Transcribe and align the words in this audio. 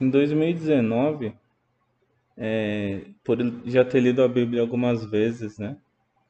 Em 0.00 0.10
2019, 0.10 1.34
é, 2.36 3.02
por 3.24 3.38
já 3.64 3.84
ter 3.84 4.00
lido 4.00 4.22
a 4.22 4.28
Bíblia 4.28 4.62
algumas 4.62 5.04
vezes, 5.04 5.58
né? 5.58 5.76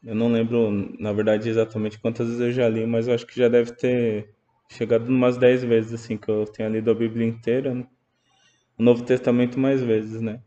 Eu 0.05 0.14
não 0.14 0.33
lembro, 0.33 0.71
na 0.98 1.12
verdade, 1.12 1.48
exatamente 1.48 1.99
quantas 1.99 2.29
vezes 2.29 2.41
eu 2.41 2.53
já 2.53 2.69
li, 2.69 2.87
mas 2.87 3.09
eu 3.09 3.15
acho 3.15 3.27
que 3.27 3.37
já 3.39 3.49
deve 3.49 3.73
ter 3.73 4.31
chegado 4.71 5.09
umas 5.09 5.37
10 5.37 5.65
vezes, 5.65 5.95
assim, 5.95 6.17
que 6.17 6.31
eu 6.31 6.45
tenha 6.46 6.68
lido 6.68 6.91
a 6.91 6.95
Bíblia 6.95 7.27
inteira, 7.27 7.75
né? 7.75 7.86
o 8.79 8.82
Novo 8.82 9.04
Testamento 9.04 9.59
mais 9.59 9.82
vezes, 9.82 10.21
né? 10.21 10.41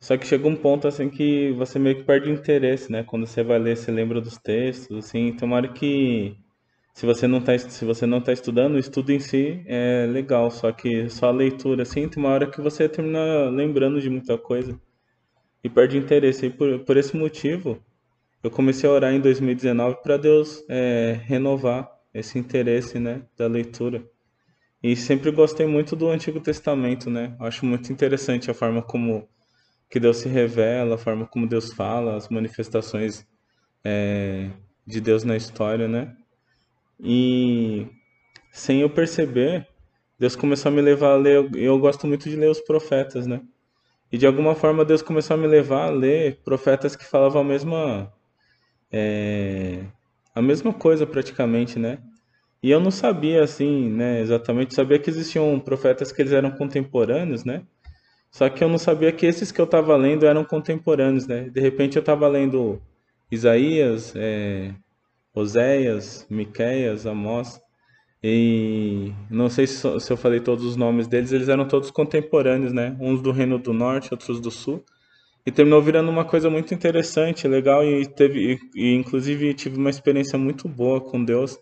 Só 0.00 0.16
que 0.16 0.26
chega 0.26 0.48
um 0.48 0.56
ponto, 0.56 0.88
assim, 0.88 1.08
que 1.10 1.52
você 1.52 1.78
meio 1.78 1.96
que 1.96 2.04
perde 2.04 2.30
o 2.30 2.32
interesse, 2.34 2.90
né? 2.92 3.02
Quando 3.04 3.26
você 3.26 3.42
vai 3.42 3.58
ler, 3.58 3.76
você 3.76 3.90
lembra 3.90 4.20
dos 4.20 4.36
textos, 4.38 5.06
assim, 5.06 5.36
hora 5.52 5.68
que 5.68 6.36
se 6.92 7.06
você 7.06 7.26
não 7.26 7.40
tá, 7.40 7.56
se 7.58 7.84
você 7.84 8.06
não 8.06 8.20
tá 8.20 8.32
estudando, 8.32 8.74
o 8.74 8.78
estudo 8.78 9.10
em 9.12 9.20
si 9.20 9.62
é 9.66 10.06
legal, 10.08 10.50
só 10.50 10.72
que 10.72 11.08
só 11.08 11.28
a 11.28 11.32
leitura, 11.32 11.82
assim, 11.82 12.08
tem 12.08 12.22
uma 12.22 12.32
hora 12.32 12.50
que 12.50 12.60
você 12.60 12.88
termina 12.88 13.48
lembrando 13.48 14.00
de 14.00 14.10
muita 14.10 14.36
coisa 14.36 14.78
e 15.62 15.68
perde 15.68 15.96
interesse. 15.96 16.46
E 16.46 16.50
por, 16.50 16.80
por 16.80 16.96
esse 16.96 17.16
motivo, 17.16 17.82
eu 18.42 18.50
comecei 18.50 18.88
a 18.88 18.92
orar 18.92 19.12
em 19.12 19.20
2019 19.20 20.02
para 20.02 20.16
Deus 20.16 20.64
é, 20.68 21.20
renovar 21.24 21.90
esse 22.12 22.38
interesse, 22.38 22.98
né, 22.98 23.22
da 23.36 23.46
leitura. 23.46 24.02
E 24.82 24.96
sempre 24.96 25.30
gostei 25.30 25.66
muito 25.66 25.94
do 25.94 26.08
Antigo 26.08 26.40
Testamento, 26.40 27.10
né? 27.10 27.36
Acho 27.38 27.66
muito 27.66 27.92
interessante 27.92 28.50
a 28.50 28.54
forma 28.54 28.82
como 28.82 29.28
que 29.90 30.00
Deus 30.00 30.18
se 30.18 30.28
revela, 30.28 30.94
a 30.94 30.98
forma 30.98 31.26
como 31.26 31.46
Deus 31.46 31.72
fala, 31.72 32.16
as 32.16 32.30
manifestações 32.30 33.26
é, 33.84 34.48
de 34.86 35.00
Deus 35.00 35.22
na 35.22 35.36
história, 35.36 35.86
né? 35.86 36.16
E 37.02 37.86
sem 38.52 38.80
eu 38.80 38.90
perceber, 38.90 39.66
Deus 40.18 40.36
começou 40.36 40.70
a 40.70 40.74
me 40.74 40.82
levar 40.82 41.12
a 41.12 41.16
ler. 41.16 41.50
Eu 41.54 41.78
gosto 41.78 42.06
muito 42.06 42.28
de 42.28 42.36
ler 42.36 42.50
os 42.50 42.60
profetas, 42.60 43.26
né? 43.26 43.40
E 44.12 44.18
de 44.18 44.26
alguma 44.26 44.54
forma 44.54 44.84
Deus 44.84 45.02
começou 45.02 45.34
a 45.34 45.38
me 45.38 45.46
levar 45.46 45.86
a 45.88 45.90
ler 45.90 46.40
profetas 46.44 46.96
que 46.96 47.04
falavam 47.04 47.42
a 47.42 47.44
mesma 47.44 48.12
é, 48.92 49.84
a 50.34 50.42
mesma 50.42 50.72
coisa 50.72 51.06
praticamente, 51.06 51.78
né? 51.78 51.98
E 52.62 52.70
eu 52.70 52.80
não 52.80 52.90
sabia 52.90 53.42
assim, 53.42 53.88
né, 53.88 54.20
exatamente, 54.20 54.74
sabia 54.74 54.98
que 54.98 55.08
existiam 55.08 55.58
profetas 55.58 56.12
que 56.12 56.20
eles 56.20 56.32
eram 56.32 56.50
contemporâneos, 56.50 57.44
né? 57.44 57.62
Só 58.30 58.48
que 58.48 58.62
eu 58.62 58.68
não 58.68 58.78
sabia 58.78 59.10
que 59.12 59.26
esses 59.26 59.50
que 59.50 59.60
eu 59.60 59.64
estava 59.64 59.96
lendo 59.96 60.26
eram 60.26 60.44
contemporâneos, 60.44 61.26
né? 61.26 61.48
De 61.50 61.60
repente 61.60 61.96
eu 61.96 62.00
estava 62.00 62.28
lendo 62.28 62.80
Isaías, 63.30 64.14
é, 64.16 64.74
Oséias, 65.34 66.26
Miqueias, 66.28 67.06
Amós, 67.06 67.60
e 68.22 69.12
não 69.30 69.48
sei 69.48 69.66
se, 69.66 70.00
se 70.00 70.12
eu 70.12 70.16
falei 70.16 70.40
todos 70.40 70.64
os 70.64 70.76
nomes 70.76 71.06
deles, 71.06 71.32
eles 71.32 71.48
eram 71.48 71.66
todos 71.66 71.90
contemporâneos, 71.90 72.72
né? 72.72 72.96
Uns 73.00 73.22
do 73.22 73.32
Reino 73.32 73.58
do 73.58 73.72
Norte, 73.72 74.12
outros 74.12 74.40
do 74.40 74.50
Sul. 74.50 74.84
E 75.46 75.50
terminou 75.50 75.80
virando 75.80 76.10
uma 76.10 76.24
coisa 76.24 76.50
muito 76.50 76.74
interessante, 76.74 77.48
legal, 77.48 77.82
e 77.82 78.06
teve, 78.06 78.60
e, 78.74 78.90
e 78.92 78.94
inclusive 78.94 79.54
tive 79.54 79.78
uma 79.78 79.88
experiência 79.88 80.38
muito 80.38 80.68
boa 80.68 81.00
com 81.00 81.24
Deus 81.24 81.58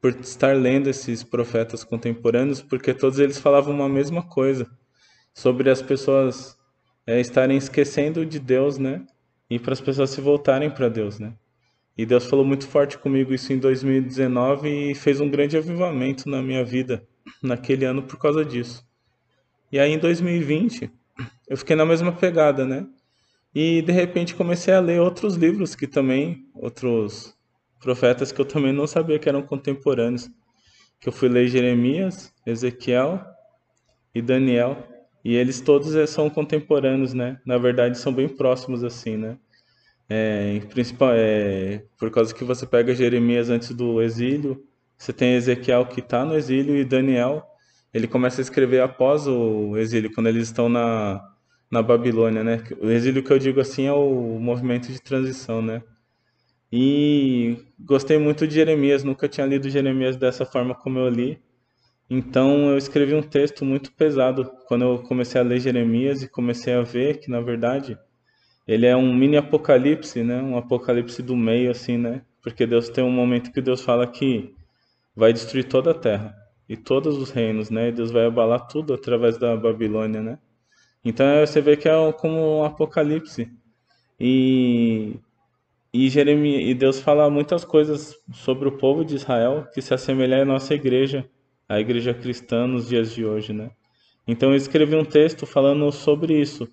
por 0.00 0.10
estar 0.10 0.56
lendo 0.56 0.90
esses 0.90 1.22
profetas 1.22 1.84
contemporâneos, 1.84 2.60
porque 2.60 2.92
todos 2.92 3.20
eles 3.20 3.38
falavam 3.38 3.74
uma 3.74 3.88
mesma 3.88 4.22
coisa 4.22 4.68
sobre 5.32 5.70
as 5.70 5.80
pessoas 5.80 6.56
é, 7.06 7.20
estarem 7.20 7.56
esquecendo 7.56 8.26
de 8.26 8.40
Deus, 8.40 8.76
né? 8.76 9.06
E 9.48 9.58
para 9.58 9.72
as 9.72 9.80
pessoas 9.80 10.10
se 10.10 10.20
voltarem 10.20 10.68
para 10.68 10.88
Deus, 10.88 11.20
né? 11.20 11.34
E 11.96 12.04
Deus 12.04 12.26
falou 12.26 12.44
muito 12.44 12.66
forte 12.66 12.98
comigo 12.98 13.32
isso 13.32 13.52
em 13.52 13.58
2019 13.58 14.90
e 14.90 14.94
fez 14.94 15.20
um 15.20 15.30
grande 15.30 15.56
avivamento 15.56 16.28
na 16.28 16.42
minha 16.42 16.62
vida 16.62 17.06
naquele 17.42 17.84
ano 17.84 18.02
por 18.02 18.18
causa 18.18 18.44
disso. 18.44 18.86
E 19.72 19.78
aí 19.78 19.92
em 19.92 19.98
2020 19.98 20.90
eu 21.48 21.56
fiquei 21.56 21.74
na 21.74 21.86
mesma 21.86 22.12
pegada, 22.12 22.66
né? 22.66 22.86
E 23.54 23.80
de 23.80 23.92
repente 23.92 24.34
comecei 24.34 24.74
a 24.74 24.80
ler 24.80 25.00
outros 25.00 25.36
livros 25.36 25.74
que 25.74 25.86
também, 25.86 26.46
outros 26.54 27.34
profetas 27.80 28.30
que 28.30 28.40
eu 28.40 28.44
também 28.44 28.72
não 28.72 28.86
sabia 28.86 29.18
que 29.18 29.28
eram 29.28 29.42
contemporâneos. 29.42 30.28
Que 31.00 31.08
eu 31.08 31.12
fui 31.12 31.28
ler 31.28 31.48
Jeremias, 31.48 32.32
Ezequiel 32.44 33.24
e 34.14 34.20
Daniel. 34.20 34.86
E 35.24 35.34
eles 35.34 35.60
todos 35.60 35.94
eh, 35.94 36.06
são 36.06 36.28
contemporâneos, 36.28 37.14
né? 37.14 37.40
Na 37.44 37.58
verdade, 37.58 37.98
são 37.98 38.12
bem 38.12 38.28
próximos 38.28 38.84
assim, 38.84 39.16
né? 39.16 39.38
É, 40.08 40.60
principal, 40.70 41.10
é, 41.12 41.84
por 41.98 42.10
causa 42.10 42.32
que 42.34 42.44
você 42.44 42.64
pega 42.66 42.94
Jeremias 42.94 43.50
antes 43.50 43.70
do 43.70 44.00
exílio, 44.00 44.64
você 44.96 45.12
tem 45.12 45.34
Ezequiel 45.34 45.86
que 45.86 46.00
está 46.00 46.24
no 46.24 46.36
exílio 46.36 46.76
e 46.76 46.84
Daniel, 46.84 47.44
ele 47.92 48.06
começa 48.06 48.40
a 48.40 48.42
escrever 48.42 48.80
após 48.80 49.26
o 49.26 49.76
exílio, 49.76 50.12
quando 50.12 50.28
eles 50.28 50.44
estão 50.48 50.68
na, 50.68 51.20
na 51.70 51.82
Babilônia, 51.82 52.44
né? 52.44 52.62
O 52.80 52.90
exílio 52.90 53.22
que 53.22 53.32
eu 53.32 53.38
digo 53.38 53.60
assim 53.60 53.86
é 53.86 53.92
o 53.92 54.38
movimento 54.38 54.92
de 54.92 55.00
transição, 55.00 55.60
né? 55.60 55.82
E 56.72 57.58
gostei 57.78 58.18
muito 58.18 58.46
de 58.46 58.54
Jeremias, 58.54 59.04
nunca 59.04 59.28
tinha 59.28 59.46
lido 59.46 59.70
Jeremias 59.70 60.16
dessa 60.16 60.44
forma 60.44 60.74
como 60.74 60.98
eu 60.98 61.08
li. 61.08 61.40
Então 62.08 62.70
eu 62.70 62.78
escrevi 62.78 63.14
um 63.14 63.22
texto 63.22 63.64
muito 63.64 63.92
pesado 63.92 64.50
quando 64.68 64.84
eu 64.84 64.98
comecei 65.02 65.40
a 65.40 65.44
ler 65.44 65.60
Jeremias 65.60 66.22
e 66.22 66.28
comecei 66.28 66.74
a 66.74 66.82
ver 66.82 67.18
que 67.18 67.30
na 67.30 67.40
verdade 67.40 67.98
ele 68.66 68.86
é 68.86 68.96
um 68.96 69.14
mini 69.14 69.36
apocalipse, 69.36 70.22
né? 70.22 70.42
Um 70.42 70.56
apocalipse 70.56 71.22
do 71.22 71.36
meio 71.36 71.70
assim, 71.70 71.96
né? 71.96 72.22
Porque 72.42 72.66
Deus 72.66 72.88
tem 72.88 73.04
um 73.04 73.10
momento 73.10 73.52
que 73.52 73.60
Deus 73.60 73.80
fala 73.82 74.06
que 74.06 74.54
vai 75.14 75.32
destruir 75.32 75.64
toda 75.64 75.92
a 75.92 75.94
terra 75.94 76.36
e 76.68 76.76
todos 76.76 77.16
os 77.16 77.30
reinos, 77.30 77.70
né? 77.70 77.88
E 77.88 77.92
Deus 77.92 78.10
vai 78.10 78.26
abalar 78.26 78.66
tudo 78.66 78.94
através 78.94 79.38
da 79.38 79.56
Babilônia, 79.56 80.22
né? 80.22 80.38
Então 81.04 81.26
você 81.46 81.60
vê 81.60 81.76
que 81.76 81.88
é 81.88 82.12
como 82.12 82.58
um 82.58 82.64
apocalipse. 82.64 83.50
E 84.18 85.14
e 85.92 86.10
Jeremias, 86.10 86.62
e 86.68 86.74
Deus 86.74 87.00
fala 87.00 87.30
muitas 87.30 87.64
coisas 87.64 88.14
sobre 88.32 88.68
o 88.68 88.72
povo 88.72 89.02
de 89.04 89.14
Israel 89.14 89.66
que 89.72 89.80
se 89.80 89.94
assemelha 89.94 90.42
à 90.42 90.44
nossa 90.44 90.74
igreja, 90.74 91.26
a 91.68 91.80
igreja 91.80 92.12
cristã 92.12 92.66
nos 92.66 92.88
dias 92.88 93.14
de 93.14 93.24
hoje, 93.24 93.52
né? 93.52 93.70
Então 94.28 94.50
eu 94.50 94.56
escrevi 94.56 94.94
um 94.94 95.04
texto 95.04 95.46
falando 95.46 95.90
sobre 95.90 96.38
isso, 96.38 96.68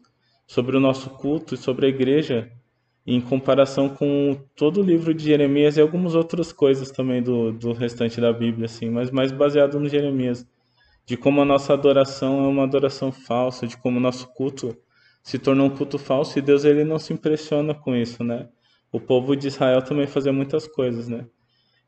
sobre 0.53 0.77
o 0.77 0.79
nosso 0.79 1.09
culto 1.09 1.55
e 1.55 1.57
sobre 1.57 1.87
a 1.87 1.89
igreja, 1.89 2.51
em 3.07 3.19
comparação 3.19 3.89
com 3.89 4.39
todo 4.55 4.81
o 4.81 4.83
livro 4.83 5.11
de 5.11 5.23
Jeremias 5.23 5.77
e 5.77 5.81
algumas 5.81 6.13
outras 6.13 6.53
coisas 6.53 6.91
também 6.91 7.23
do, 7.23 7.51
do 7.51 7.73
restante 7.73 8.21
da 8.21 8.31
Bíblia, 8.31 8.65
assim, 8.65 8.87
mas 8.87 9.09
mais 9.09 9.31
baseado 9.31 9.79
no 9.79 9.89
Jeremias, 9.89 10.45
de 11.07 11.17
como 11.17 11.41
a 11.41 11.45
nossa 11.45 11.73
adoração 11.73 12.45
é 12.45 12.47
uma 12.47 12.65
adoração 12.65 13.11
falsa, 13.11 13.65
de 13.65 13.75
como 13.75 13.97
o 13.97 13.99
nosso 13.99 14.31
culto 14.35 14.77
se 15.23 15.39
tornou 15.39 15.65
um 15.65 15.71
culto 15.71 15.97
falso 15.97 16.37
e 16.37 16.41
Deus 16.41 16.65
ele 16.65 16.83
não 16.83 16.99
se 16.99 17.13
impressiona 17.13 17.73
com 17.73 17.95
isso, 17.95 18.23
né? 18.23 18.47
O 18.91 18.99
povo 18.99 19.35
de 19.35 19.47
Israel 19.47 19.81
também 19.81 20.05
fazia 20.05 20.31
muitas 20.31 20.67
coisas, 20.67 21.07
né? 21.07 21.25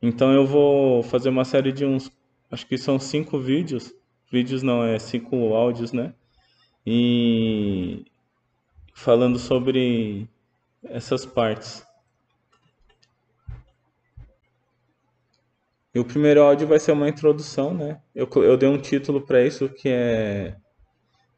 Então 0.02 0.34
eu 0.34 0.44
vou 0.44 1.04
fazer 1.04 1.30
uma 1.30 1.46
série 1.46 1.72
de 1.72 1.86
uns, 1.86 2.12
acho 2.50 2.66
que 2.66 2.80
são 2.80 2.98
cinco 2.98 3.38
vídeos, 3.38 3.94
vídeos 4.32 4.64
não, 4.64 4.84
é 4.84 4.98
cinco 4.98 5.54
áudios, 5.54 5.94
né? 5.94 6.16
E 6.84 8.06
falando 8.96 9.38
sobre 9.38 10.28
essas 10.84 11.26
partes. 11.26 11.86
E 15.94 16.00
o 16.00 16.06
primeiro 16.06 16.42
áudio 16.42 16.68
vai 16.68 16.80
ser 16.80 16.94
uma 16.94 17.08
introdução, 17.08 17.74
né? 17.74 18.02
Eu, 18.16 18.28
eu 18.38 18.58
dei 18.58 18.68
um 18.68 18.80
título 18.80 19.22
para 19.22 19.46
isso 19.46 19.70
que 19.70 19.90
é 19.90 20.56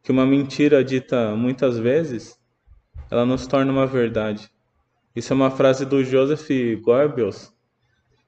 que 0.01 0.11
uma 0.11 0.25
mentira 0.25 0.83
dita 0.83 1.35
muitas 1.35 1.77
vezes, 1.77 2.39
ela 3.11 3.25
não 3.25 3.37
se 3.37 3.49
torna 3.49 3.71
uma 3.71 3.85
verdade. 3.85 4.49
Isso 5.13 5.33
é 5.33 5.35
uma 5.35 5.51
frase 5.51 5.85
do 5.85 6.03
Joseph 6.03 6.47
Goebbels. 6.81 7.53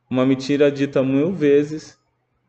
Uma 0.10 0.26
mentira 0.26 0.70
dita 0.70 1.02
mil 1.02 1.32
vezes 1.32 1.98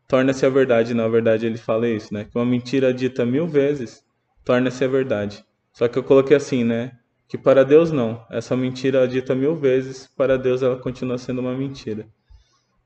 torna-se 0.08 0.44
a 0.44 0.48
verdade. 0.48 0.94
Na 0.94 1.06
verdade, 1.06 1.46
ele 1.46 1.58
fala 1.58 1.88
isso, 1.88 2.12
né? 2.12 2.24
Que 2.24 2.36
uma 2.36 2.44
mentira 2.44 2.92
dita 2.92 3.24
mil 3.24 3.46
vezes 3.46 4.04
torna-se 4.44 4.84
a 4.84 4.88
verdade. 4.88 5.44
Só 5.80 5.88
que 5.88 5.98
eu 5.98 6.04
coloquei 6.04 6.36
assim, 6.36 6.62
né? 6.62 6.92
Que 7.26 7.38
para 7.38 7.64
Deus 7.64 7.90
não. 7.90 8.26
Essa 8.30 8.54
mentira 8.54 9.08
dita 9.08 9.34
mil 9.34 9.56
vezes, 9.56 10.06
para 10.14 10.36
Deus 10.36 10.62
ela 10.62 10.76
continua 10.76 11.16
sendo 11.16 11.40
uma 11.40 11.56
mentira. 11.56 12.06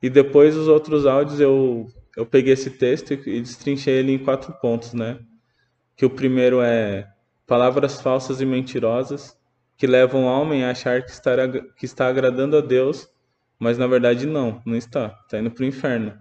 E 0.01 0.09
depois 0.09 0.57
os 0.57 0.69
outros 0.69 1.05
áudios 1.05 1.41
eu, 1.41 1.89
eu 2.17 2.25
peguei 2.25 2.53
esse 2.53 2.71
texto 2.71 3.13
e 3.13 3.41
destrinchei 3.41 3.95
ele 3.95 4.13
em 4.13 4.19
quatro 4.19 4.53
pontos, 4.61 4.93
né? 4.93 5.19
Que 5.97 6.07
o 6.07 6.11
primeiro 6.11 6.63
é 6.63 7.09
palavras 7.49 8.01
falsas 8.01 8.41
e 8.41 8.47
mentirosas 8.47 9.37
que 9.77 9.89
levam 9.89 10.23
o 10.23 10.27
homem 10.29 10.63
a 10.63 10.71
achar 10.71 11.03
que 11.03 11.11
está, 11.11 11.33
que 11.77 11.85
está 11.85 12.07
agradando 12.07 12.57
a 12.57 12.61
Deus, 12.61 13.09
mas 13.59 13.77
na 13.77 13.89
verdade 13.89 14.25
não, 14.25 14.63
não 14.65 14.77
está. 14.77 15.19
Está 15.25 15.41
indo 15.41 15.51
para 15.51 15.65
o 15.65 15.67
inferno. 15.67 16.17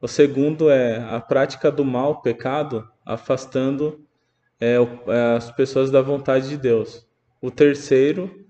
O 0.00 0.08
segundo 0.08 0.68
é 0.68 0.96
a 0.96 1.20
prática 1.20 1.70
do 1.70 1.84
mal, 1.84 2.22
pecado, 2.22 2.90
afastando 3.06 4.04
é, 4.62 4.76
é, 5.08 5.36
as 5.36 5.50
pessoas 5.50 5.90
da 5.90 6.00
vontade 6.00 6.48
de 6.48 6.56
Deus. 6.56 7.04
O 7.40 7.50
terceiro, 7.50 8.46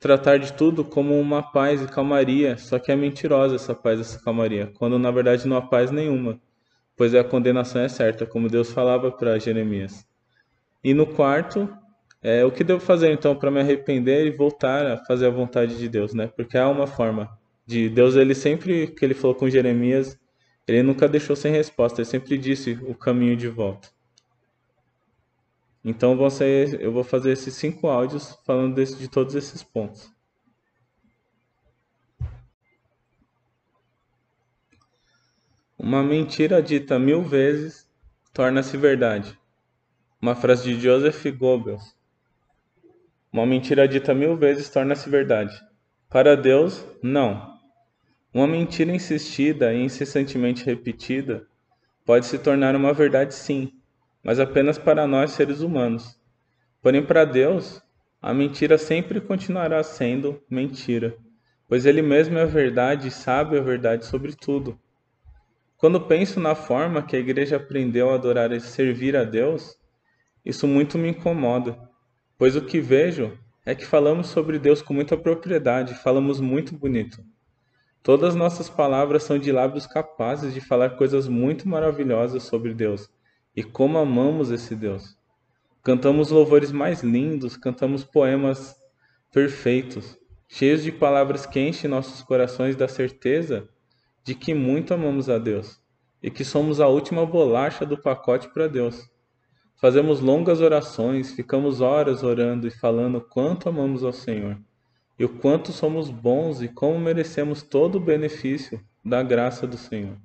tratar 0.00 0.38
de 0.38 0.52
tudo 0.52 0.84
como 0.84 1.16
uma 1.20 1.40
paz 1.40 1.80
e 1.80 1.86
calmaria, 1.86 2.58
só 2.58 2.80
que 2.80 2.90
é 2.90 2.96
mentirosa 2.96 3.54
essa 3.54 3.72
paz 3.72 4.00
essa 4.00 4.20
calmaria, 4.20 4.72
quando 4.76 4.98
na 4.98 5.12
verdade 5.12 5.46
não 5.46 5.56
há 5.56 5.62
paz 5.62 5.92
nenhuma, 5.92 6.40
pois 6.96 7.14
a 7.14 7.22
condenação 7.22 7.80
é 7.80 7.88
certa, 7.88 8.26
como 8.26 8.48
Deus 8.48 8.72
falava 8.72 9.12
para 9.12 9.38
Jeremias. 9.38 10.04
E 10.82 10.92
no 10.92 11.06
quarto, 11.06 11.72
é, 12.20 12.44
o 12.44 12.50
que 12.50 12.64
devo 12.64 12.80
fazer 12.80 13.12
então 13.12 13.36
para 13.36 13.48
me 13.48 13.60
arrepender 13.60 14.26
e 14.26 14.32
voltar 14.32 14.84
a 14.84 14.96
fazer 15.04 15.26
a 15.26 15.30
vontade 15.30 15.78
de 15.78 15.88
Deus, 15.88 16.12
né? 16.12 16.26
Porque 16.26 16.58
há 16.58 16.68
uma 16.68 16.88
forma 16.88 17.30
de 17.64 17.88
Deus, 17.88 18.16
ele 18.16 18.34
sempre 18.34 18.88
que 18.88 19.04
ele 19.04 19.14
falou 19.14 19.36
com 19.36 19.48
Jeremias, 19.48 20.18
ele 20.66 20.82
nunca 20.82 21.08
deixou 21.08 21.36
sem 21.36 21.52
resposta, 21.52 22.00
ele 22.00 22.08
sempre 22.08 22.36
disse 22.36 22.76
o 22.82 22.96
caminho 22.96 23.36
de 23.36 23.46
volta. 23.46 23.88
Então 25.84 26.16
você, 26.16 26.78
eu 26.80 26.92
vou 26.92 27.02
fazer 27.02 27.32
esses 27.32 27.54
cinco 27.54 27.88
áudios 27.88 28.38
falando 28.46 28.74
desse, 28.74 28.96
de 28.96 29.08
todos 29.08 29.34
esses 29.34 29.62
pontos. 29.62 30.12
Uma 35.76 36.02
mentira 36.02 36.62
dita 36.62 36.98
mil 36.98 37.22
vezes 37.22 37.90
torna-se 38.32 38.76
verdade. 38.76 39.36
Uma 40.20 40.36
frase 40.36 40.62
de 40.62 40.80
Joseph 40.80 41.26
Goebbels. 41.36 41.96
Uma 43.32 43.44
mentira 43.44 43.88
dita 43.88 44.14
mil 44.14 44.36
vezes 44.36 44.70
torna-se 44.70 45.10
verdade. 45.10 45.60
Para 46.08 46.36
Deus, 46.36 46.86
não. 47.02 47.58
Uma 48.32 48.46
mentira 48.46 48.92
insistida 48.92 49.74
e 49.74 49.82
incessantemente 49.82 50.64
repetida 50.64 51.44
pode 52.04 52.26
se 52.26 52.38
tornar 52.38 52.76
uma 52.76 52.92
verdade, 52.92 53.34
sim, 53.34 53.72
mas 54.22 54.38
apenas 54.38 54.78
para 54.78 55.06
nós 55.06 55.32
seres 55.32 55.60
humanos. 55.60 56.18
Porém, 56.80 57.04
para 57.04 57.24
Deus, 57.24 57.82
a 58.20 58.32
mentira 58.32 58.78
sempre 58.78 59.20
continuará 59.20 59.82
sendo 59.82 60.40
mentira, 60.48 61.16
pois 61.68 61.84
Ele 61.84 62.02
mesmo 62.02 62.38
é 62.38 62.42
a 62.42 62.46
verdade 62.46 63.08
e 63.08 63.10
sabe 63.10 63.58
a 63.58 63.62
verdade 63.62 64.06
sobre 64.06 64.34
tudo. 64.34 64.78
Quando 65.76 66.00
penso 66.00 66.38
na 66.38 66.54
forma 66.54 67.02
que 67.02 67.16
a 67.16 67.18
igreja 67.18 67.56
aprendeu 67.56 68.10
a 68.10 68.14
adorar 68.14 68.52
e 68.52 68.60
servir 68.60 69.16
a 69.16 69.24
Deus, 69.24 69.76
isso 70.44 70.66
muito 70.68 70.96
me 70.96 71.08
incomoda, 71.08 71.76
pois 72.38 72.54
o 72.54 72.62
que 72.62 72.80
vejo 72.80 73.36
é 73.66 73.74
que 73.74 73.84
falamos 73.84 74.28
sobre 74.28 74.58
Deus 74.58 74.80
com 74.82 74.94
muita 74.94 75.16
propriedade, 75.16 75.94
falamos 75.94 76.40
muito 76.40 76.76
bonito. 76.76 77.24
Todas 78.02 78.34
nossas 78.34 78.68
palavras 78.68 79.22
são 79.22 79.38
de 79.38 79.52
lábios 79.52 79.86
capazes 79.86 80.52
de 80.52 80.60
falar 80.60 80.90
coisas 80.90 81.28
muito 81.28 81.68
maravilhosas 81.68 82.42
sobre 82.44 82.74
Deus 82.74 83.08
e 83.54 83.62
como 83.62 83.98
amamos 83.98 84.50
esse 84.50 84.74
Deus. 84.74 85.16
Cantamos 85.82 86.30
louvores 86.30 86.70
mais 86.70 87.02
lindos, 87.02 87.56
cantamos 87.56 88.04
poemas 88.04 88.76
perfeitos, 89.32 90.18
cheios 90.48 90.82
de 90.82 90.92
palavras 90.92 91.46
que 91.46 91.60
enchem 91.60 91.90
nossos 91.90 92.22
corações 92.22 92.76
da 92.76 92.86
certeza 92.86 93.68
de 94.24 94.34
que 94.34 94.54
muito 94.54 94.94
amamos 94.94 95.28
a 95.28 95.38
Deus 95.38 95.80
e 96.22 96.30
que 96.30 96.44
somos 96.44 96.80
a 96.80 96.86
última 96.86 97.26
bolacha 97.26 97.84
do 97.84 98.00
pacote 98.00 98.48
para 98.48 98.68
Deus. 98.68 99.10
Fazemos 99.80 100.20
longas 100.20 100.60
orações, 100.60 101.32
ficamos 101.32 101.80
horas 101.80 102.22
orando 102.22 102.68
e 102.68 102.70
falando 102.70 103.20
quanto 103.20 103.68
amamos 103.68 104.04
ao 104.04 104.12
Senhor 104.12 104.56
e 105.18 105.24
o 105.24 105.28
quanto 105.28 105.72
somos 105.72 106.10
bons 106.10 106.62
e 106.62 106.68
como 106.68 106.98
merecemos 106.98 107.62
todo 107.62 107.96
o 107.96 108.00
benefício 108.00 108.80
da 109.04 109.22
graça 109.22 109.66
do 109.66 109.76
Senhor. 109.76 110.16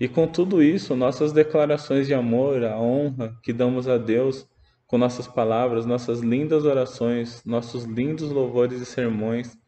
E 0.00 0.06
com 0.08 0.26
tudo 0.26 0.62
isso, 0.62 0.94
nossas 0.94 1.32
declarações 1.32 2.06
de 2.06 2.14
amor, 2.14 2.64
a 2.64 2.78
honra 2.78 3.36
que 3.42 3.52
damos 3.52 3.88
a 3.88 3.98
Deus 3.98 4.48
com 4.86 4.96
nossas 4.96 5.26
palavras, 5.26 5.84
nossas 5.84 6.20
lindas 6.20 6.64
orações, 6.64 7.44
nossos 7.44 7.84
lindos 7.84 8.30
louvores 8.30 8.80
e 8.80 8.86
sermões, 8.86 9.58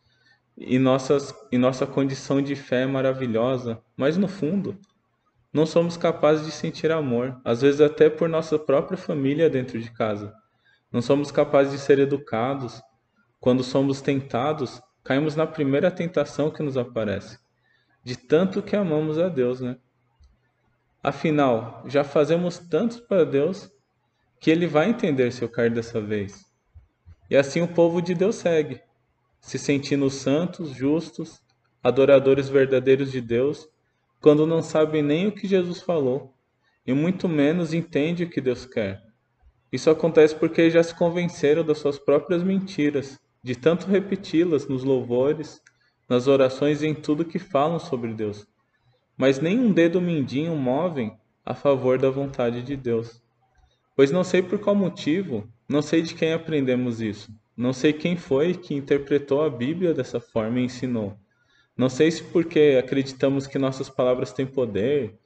e, 0.57 0.79
nossas, 0.79 1.35
e 1.51 1.59
nossa 1.59 1.87
condição 1.87 2.41
de 2.41 2.55
fé 2.55 2.87
maravilhosa, 2.87 3.81
mas 3.97 4.17
no 4.17 4.29
fundo, 4.29 4.79
não 5.53 5.67
somos 5.67 5.97
capazes 5.97 6.47
de 6.47 6.53
sentir 6.53 6.93
amor, 6.93 7.41
às 7.45 7.61
vezes 7.61 7.81
até 7.81 8.09
por 8.09 8.29
nossa 8.29 8.59
própria 8.59 8.97
família 8.97 9.51
dentro 9.51 9.81
de 9.81 9.91
casa. 9.91 10.33
Não 10.93 11.03
somos 11.03 11.31
capazes 11.31 11.73
de 11.73 11.79
ser 11.79 11.99
educados. 11.99 12.81
Quando 13.41 13.63
somos 13.65 14.01
tentados, 14.01 14.81
caímos 15.03 15.35
na 15.35 15.47
primeira 15.47 15.91
tentação 15.91 16.51
que 16.51 16.63
nos 16.63 16.77
aparece. 16.77 17.39
De 18.05 18.17
tanto 18.17 18.63
que 18.63 18.77
amamos 18.77 19.19
a 19.19 19.29
Deus, 19.29 19.61
né? 19.61 19.77
Afinal, 21.03 21.83
já 21.87 22.05
fazemos 22.05 22.59
tanto 22.59 23.03
para 23.07 23.25
Deus 23.25 23.71
que 24.39 24.51
Ele 24.51 24.67
vai 24.67 24.91
entender 24.91 25.33
se 25.33 25.43
eu 25.43 25.49
cair 25.49 25.73
dessa 25.73 26.01
vez. 26.01 26.45
E 27.31 27.37
assim 27.37 27.63
o 27.63 27.69
povo 27.69 28.03
de 28.03 28.15
Deus 28.15 28.37
segue 28.37 28.81
se 29.41 29.59
sentindo 29.59 30.11
santos, 30.11 30.71
justos, 30.71 31.41
adoradores 31.83 32.49
verdadeiros 32.49 33.11
de 33.11 33.21
Deus, 33.21 33.67
quando 34.21 34.47
não 34.47 34.63
sabem 34.63 35.03
nem 35.03 35.27
o 35.27 35.33
que 35.33 35.49
Jesus 35.49 35.81
falou 35.81 36.35
e 36.87 36.93
muito 36.93 37.29
menos 37.29 37.73
entendem 37.73 38.27
o 38.27 38.31
que 38.31 38.41
Deus 38.41 38.67
quer. 38.67 39.03
Isso 39.73 39.89
acontece 39.89 40.35
porque 40.35 40.69
já 40.71 40.83
se 40.83 40.95
convenceram 40.95 41.65
das 41.65 41.79
suas 41.79 41.99
próprias 41.99 42.43
mentiras, 42.43 43.19
de 43.43 43.57
tanto 43.57 43.87
repeti-las 43.87 44.69
nos 44.69 44.85
louvores, 44.85 45.63
nas 46.09 46.27
orações 46.27 46.83
e 46.83 46.87
em 46.87 46.95
tudo 46.95 47.25
que 47.25 47.39
falam 47.39 47.79
sobre 47.79 48.13
Deus. 48.13 48.47
Mas 49.21 49.39
nem 49.39 49.59
um 49.59 49.71
dedo 49.71 50.01
mindinho 50.01 50.57
movem 50.57 51.15
a 51.45 51.55
favor 51.55 51.99
da 51.99 52.09
vontade 52.09 52.63
de 52.63 52.75
Deus. 52.75 53.23
Pois 53.95 54.11
não 54.11 54.25
sei 54.25 54.41
por 54.41 54.59
qual 54.59 54.75
motivo, 54.75 55.47
não 55.69 55.83
sei 55.83 56.01
de 56.01 56.15
quem 56.15 56.33
aprendemos 56.33 57.03
isso. 57.03 57.31
Não 57.55 57.75
sei 57.75 57.93
quem 57.93 58.17
foi 58.17 58.55
que 58.55 58.75
interpretou 58.75 59.43
a 59.43 59.51
Bíblia 59.51 59.93
dessa 59.93 60.21
forma 60.21 60.59
e 60.59 60.65
ensinou. 60.65 61.19
Não 61.77 61.91
sei 61.91 62.11
se 62.11 62.25
porque 62.25 62.79
acreditamos 62.83 63.47
que 63.47 63.59
nossas 63.59 63.91
palavras 63.91 64.33
têm 64.33 64.47
poder. 64.47 65.19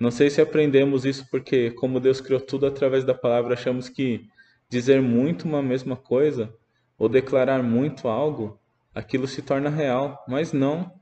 Não 0.00 0.10
sei 0.10 0.30
se 0.30 0.40
aprendemos 0.40 1.04
isso 1.04 1.24
porque, 1.30 1.70
como 1.70 2.00
Deus 2.00 2.20
criou 2.20 2.40
tudo 2.40 2.66
através 2.66 3.04
da 3.04 3.14
palavra, 3.14 3.54
achamos 3.54 3.88
que 3.88 4.26
dizer 4.68 5.00
muito 5.00 5.46
uma 5.46 5.62
mesma 5.62 5.94
coisa 5.94 6.52
ou 6.98 7.08
declarar 7.08 7.62
muito 7.62 8.08
algo, 8.08 8.58
aquilo 8.92 9.28
se 9.28 9.42
torna 9.42 9.70
real. 9.70 10.24
Mas 10.26 10.52
não. 10.52 10.97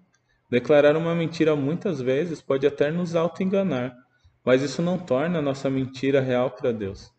Declarar 0.48 0.96
uma 0.96 1.14
mentira 1.14 1.56
muitas 1.56 2.00
vezes 2.00 2.40
pode 2.40 2.66
até 2.66 2.90
nos 2.90 3.16
auto-enganar, 3.16 3.96
mas 4.44 4.62
isso 4.62 4.80
não 4.80 4.96
torna 4.96 5.42
nossa 5.42 5.68
mentira 5.68 6.20
real 6.20 6.50
para 6.50 6.72
Deus. 6.72 7.12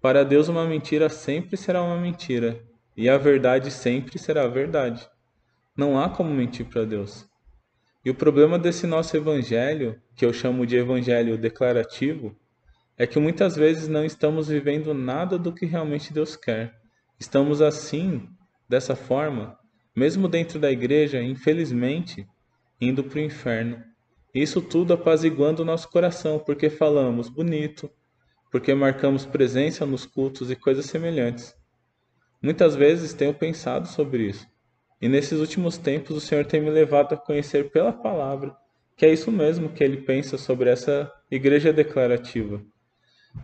Para 0.00 0.24
Deus, 0.24 0.48
uma 0.48 0.64
mentira 0.64 1.08
sempre 1.08 1.56
será 1.56 1.82
uma 1.82 1.98
mentira, 1.98 2.62
e 2.96 3.08
a 3.08 3.18
verdade 3.18 3.70
sempre 3.70 4.18
será 4.18 4.44
a 4.44 4.48
verdade. 4.48 5.08
Não 5.76 5.98
há 5.98 6.08
como 6.08 6.30
mentir 6.30 6.66
para 6.66 6.84
Deus. 6.84 7.28
E 8.04 8.10
o 8.10 8.14
problema 8.14 8.58
desse 8.58 8.86
nosso 8.86 9.16
evangelho, 9.16 10.00
que 10.14 10.24
eu 10.24 10.32
chamo 10.32 10.66
de 10.66 10.76
evangelho 10.76 11.36
declarativo, 11.36 12.36
é 12.96 13.06
que 13.06 13.18
muitas 13.18 13.56
vezes 13.56 13.88
não 13.88 14.04
estamos 14.04 14.46
vivendo 14.46 14.94
nada 14.94 15.36
do 15.36 15.52
que 15.52 15.66
realmente 15.66 16.12
Deus 16.12 16.36
quer. 16.36 16.78
Estamos 17.18 17.60
assim, 17.60 18.28
dessa 18.68 18.94
forma, 18.94 19.58
mesmo 19.96 20.28
dentro 20.28 20.60
da 20.60 20.70
igreja, 20.70 21.20
infelizmente, 21.20 22.28
indo 22.88 23.04
para 23.04 23.18
o 23.18 23.22
inferno. 23.22 23.82
Isso 24.34 24.60
tudo 24.60 24.92
apaziguando 24.92 25.62
o 25.62 25.64
nosso 25.64 25.88
coração, 25.90 26.38
porque 26.38 26.68
falamos 26.68 27.28
bonito, 27.28 27.90
porque 28.50 28.74
marcamos 28.74 29.24
presença 29.24 29.86
nos 29.86 30.04
cultos 30.04 30.50
e 30.50 30.56
coisas 30.56 30.86
semelhantes. 30.86 31.54
Muitas 32.42 32.74
vezes 32.74 33.14
tenho 33.14 33.32
pensado 33.32 33.88
sobre 33.88 34.24
isso. 34.28 34.46
E 35.00 35.08
nesses 35.08 35.38
últimos 35.38 35.78
tempos 35.78 36.16
o 36.16 36.20
Senhor 36.20 36.44
tem 36.44 36.60
me 36.60 36.70
levado 36.70 37.14
a 37.14 37.16
conhecer 37.16 37.70
pela 37.70 37.92
palavra 37.92 38.54
que 38.96 39.04
é 39.04 39.12
isso 39.12 39.30
mesmo 39.30 39.70
que 39.70 39.82
ele 39.82 39.98
pensa 39.98 40.38
sobre 40.38 40.70
essa 40.70 41.10
igreja 41.30 41.72
declarativa. 41.72 42.62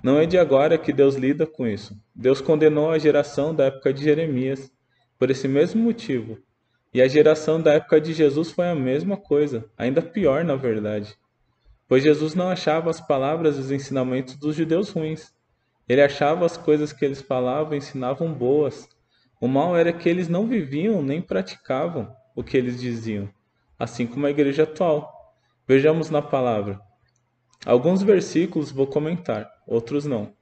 Não 0.02 0.18
é 0.18 0.26
de 0.26 0.38
agora 0.38 0.78
que 0.78 0.92
Deus 0.92 1.16
lida 1.16 1.47
com 1.47 1.66
isso. 1.66 1.97
Deus 2.14 2.40
condenou 2.40 2.90
a 2.90 2.99
geração 2.99 3.54
da 3.54 3.64
época 3.64 3.92
de 3.92 4.04
Jeremias 4.04 4.70
por 5.18 5.30
esse 5.30 5.49
mesmo 5.49 5.82
motivo. 5.82 6.38
E 6.92 7.00
a 7.00 7.06
geração 7.06 7.61
da 7.61 7.75
época 7.75 8.00
de 8.00 8.12
Jesus 8.12 8.50
foi 8.50 8.68
a 8.68 8.75
mesma 8.75 9.16
coisa, 9.16 9.64
ainda 9.78 10.02
pior 10.02 10.44
na 10.44 10.56
verdade. 10.56 11.16
Pois 11.87 12.02
Jesus 12.02 12.35
não 12.35 12.49
achava 12.49 12.90
as 12.90 13.00
palavras 13.00 13.56
e 13.56 13.61
os 13.61 13.70
ensinamentos 13.70 14.37
dos 14.37 14.56
judeus 14.56 14.90
ruins, 14.90 15.32
ele 15.88 16.02
achava 16.02 16.47
as 16.47 16.56
coisas 16.56 16.92
que 16.92 17.04
eles 17.04 17.20
falavam 17.20 17.75
e 17.75 17.78
ensinavam 17.78 18.32
boas. 18.32 18.88
O 19.40 19.49
mal 19.49 19.76
era 19.76 19.92
que 19.92 20.09
eles 20.09 20.28
não 20.28 20.47
viviam 20.47 21.02
nem 21.02 21.20
praticavam 21.20 22.14
o 22.35 22.44
que 22.44 22.56
eles 22.56 22.80
diziam, 22.80 23.28
assim 23.78 24.06
como 24.06 24.26
a 24.26 24.30
igreja 24.30 24.62
atual. 24.62 25.35
Vejamos 25.66 26.11
na 26.11 26.23
palavra. 26.23 26.80
Alguns 27.66 28.02
versículos 28.02 28.70
vou 28.70 28.87
comentar, 28.87 29.50
outros 29.66 30.04
não, 30.04 30.32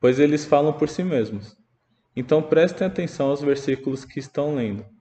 pois 0.00 0.18
eles 0.18 0.44
falam 0.44 0.72
por 0.72 0.88
si 0.88 1.02
mesmos. 1.02 1.56
Então 2.14 2.42
prestem 2.42 2.86
atenção 2.86 3.30
aos 3.30 3.40
versículos 3.40 4.04
que 4.04 4.18
estão 4.18 4.54
lendo. 4.54 4.91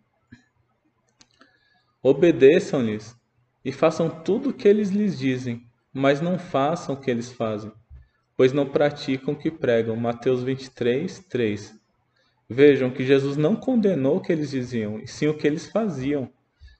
Obedeçam-lhes 2.01 3.15
e 3.63 3.71
façam 3.71 4.09
tudo 4.09 4.49
o 4.49 4.53
que 4.53 4.67
eles 4.67 4.89
lhes 4.89 5.17
dizem, 5.17 5.67
mas 5.93 6.21
não 6.21 6.39
façam 6.39 6.95
o 6.95 6.99
que 6.99 7.11
eles 7.11 7.31
fazem 7.31 7.71
pois 8.41 8.53
não 8.53 8.65
praticam 8.65 9.35
o 9.35 9.37
que 9.37 9.51
pregam. 9.51 9.95
Mateus 9.95 10.41
23, 10.41 11.19
3. 11.29 11.79
Vejam 12.49 12.89
que 12.89 13.05
Jesus 13.05 13.37
não 13.37 13.55
condenou 13.55 14.17
o 14.17 14.19
que 14.19 14.31
eles 14.31 14.49
diziam, 14.49 14.97
e 14.97 15.05
sim 15.05 15.27
o 15.27 15.37
que 15.37 15.45
eles 15.45 15.67
faziam. 15.67 16.27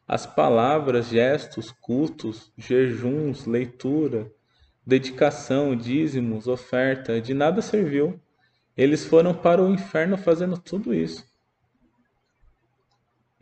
As 0.08 0.26
palavras, 0.26 1.10
gestos, 1.10 1.72
cultos, 1.72 2.52
jejuns, 2.58 3.46
leitura, 3.46 4.32
dedicação, 4.84 5.76
dízimos, 5.76 6.48
oferta, 6.48 7.22
de 7.22 7.36
nada 7.36 7.62
serviu. 7.62 8.20
Eles 8.76 9.06
foram 9.06 9.32
para 9.32 9.62
o 9.62 9.72
inferno 9.72 10.18
fazendo 10.18 10.58
tudo 10.58 10.96
isso. 10.96 11.24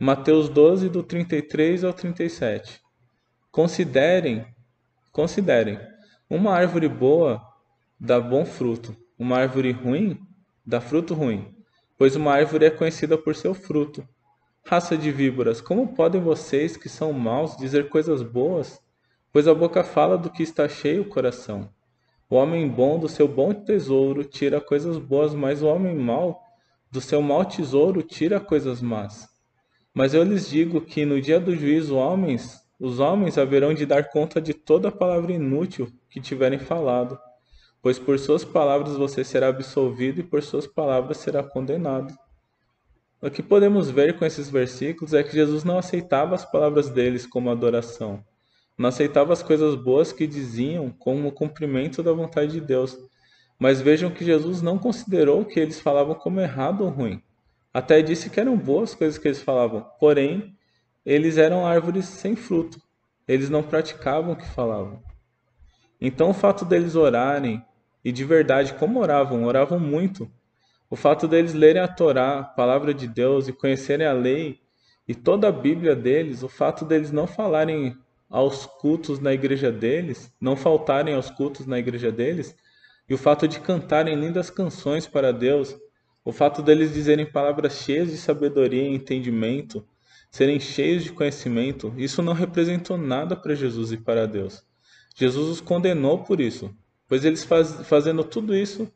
Mateus 0.02 0.48
12, 0.48 0.88
do 0.88 1.02
33 1.02 1.84
ao 1.84 1.92
37. 1.92 2.80
Considerem, 3.52 4.46
considerem, 5.12 5.78
uma 6.30 6.54
árvore 6.54 6.88
boa 6.88 7.46
dá 8.00 8.18
bom 8.18 8.46
fruto, 8.46 8.96
uma 9.18 9.36
árvore 9.36 9.72
ruim 9.72 10.18
dá 10.64 10.80
fruto 10.80 11.12
ruim, 11.12 11.54
pois 11.98 12.16
uma 12.16 12.32
árvore 12.32 12.64
é 12.64 12.70
conhecida 12.70 13.18
por 13.18 13.36
seu 13.36 13.52
fruto. 13.52 14.02
Raça 14.64 14.96
de 14.96 15.12
víboras, 15.12 15.60
como 15.60 15.88
podem 15.88 16.18
vocês 16.18 16.78
que 16.78 16.88
são 16.88 17.12
maus 17.12 17.54
dizer 17.54 17.90
coisas 17.90 18.22
boas? 18.22 18.80
Pois 19.30 19.46
a 19.46 19.52
boca 19.52 19.84
fala 19.84 20.16
do 20.16 20.30
que 20.30 20.42
está 20.42 20.66
cheio 20.66 21.02
o 21.02 21.10
coração. 21.10 21.68
O 22.30 22.36
homem 22.36 22.66
bom 22.66 22.98
do 22.98 23.06
seu 23.06 23.28
bom 23.28 23.52
tesouro 23.52 24.24
tira 24.24 24.62
coisas 24.62 24.96
boas, 24.96 25.34
mas 25.34 25.62
o 25.62 25.66
homem 25.66 25.94
mau 25.94 26.40
do 26.90 27.02
seu 27.02 27.20
mau 27.20 27.44
tesouro 27.44 28.02
tira 28.02 28.40
coisas 28.40 28.80
más. 28.80 29.28
Mas 29.94 30.14
eu 30.14 30.22
lhes 30.22 30.48
digo 30.48 30.80
que 30.80 31.04
no 31.04 31.20
dia 31.20 31.40
do 31.40 31.54
juízo 31.56 31.96
homens, 31.96 32.60
os 32.78 33.00
homens 33.00 33.36
haverão 33.36 33.74
de 33.74 33.84
dar 33.84 34.10
conta 34.10 34.40
de 34.40 34.54
toda 34.54 34.90
palavra 34.90 35.32
inútil 35.32 35.90
que 36.08 36.20
tiverem 36.20 36.58
falado, 36.58 37.18
pois 37.82 37.98
por 37.98 38.18
suas 38.18 38.44
palavras 38.44 38.96
você 38.96 39.24
será 39.24 39.48
absolvido 39.48 40.20
e 40.20 40.24
por 40.24 40.42
suas 40.42 40.66
palavras 40.66 41.18
será 41.18 41.42
condenado. 41.42 42.14
O 43.20 43.30
que 43.30 43.42
podemos 43.42 43.90
ver 43.90 44.18
com 44.18 44.24
esses 44.24 44.48
versículos 44.48 45.12
é 45.12 45.22
que 45.22 45.32
Jesus 45.32 45.64
não 45.64 45.78
aceitava 45.78 46.34
as 46.34 46.44
palavras 46.44 46.88
deles 46.88 47.26
como 47.26 47.50
adoração 47.50 48.24
não 48.80 48.88
aceitava 48.88 49.30
as 49.34 49.42
coisas 49.42 49.74
boas 49.74 50.10
que 50.10 50.26
diziam 50.26 50.88
como 50.88 51.30
cumprimento 51.30 52.02
da 52.02 52.14
vontade 52.14 52.52
de 52.52 52.62
Deus. 52.62 52.96
Mas 53.58 53.82
vejam 53.82 54.10
que 54.10 54.24
Jesus 54.24 54.62
não 54.62 54.78
considerou 54.78 55.44
que 55.44 55.60
eles 55.60 55.78
falavam 55.78 56.14
como 56.14 56.40
errado 56.40 56.82
ou 56.82 56.88
ruim. 56.88 57.22
Até 57.72 58.02
disse 58.02 58.30
que 58.30 58.40
eram 58.40 58.56
boas 58.56 58.94
coisas 58.94 59.18
que 59.18 59.28
eles 59.28 59.42
falavam, 59.42 59.86
porém, 59.98 60.56
eles 61.04 61.38
eram 61.38 61.66
árvores 61.66 62.04
sem 62.06 62.34
fruto. 62.34 62.80
Eles 63.26 63.48
não 63.48 63.62
praticavam 63.62 64.32
o 64.32 64.36
que 64.36 64.48
falavam. 64.48 65.02
Então, 66.00 66.30
o 66.30 66.34
fato 66.34 66.64
deles 66.64 66.96
orarem, 66.96 67.64
e 68.04 68.10
de 68.10 68.24
verdade, 68.24 68.74
como 68.74 69.00
oravam? 69.00 69.44
Oravam 69.44 69.78
muito. 69.78 70.30
O 70.88 70.96
fato 70.96 71.28
deles 71.28 71.54
lerem 71.54 71.80
a 71.80 71.86
Torá, 71.86 72.40
a 72.40 72.44
palavra 72.44 72.92
de 72.92 73.06
Deus, 73.06 73.46
e 73.46 73.52
conhecerem 73.52 74.06
a 74.06 74.12
lei 74.12 74.60
e 75.10 75.14
toda 75.14 75.48
a 75.48 75.52
Bíblia 75.52 75.96
deles, 75.96 76.44
o 76.44 76.48
fato 76.48 76.84
deles 76.84 77.10
não 77.10 77.26
falarem 77.26 77.96
aos 78.28 78.64
cultos 78.64 79.18
na 79.18 79.32
igreja 79.32 79.72
deles, 79.72 80.32
não 80.40 80.54
faltarem 80.54 81.14
aos 81.16 81.28
cultos 81.28 81.66
na 81.66 81.80
igreja 81.80 82.12
deles, 82.12 82.54
e 83.08 83.14
o 83.14 83.18
fato 83.18 83.48
de 83.48 83.58
cantarem 83.58 84.14
lindas 84.14 84.50
canções 84.50 85.08
para 85.08 85.32
Deus, 85.32 85.76
o 86.30 86.32
fato 86.32 86.62
deles 86.62 86.94
dizerem 86.94 87.26
palavras 87.26 87.82
cheias 87.82 88.08
de 88.08 88.16
sabedoria 88.16 88.84
e 88.84 88.94
entendimento, 88.94 89.84
serem 90.30 90.60
cheios 90.60 91.02
de 91.02 91.10
conhecimento, 91.10 91.92
isso 91.96 92.22
não 92.22 92.32
representou 92.32 92.96
nada 92.96 93.34
para 93.34 93.52
Jesus 93.52 93.90
e 93.90 93.96
para 93.96 94.28
Deus. 94.28 94.64
Jesus 95.16 95.48
os 95.48 95.60
condenou 95.60 96.22
por 96.22 96.40
isso, 96.40 96.72
pois 97.08 97.24
eles 97.24 97.42
faz, 97.42 97.84
fazendo 97.84 98.22
tudo 98.22 98.54
isso 98.54 98.88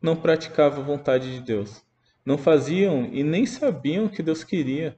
não 0.00 0.16
praticavam 0.16 0.80
a 0.80 0.86
vontade 0.86 1.30
de 1.30 1.42
Deus. 1.42 1.84
Não 2.24 2.38
faziam 2.38 3.04
e 3.12 3.22
nem 3.22 3.44
sabiam 3.44 4.06
o 4.06 4.10
que 4.10 4.22
Deus 4.22 4.42
queria, 4.42 4.96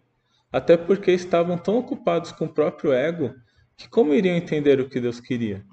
até 0.53 0.77
porque 0.77 1.11
estavam 1.11 1.59
tão 1.59 1.77
ocupados 1.77 2.31
com 2.31 2.45
o 2.45 2.53
próprio 2.53 2.93
ego 2.93 3.35
que 3.77 3.89
como 3.89 4.15
iriam 4.15 4.37
entender 4.37 4.79
o 4.79 4.89
que 4.89 5.01
Deus 5.01 5.19
queria? 5.19 5.67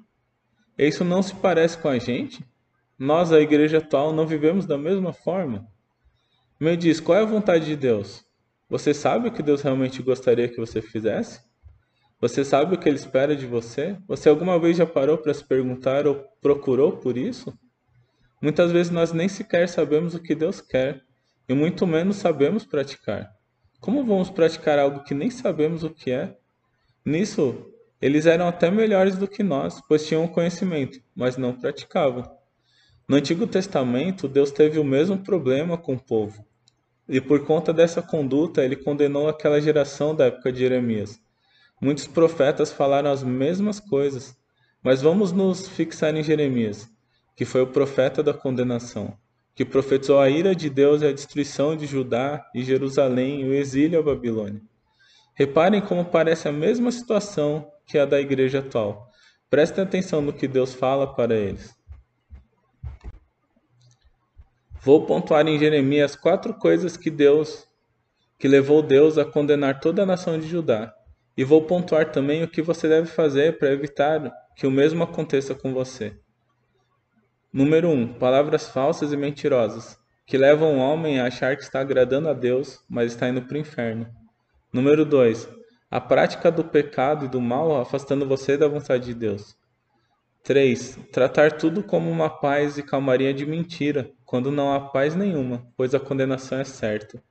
Isso 0.76 1.06
não 1.06 1.22
se 1.22 1.36
parece 1.36 1.78
com 1.78 1.90
a 1.90 2.00
gente? 2.00 2.44
Nós, 2.98 3.32
a 3.32 3.40
igreja 3.40 3.78
atual, 3.78 4.12
não 4.12 4.26
vivemos 4.26 4.66
da 4.66 4.80
mesma 4.80 5.14
forma? 5.14 5.77
Me 6.60 6.76
diz, 6.76 7.00
qual 7.00 7.20
é 7.20 7.22
a 7.22 7.26
vontade 7.26 7.66
de 7.66 7.76
Deus? 7.76 8.26
Você 8.68 8.92
sabe 8.92 9.28
o 9.28 9.32
que 9.32 9.44
Deus 9.44 9.62
realmente 9.62 10.02
gostaria 10.02 10.50
que 10.50 10.58
você 10.58 10.82
fizesse? 10.82 11.40
Você 12.20 12.44
sabe 12.44 12.74
o 12.74 12.80
que 12.80 12.90
Ele 12.90 12.98
espera 12.98 13.36
de 13.36 13.46
você? 13.46 13.96
Você 14.08 14.28
alguma 14.28 14.60
vez 14.60 14.76
já 14.76 14.86
parou 14.86 15.20
para 15.20 15.36
se 15.36 15.48
perguntar 15.48 16.08
ou 16.08 16.26
procurou 16.42 16.98
por 16.98 17.16
isso? 17.16 17.54
Muitas 18.42 18.72
vezes 18.72 18.92
nós 18.92 19.14
nem 19.14 19.30
sequer 19.30 19.70
sabemos 19.70 20.16
o 20.16 20.20
que 20.20 20.34
Deus 20.34 20.60
quer 20.60 21.04
e 21.48 21.54
muito 21.54 21.86
menos 21.86 22.16
sabemos 22.16 22.66
praticar. 22.66 23.30
Como 23.80 24.04
vamos 24.04 24.32
praticar 24.32 24.80
algo 24.80 25.04
que 25.04 25.14
nem 25.14 25.30
sabemos 25.30 25.84
o 25.84 25.92
que 25.92 26.10
é? 26.10 26.36
Nisso, 27.06 27.72
eles 28.02 28.26
eram 28.26 28.48
até 28.48 28.72
melhores 28.72 29.16
do 29.16 29.28
que 29.28 29.44
nós, 29.44 29.80
pois 29.88 30.08
tinham 30.08 30.28
conhecimento, 30.28 31.00
mas 31.16 31.38
não 31.38 31.54
praticavam. 31.54 32.24
No 33.08 33.16
Antigo 33.16 33.46
Testamento, 33.46 34.28
Deus 34.28 34.52
teve 34.52 34.80
o 34.80 34.84
mesmo 34.84 35.20
problema 35.20 35.78
com 35.78 35.94
o 35.94 36.04
povo. 36.04 36.47
E 37.10 37.22
por 37.22 37.46
conta 37.46 37.72
dessa 37.72 38.02
conduta, 38.02 38.64
ele 38.64 38.76
condenou 38.76 39.30
aquela 39.30 39.62
geração 39.62 40.14
da 40.14 40.26
época 40.26 40.52
de 40.52 40.60
Jeremias. 40.60 41.20
Muitos 41.80 42.08
profetas 42.08 42.72
falaram 42.72 43.12
as 43.12 43.24
mesmas 43.24 43.80
coisas, 43.80 44.36
mas 44.84 45.02
vamos 45.02 45.32
nos 45.32 45.70
fixar 45.70 46.16
em 46.16 46.24
Jeremias, 46.24 46.90
que 47.36 47.46
foi 47.46 47.62
o 47.62 47.68
profeta 47.68 48.24
da 48.24 48.34
condenação, 48.34 49.18
que 49.56 49.64
profetizou 49.64 50.20
a 50.20 50.30
ira 50.30 50.56
de 50.56 50.70
Deus 50.70 51.02
e 51.02 51.06
a 51.06 51.14
destruição 51.14 51.78
de 51.78 51.86
Judá 51.86 52.46
e 52.54 52.64
Jerusalém 52.64 53.42
e 53.42 53.46
o 53.46 53.54
exílio 53.54 54.00
à 54.00 54.04
Babilônia. 54.04 54.62
Reparem 55.36 55.82
como 55.82 56.04
parece 56.04 56.48
a 56.48 56.52
mesma 56.52 56.92
situação 56.92 57.72
que 57.86 57.98
a 57.98 58.06
da 58.06 58.20
igreja 58.20 58.60
atual. 58.60 59.08
Prestem 59.50 59.84
atenção 59.84 60.20
no 60.20 60.34
que 60.34 60.48
Deus 60.48 60.74
fala 60.74 61.14
para 61.14 61.36
eles. 61.36 61.77
Vou 64.88 65.06
pontuar 65.06 65.46
em 65.46 65.60
Jeremias 65.60 66.16
quatro 66.16 66.54
coisas 66.54 66.96
que 66.96 67.10
Deus 67.10 67.68
que 68.40 68.48
levou 68.48 68.82
Deus 68.82 69.18
a 69.18 69.26
condenar 69.26 69.82
toda 69.82 70.04
a 70.04 70.06
nação 70.06 70.40
de 70.40 70.48
Judá. 70.48 70.96
E 71.36 71.44
vou 71.44 71.64
pontuar 71.64 72.10
também 72.10 72.42
o 72.42 72.48
que 72.48 72.62
você 72.62 72.88
deve 72.88 73.08
fazer 73.08 73.60
para 73.60 73.74
evitar 73.74 74.32
que 74.56 74.66
o 74.66 74.72
mesmo 74.72 75.04
aconteça 75.04 75.54
com 75.54 75.74
você. 75.74 76.18
Número 77.52 77.90
1. 77.90 77.92
Um, 77.92 78.08
palavras 78.14 78.70
falsas 78.70 79.12
e 79.12 79.18
mentirosas, 79.18 80.00
que 80.26 80.38
levam 80.38 80.78
o 80.78 80.80
homem 80.80 81.20
a 81.20 81.26
achar 81.26 81.58
que 81.58 81.64
está 81.64 81.82
agradando 81.82 82.30
a 82.30 82.34
Deus, 82.34 82.82
mas 82.88 83.12
está 83.12 83.28
indo 83.28 83.42
para 83.42 83.58
o 83.58 83.60
inferno. 83.60 84.08
Número 84.72 85.04
2 85.04 85.50
a 85.92 86.00
prática 86.00 86.50
do 86.50 86.64
pecado 86.64 87.26
e 87.26 87.28
do 87.28 87.42
mal 87.42 87.76
afastando 87.76 88.26
você 88.26 88.56
da 88.56 88.70
vontade 88.70 89.08
de 89.08 89.14
Deus. 89.14 89.54
3. 90.44 90.98
Tratar 91.12 91.58
tudo 91.58 91.84
como 91.84 92.10
uma 92.10 92.30
paz 92.30 92.78
e 92.78 92.84
calmaria 92.84 93.34
de 93.34 93.46
mentira, 93.46 94.10
quando 94.28 94.52
não 94.52 94.74
há 94.74 94.82
paz 94.82 95.16
nenhuma, 95.16 95.66
pois 95.78 95.96
a 95.96 96.00
condenação 96.02 96.60
é 96.60 96.66
certa. 96.66 97.24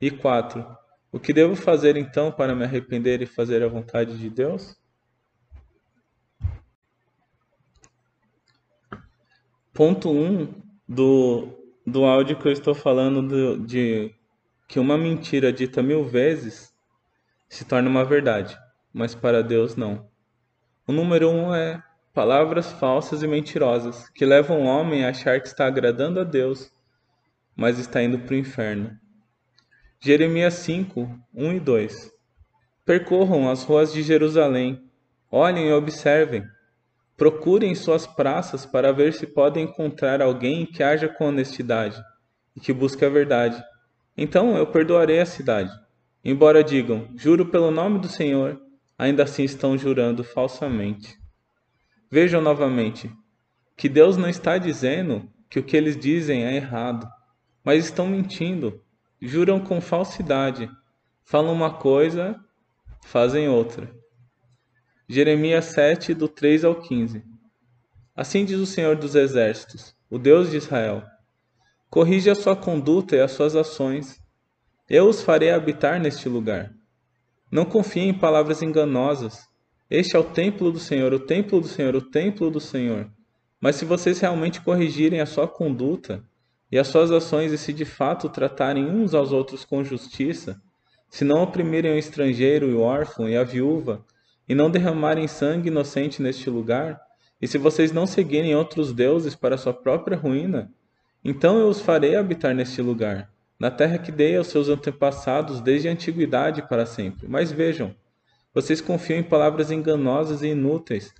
E 0.00 0.12
4. 0.12 0.64
O 1.10 1.18
que 1.18 1.32
devo 1.32 1.56
fazer 1.56 1.96
então 1.96 2.30
para 2.30 2.54
me 2.54 2.62
arrepender 2.62 3.20
e 3.20 3.26
fazer 3.26 3.64
a 3.64 3.68
vontade 3.68 4.16
de 4.16 4.30
Deus? 4.30 4.76
Ponto 9.74 10.08
1 10.08 10.14
um 10.14 10.62
do, 10.88 11.48
do 11.84 12.04
áudio 12.04 12.38
que 12.38 12.46
eu 12.46 12.52
estou 12.52 12.76
falando 12.76 13.26
de, 13.26 13.66
de 13.66 14.14
que 14.68 14.78
uma 14.78 14.96
mentira 14.96 15.52
dita 15.52 15.82
mil 15.82 16.04
vezes 16.04 16.72
se 17.48 17.64
torna 17.64 17.90
uma 17.90 18.04
verdade, 18.04 18.56
mas 18.94 19.16
para 19.16 19.42
Deus 19.42 19.74
não. 19.74 20.08
O 20.86 20.92
número 20.92 21.28
um 21.28 21.52
é 21.52 21.82
palavras 22.16 22.72
falsas 22.72 23.22
e 23.22 23.26
mentirosas, 23.26 24.08
que 24.08 24.24
levam 24.24 24.62
o 24.62 24.64
homem 24.64 25.04
a 25.04 25.10
achar 25.10 25.38
que 25.38 25.48
está 25.48 25.66
agradando 25.66 26.18
a 26.18 26.24
Deus, 26.24 26.72
mas 27.54 27.78
está 27.78 28.02
indo 28.02 28.20
para 28.20 28.32
o 28.32 28.38
inferno. 28.38 28.90
Jeremias 30.00 30.54
5, 30.54 31.10
1 31.34 31.52
e 31.52 31.60
2 31.60 32.10
Percorram 32.86 33.50
as 33.50 33.64
ruas 33.64 33.92
de 33.92 34.02
Jerusalém, 34.02 34.82
olhem 35.30 35.68
e 35.68 35.72
observem, 35.74 36.42
procurem 37.18 37.74
suas 37.74 38.06
praças 38.06 38.64
para 38.64 38.94
ver 38.94 39.12
se 39.12 39.26
podem 39.26 39.64
encontrar 39.64 40.22
alguém 40.22 40.64
que 40.64 40.82
haja 40.82 41.10
com 41.10 41.26
honestidade 41.26 42.02
e 42.56 42.60
que 42.60 42.72
busque 42.72 43.04
a 43.04 43.10
verdade. 43.10 43.62
Então 44.16 44.56
eu 44.56 44.66
perdoarei 44.66 45.20
a 45.20 45.26
cidade. 45.26 45.70
Embora 46.24 46.64
digam, 46.64 47.10
juro 47.14 47.44
pelo 47.44 47.70
nome 47.70 47.98
do 47.98 48.08
Senhor, 48.08 48.58
ainda 48.98 49.24
assim 49.24 49.44
estão 49.44 49.76
jurando 49.76 50.24
falsamente. 50.24 51.25
Vejam 52.10 52.40
novamente 52.40 53.10
que 53.76 53.88
Deus 53.88 54.16
não 54.16 54.28
está 54.28 54.58
dizendo 54.58 55.28
que 55.50 55.58
o 55.58 55.62
que 55.62 55.76
eles 55.76 55.98
dizem 55.98 56.44
é 56.44 56.54
errado, 56.54 57.08
mas 57.64 57.84
estão 57.84 58.06
mentindo, 58.06 58.82
juram 59.20 59.60
com 59.60 59.80
falsidade, 59.80 60.70
falam 61.24 61.52
uma 61.52 61.74
coisa, 61.74 62.38
fazem 63.04 63.48
outra. 63.48 63.90
Jeremias 65.08 65.66
7, 65.66 66.14
do 66.14 66.28
3 66.28 66.64
ao 66.64 66.74
15. 66.74 67.24
Assim 68.14 68.44
diz 68.44 68.58
o 68.58 68.66
Senhor 68.66 68.96
dos 68.96 69.14
Exércitos, 69.14 69.94
o 70.08 70.18
Deus 70.18 70.50
de 70.50 70.56
Israel: 70.56 71.04
Corrige 71.90 72.30
a 72.30 72.34
sua 72.34 72.56
conduta 72.56 73.14
e 73.14 73.20
as 73.20 73.32
suas 73.32 73.54
ações 73.54 74.20
eu 74.88 75.08
os 75.08 75.20
farei 75.20 75.50
habitar 75.50 76.00
neste 76.00 76.28
lugar. 76.28 76.72
Não 77.50 77.64
confiem 77.64 78.10
em 78.10 78.18
palavras 78.18 78.62
enganosas. 78.62 79.48
Este 79.88 80.16
é 80.16 80.18
o 80.18 80.24
templo 80.24 80.72
do 80.72 80.80
Senhor, 80.80 81.12
o 81.14 81.20
templo 81.20 81.60
do 81.60 81.68
Senhor, 81.68 81.94
o 81.94 82.00
templo 82.00 82.50
do 82.50 82.58
Senhor. 82.58 83.08
Mas 83.60 83.76
se 83.76 83.84
vocês 83.84 84.18
realmente 84.18 84.60
corrigirem 84.60 85.20
a 85.20 85.26
sua 85.26 85.46
conduta, 85.46 86.24
e 86.72 86.76
as 86.76 86.88
suas 86.88 87.12
ações, 87.12 87.52
e 87.52 87.58
se 87.58 87.72
de 87.72 87.84
fato 87.84 88.28
tratarem 88.28 88.84
uns 88.84 89.14
aos 89.14 89.30
outros 89.30 89.64
com 89.64 89.84
justiça, 89.84 90.60
se 91.08 91.24
não 91.24 91.40
oprimirem 91.40 91.92
o 91.92 91.98
estrangeiro 91.98 92.68
e 92.68 92.74
o 92.74 92.80
órfão 92.80 93.28
e 93.28 93.36
a 93.36 93.44
viúva, 93.44 94.04
e 94.48 94.56
não 94.56 94.68
derramarem 94.68 95.28
sangue 95.28 95.68
inocente 95.68 96.20
neste 96.20 96.50
lugar, 96.50 97.00
e 97.40 97.46
se 97.46 97.56
vocês 97.56 97.92
não 97.92 98.08
seguirem 98.08 98.56
outros 98.56 98.92
deuses 98.92 99.36
para 99.36 99.56
sua 99.56 99.72
própria 99.72 100.16
ruína, 100.16 100.68
então 101.24 101.58
eu 101.58 101.68
os 101.68 101.80
farei 101.80 102.16
habitar 102.16 102.54
neste 102.54 102.82
lugar, 102.82 103.30
na 103.56 103.70
terra 103.70 103.98
que 103.98 104.10
dei 104.10 104.36
aos 104.36 104.48
seus 104.48 104.68
antepassados 104.68 105.60
desde 105.60 105.88
a 105.88 105.92
antiguidade 105.92 106.66
para 106.68 106.86
sempre. 106.86 107.28
Mas 107.28 107.52
vejam, 107.52 107.94
vocês 108.56 108.80
confiam 108.80 109.18
em 109.18 109.22
palavras 109.22 109.70
enganosas 109.70 110.40
e 110.40 110.46
inúteis. 110.46 111.12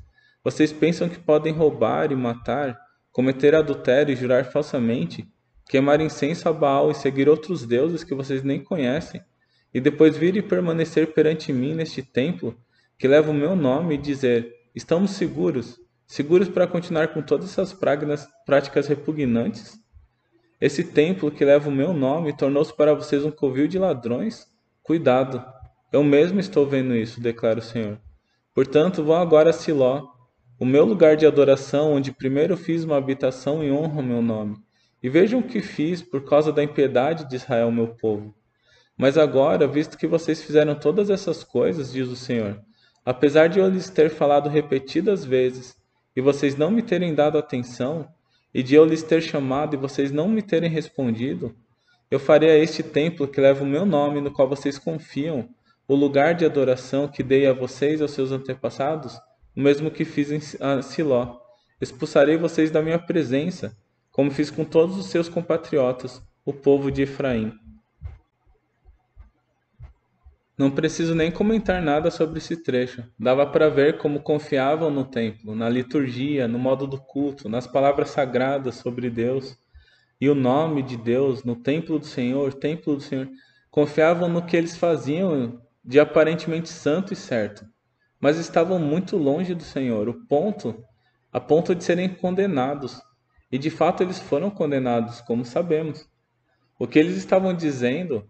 Vocês 0.43 0.73
pensam 0.73 1.07
que 1.07 1.19
podem 1.19 1.53
roubar 1.53 2.11
e 2.11 2.17
matar, 2.17 2.81
cometer 3.13 3.55
adultério 3.55 4.11
e 4.11 4.17
jurar 4.17 4.47
falsamente, 4.47 5.31
queimar 5.69 6.01
incenso 6.01 6.49
a 6.49 6.53
Baal 6.55 6.91
e 6.91 6.95
seguir 6.95 7.29
outros 7.29 7.67
deuses 7.67 8.03
que 8.03 8.15
vocês 8.15 8.43
nem 8.43 8.65
conhecem, 8.65 9.21
e 9.75 9.83
depois 9.83 10.17
vir 10.17 10.35
e 10.35 10.41
permanecer 10.41 11.13
perante 11.13 11.53
mim 11.53 11.75
neste 11.75 12.03
templo 12.03 12.59
que 12.99 13.07
leva 13.07 13.31
o 13.31 13.35
meu 13.35 13.55
nome 13.55 13.97
e 13.97 13.99
dizer: 13.99 14.51
Estamos 14.75 15.11
seguros, 15.11 15.79
seguros 16.07 16.49
para 16.49 16.67
continuar 16.67 17.09
com 17.09 17.21
todas 17.21 17.51
essas 17.51 17.79
práticas 18.47 18.87
repugnantes? 18.87 19.79
Esse 20.59 20.83
templo 20.83 21.31
que 21.31 21.45
leva 21.45 21.69
o 21.69 21.73
meu 21.73 21.93
nome 21.93 22.35
tornou-se 22.35 22.75
para 22.75 22.95
vocês 22.95 23.27
um 23.27 23.31
covil 23.31 23.69
de 23.69 23.79
ladrões? 23.79 24.47
Cuidado, 24.83 25.45
eu 25.93 26.03
mesmo 26.03 26.41
estou 26.41 26.67
vendo 26.67 26.95
isso, 26.95 27.21
declara 27.21 27.59
o 27.59 27.63
Senhor. 27.63 27.99
Portanto, 28.55 29.05
vão 29.05 29.17
agora 29.17 29.51
a 29.51 29.53
Siló, 29.53 30.09
o 30.59 30.65
meu 30.65 30.85
lugar 30.85 31.17
de 31.17 31.27
adoração, 31.27 31.93
onde 31.93 32.11
primeiro 32.11 32.57
fiz 32.57 32.85
uma 32.85 32.97
habitação 32.97 33.63
e 33.63 33.71
honro 33.71 34.01
o 34.01 34.03
meu 34.03 34.23
nome. 34.23 34.57
E 35.03 35.09
vejam 35.09 35.41
o 35.41 35.47
que 35.47 35.61
fiz 35.61 36.03
por 36.03 36.25
causa 36.25 36.53
da 36.53 36.63
impiedade 36.63 37.29
de 37.29 37.37
Israel, 37.37 37.71
meu 37.71 37.89
povo. 37.89 38.35
Mas 38.97 39.19
agora, 39.19 39.69
visto 39.69 39.99
que 39.99 40.07
vocês 40.07 40.43
fizeram 40.43 40.75
todas 40.75 41.11
essas 41.11 41.45
coisas, 41.45 41.93
diz 41.93 42.09
o 42.09 42.17
Senhor, 42.17 42.59
apesar 43.05 43.49
de 43.49 43.59
eu 43.59 43.69
lhes 43.69 43.91
ter 43.91 44.09
falado 44.09 44.49
repetidas 44.49 45.25
vezes, 45.25 45.77
e 46.17 46.21
vocês 46.21 46.57
não 46.57 46.71
me 46.71 46.83
terem 46.83 47.15
dado 47.15 47.37
atenção, 47.37 48.09
e 48.55 48.63
de 48.63 48.75
eu 48.75 48.87
lhes 48.87 49.03
ter 49.03 49.21
chamado 49.21 49.75
e 49.75 49.79
vocês 49.79 50.11
não 50.11 50.29
me 50.29 50.41
terem 50.41 50.71
respondido, 50.71 51.55
eu 52.11 52.19
farei 52.19 52.51
a 52.51 52.59
este 52.59 52.83
templo 52.83 53.29
que 53.29 53.41
leva 53.41 53.63
o 53.63 53.67
meu 53.67 53.85
nome, 53.85 54.23
no 54.23 54.33
qual 54.33 54.49
vocês 54.49 54.79
confiam, 54.79 55.47
o 55.89 55.95
lugar 55.95 56.35
de 56.35 56.45
adoração 56.45 57.09
que 57.09 57.23
dei 57.23 57.47
a 57.47 57.53
vocês 57.53 58.01
e 58.01 58.03
aos 58.03 58.13
seus 58.13 58.33
antepassados, 58.33 59.17
o 59.57 59.61
mesmo 59.61 59.91
que 59.91 60.05
fiz 60.05 60.31
em 60.31 60.41
Siló. 60.83 61.39
Expulsarei 61.81 62.37
vocês 62.37 62.71
da 62.71 62.83
minha 62.83 62.99
presença, 62.99 63.77
como 64.11 64.31
fiz 64.31 64.51
com 64.51 64.65
todos 64.65 64.97
os 64.97 65.07
seus 65.07 65.29
compatriotas, 65.29 66.23
o 66.45 66.53
povo 66.53 66.91
de 66.91 67.03
Efraim. 67.03 67.53
Não 70.59 70.71
preciso 70.71 71.15
nem 71.15 71.31
comentar 71.31 71.83
nada 71.83 72.11
sobre 72.11 72.39
esse 72.39 72.57
trecho. 72.57 73.05
Dava 73.19 73.47
para 73.47 73.69
ver 73.69 73.99
como 73.99 74.21
confiavam 74.21 74.91
no 74.91 75.05
templo, 75.05 75.55
na 75.55 75.69
liturgia, 75.69 76.49
no 76.49 76.59
modo 76.59 76.87
do 76.87 76.99
culto, 76.99 77.47
nas 77.47 77.67
palavras 77.67 78.09
sagradas 78.09 78.77
sobre 78.77 79.11
Deus 79.11 79.59
e 80.19 80.31
o 80.31 80.35
nome 80.35 80.83
de 80.83 80.97
Deus, 80.97 81.45
no 81.45 81.57
templo 81.57 81.99
do 81.99 82.07
Senhor, 82.07 82.55
templo 82.55 82.97
do 82.97 83.03
Senhor. 83.03 83.29
Confiavam 83.71 84.31
no 84.31 84.47
que 84.47 84.57
eles 84.57 84.75
faziam 84.79 85.61
de 85.87 86.01
aparentemente 86.01 86.69
santo 86.69 87.13
e 87.13 87.17
certo, 87.17 87.65
mas 88.19 88.39
estavam 88.39 88.79
muito 88.79 89.17
longe 89.17 89.55
do 89.55 89.63
Senhor, 89.63 90.09
o 90.09 90.27
ponto 90.27 90.85
a 91.33 91.39
ponto 91.39 91.75
de 91.75 91.85
serem 91.85 92.09
condenados. 92.09 93.01
E 93.53 93.59
de 93.59 93.71
fato 93.71 94.03
eles 94.03 94.19
foram 94.19 94.51
condenados, 94.51 95.21
como 95.21 95.45
sabemos. 95.45 96.09
O 96.79 96.87
que 96.87 96.99
eles 96.99 97.17
estavam 97.17 97.55
dizendo 97.55 98.29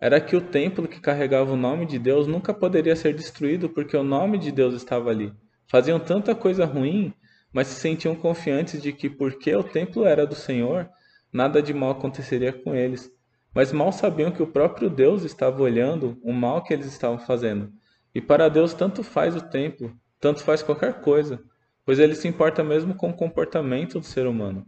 era 0.00 0.20
que 0.20 0.34
o 0.34 0.40
templo 0.40 0.88
que 0.88 1.00
carregava 1.00 1.52
o 1.52 1.56
nome 1.56 1.86
de 1.86 1.98
Deus 1.98 2.26
nunca 2.26 2.52
poderia 2.52 2.96
ser 2.96 3.14
destruído 3.14 3.68
porque 3.68 3.96
o 3.96 4.02
nome 4.02 4.38
de 4.38 4.50
Deus 4.50 4.74
estava 4.74 5.10
ali. 5.10 5.32
Faziam 5.68 6.00
tanta 6.00 6.34
coisa 6.34 6.64
ruim, 6.64 7.12
mas 7.52 7.68
se 7.68 7.80
sentiam 7.80 8.14
confiantes 8.14 8.82
de 8.82 8.92
que 8.92 9.08
porque 9.08 9.54
o 9.54 9.62
templo 9.62 10.04
era 10.04 10.26
do 10.26 10.34
Senhor, 10.34 10.88
nada 11.32 11.62
de 11.62 11.72
mal 11.72 11.90
aconteceria 11.90 12.52
com 12.52 12.74
eles. 12.74 13.10
Mas 13.56 13.72
mal 13.72 13.90
sabiam 13.90 14.30
que 14.30 14.42
o 14.42 14.46
próprio 14.46 14.90
Deus 14.90 15.22
estava 15.22 15.62
olhando 15.62 16.18
o 16.22 16.30
mal 16.30 16.62
que 16.62 16.74
eles 16.74 16.84
estavam 16.84 17.18
fazendo. 17.18 17.72
E 18.14 18.20
para 18.20 18.50
Deus 18.50 18.74
tanto 18.74 19.02
faz 19.02 19.34
o 19.34 19.40
templo, 19.40 19.98
tanto 20.20 20.42
faz 20.42 20.62
qualquer 20.62 21.00
coisa, 21.00 21.42
pois 21.82 21.98
ele 21.98 22.14
se 22.14 22.28
importa 22.28 22.62
mesmo 22.62 22.94
com 22.94 23.08
o 23.08 23.16
comportamento 23.16 23.98
do 23.98 24.04
ser 24.04 24.26
humano. 24.26 24.66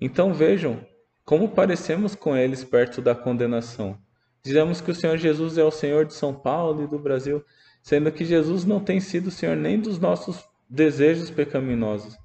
Então 0.00 0.34
vejam 0.34 0.84
como 1.24 1.50
parecemos 1.50 2.16
com 2.16 2.36
eles 2.36 2.64
perto 2.64 3.00
da 3.00 3.14
condenação. 3.14 3.96
Dizemos 4.42 4.80
que 4.80 4.90
o 4.90 4.94
Senhor 4.94 5.16
Jesus 5.18 5.56
é 5.56 5.62
o 5.62 5.70
Senhor 5.70 6.04
de 6.04 6.14
São 6.14 6.34
Paulo 6.34 6.82
e 6.82 6.88
do 6.88 6.98
Brasil, 6.98 7.44
sendo 7.80 8.10
que 8.10 8.24
Jesus 8.24 8.64
não 8.64 8.80
tem 8.80 8.98
sido 8.98 9.28
o 9.28 9.30
Senhor 9.30 9.56
nem 9.56 9.78
dos 9.78 10.00
nossos 10.00 10.44
desejos 10.68 11.30
pecaminosos. 11.30 12.16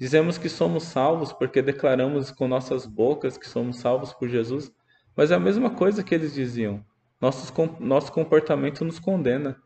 Dizemos 0.00 0.36
que 0.36 0.48
somos 0.48 0.82
salvos 0.82 1.32
porque 1.32 1.62
declaramos 1.62 2.32
com 2.32 2.48
nossas 2.48 2.86
bocas 2.86 3.38
que 3.38 3.48
somos 3.48 3.76
salvos 3.76 4.12
por 4.12 4.28
Jesus, 4.28 4.72
mas 5.16 5.30
é 5.30 5.34
a 5.34 5.40
mesma 5.40 5.70
coisa 5.70 6.02
que 6.02 6.14
eles 6.14 6.34
diziam. 6.34 6.84
Nosso, 7.20 7.52
nosso 7.80 8.12
comportamento 8.12 8.84
nos 8.84 8.98
condena, 8.98 9.56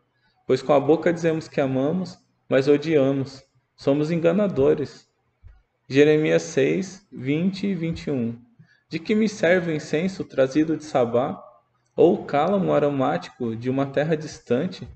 pois 0.47 0.63
com 0.63 0.73
a 0.73 0.81
boca 0.81 1.13
dizemos 1.13 1.49
que 1.49 1.61
amamos, 1.61 2.19
mas 2.49 2.69
odiamos. 2.69 3.43
Somos 3.77 4.11
enganadores. 4.11 5.09
Jeremias 5.89 6.43
6, 6.43 7.07
20 7.13 7.67
e 7.67 7.75
21. 7.75 8.39
De 8.89 8.99
que 8.99 9.15
me 9.15 9.29
serve 9.29 9.73
o 9.73 9.75
incenso 9.75 10.25
trazido 10.25 10.77
de 10.77 10.85
Sabá 10.85 11.43
ou 11.97 12.15
o 12.15 12.25
cálamo 12.25 12.73
aromático 12.73 13.57
de 13.57 13.69
uma 13.69 13.87
terra 13.87 14.17
distante. 14.17 14.89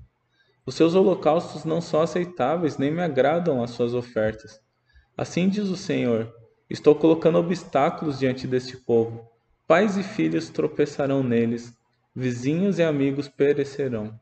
Os 0.65 0.75
seus 0.75 0.95
holocaustos 0.95 1.65
não 1.65 1.81
são 1.81 2.01
aceitáveis, 2.01 2.77
nem 2.77 2.91
me 2.91 3.01
agradam 3.01 3.61
as 3.61 3.71
suas 3.71 3.93
ofertas. 3.93 4.59
Assim 5.17 5.49
diz 5.49 5.67
o 5.67 5.75
Senhor: 5.75 6.33
Estou 6.69 6.95
colocando 6.95 7.37
obstáculos 7.37 8.19
diante 8.19 8.47
deste 8.47 8.77
povo. 8.77 9.32
Pais 9.73 9.97
e 9.97 10.03
filhos 10.03 10.49
tropeçarão 10.49 11.23
neles, 11.23 11.75
vizinhos 12.15 12.77
e 12.77 12.83
amigos 12.83 13.27
perecerão. 13.27 14.13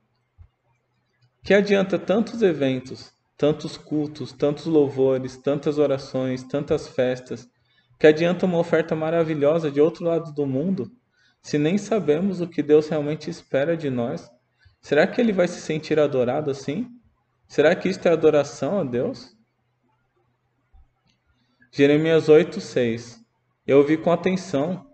Que 1.44 1.54
adianta 1.54 2.00
tantos 2.00 2.42
eventos, 2.42 3.12
tantos 3.38 3.76
cultos, 3.76 4.32
tantos 4.32 4.66
louvores, 4.66 5.36
tantas 5.36 5.78
orações, 5.78 6.42
tantas 6.42 6.88
festas? 6.88 7.50
Que 8.00 8.08
adianta 8.08 8.46
uma 8.46 8.60
oferta 8.60 8.96
maravilhosa 8.96 9.70
de 9.70 9.82
outro 9.82 10.06
lado 10.06 10.34
do 10.34 10.46
mundo 10.46 10.90
se 11.42 11.58
nem 11.58 11.78
sabemos 11.78 12.40
o 12.40 12.48
que 12.48 12.64
Deus 12.64 12.88
realmente 12.88 13.30
espera 13.30 13.76
de 13.76 13.90
nós, 13.90 14.32
será 14.80 15.06
que 15.06 15.20
ele 15.20 15.34
vai 15.34 15.50
se 15.50 15.60
sentir 15.60 16.00
adorado 16.00 16.50
assim? 16.50 16.88
Será 17.46 17.76
que 17.76 17.90
isto 17.90 18.08
é 18.08 18.12
adoração 18.14 18.80
a 18.80 18.86
Deus? 18.86 19.36
Jeremias 21.74 22.30
8:6. 22.30 23.20
Eu 23.68 23.80
ouvi 23.80 23.98
com 23.98 24.14
atenção, 24.14 24.90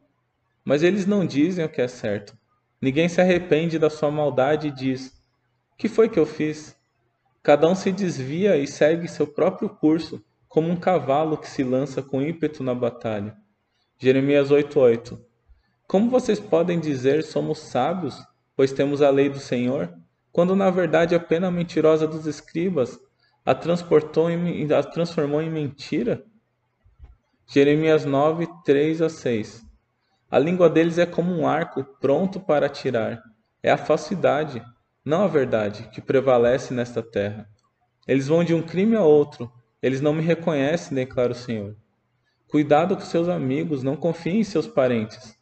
mas 0.67 0.83
eles 0.83 1.05
não 1.05 1.25
dizem 1.25 1.63
o 1.63 1.69
que 1.69 1.81
é 1.81 1.87
certo. 1.87 2.37
Ninguém 2.81 3.07
se 3.07 3.21
arrepende 3.21 3.79
da 3.79 3.89
sua 3.89 4.11
maldade 4.11 4.67
e 4.67 4.71
diz: 4.71 5.13
Que 5.77 5.87
foi 5.87 6.09
que 6.09 6.19
eu 6.19 6.25
fiz? 6.25 6.75
Cada 7.41 7.69
um 7.69 7.73
se 7.73 7.89
desvia 7.89 8.57
e 8.57 8.67
segue 8.67 9.07
seu 9.07 9.25
próprio 9.25 9.69
curso, 9.69 10.21
como 10.45 10.67
um 10.67 10.75
cavalo 10.75 11.37
que 11.37 11.49
se 11.49 11.63
lança 11.63 12.01
com 12.01 12.21
ímpeto 12.21 12.65
na 12.65 12.75
batalha. 12.75 13.33
Jeremias 13.97 14.51
8:8. 14.51 15.17
Como 15.87 16.09
vocês 16.09 16.37
podem 16.37 16.81
dizer 16.81 17.23
somos 17.23 17.59
sábios, 17.59 18.21
pois 18.53 18.73
temos 18.73 19.01
a 19.01 19.09
lei 19.09 19.29
do 19.29 19.39
Senhor, 19.39 19.97
quando 20.33 20.53
na 20.53 20.69
verdade 20.69 21.15
a 21.15 21.19
pena 21.19 21.49
mentirosa 21.49 22.05
dos 22.05 22.27
escribas 22.27 22.99
a, 23.45 23.55
transportou 23.55 24.29
em, 24.29 24.69
a 24.73 24.83
transformou 24.83 25.41
em 25.41 25.49
mentira? 25.49 26.25
Jeremias 27.45 28.03
9, 28.03 28.45
3 28.65 29.01
a 29.01 29.07
6 29.07 29.66
A 30.29 30.39
língua 30.39 30.69
deles 30.69 30.97
é 30.97 31.05
como 31.05 31.33
um 31.33 31.47
arco 31.47 31.83
pronto 31.99 32.39
para 32.39 32.65
atirar. 32.65 33.21
É 33.63 33.71
a 33.71 33.77
falsidade, 33.77 34.61
não 35.03 35.23
a 35.23 35.27
verdade, 35.27 35.89
que 35.91 36.01
prevalece 36.01 36.73
nesta 36.73 37.01
terra. 37.01 37.47
Eles 38.07 38.27
vão 38.27 38.43
de 38.43 38.53
um 38.53 38.61
crime 38.61 38.95
a 38.95 39.01
outro, 39.01 39.51
eles 39.81 40.01
não 40.01 40.13
me 40.13 40.21
reconhecem, 40.21 40.95
declara 40.95 41.31
o 41.31 41.35
Senhor. 41.35 41.75
Cuidado 42.47 42.95
com 42.95 43.01
seus 43.01 43.27
amigos, 43.27 43.83
não 43.83 43.95
confie 43.95 44.37
em 44.37 44.43
seus 44.43 44.67
parentes 44.67 45.37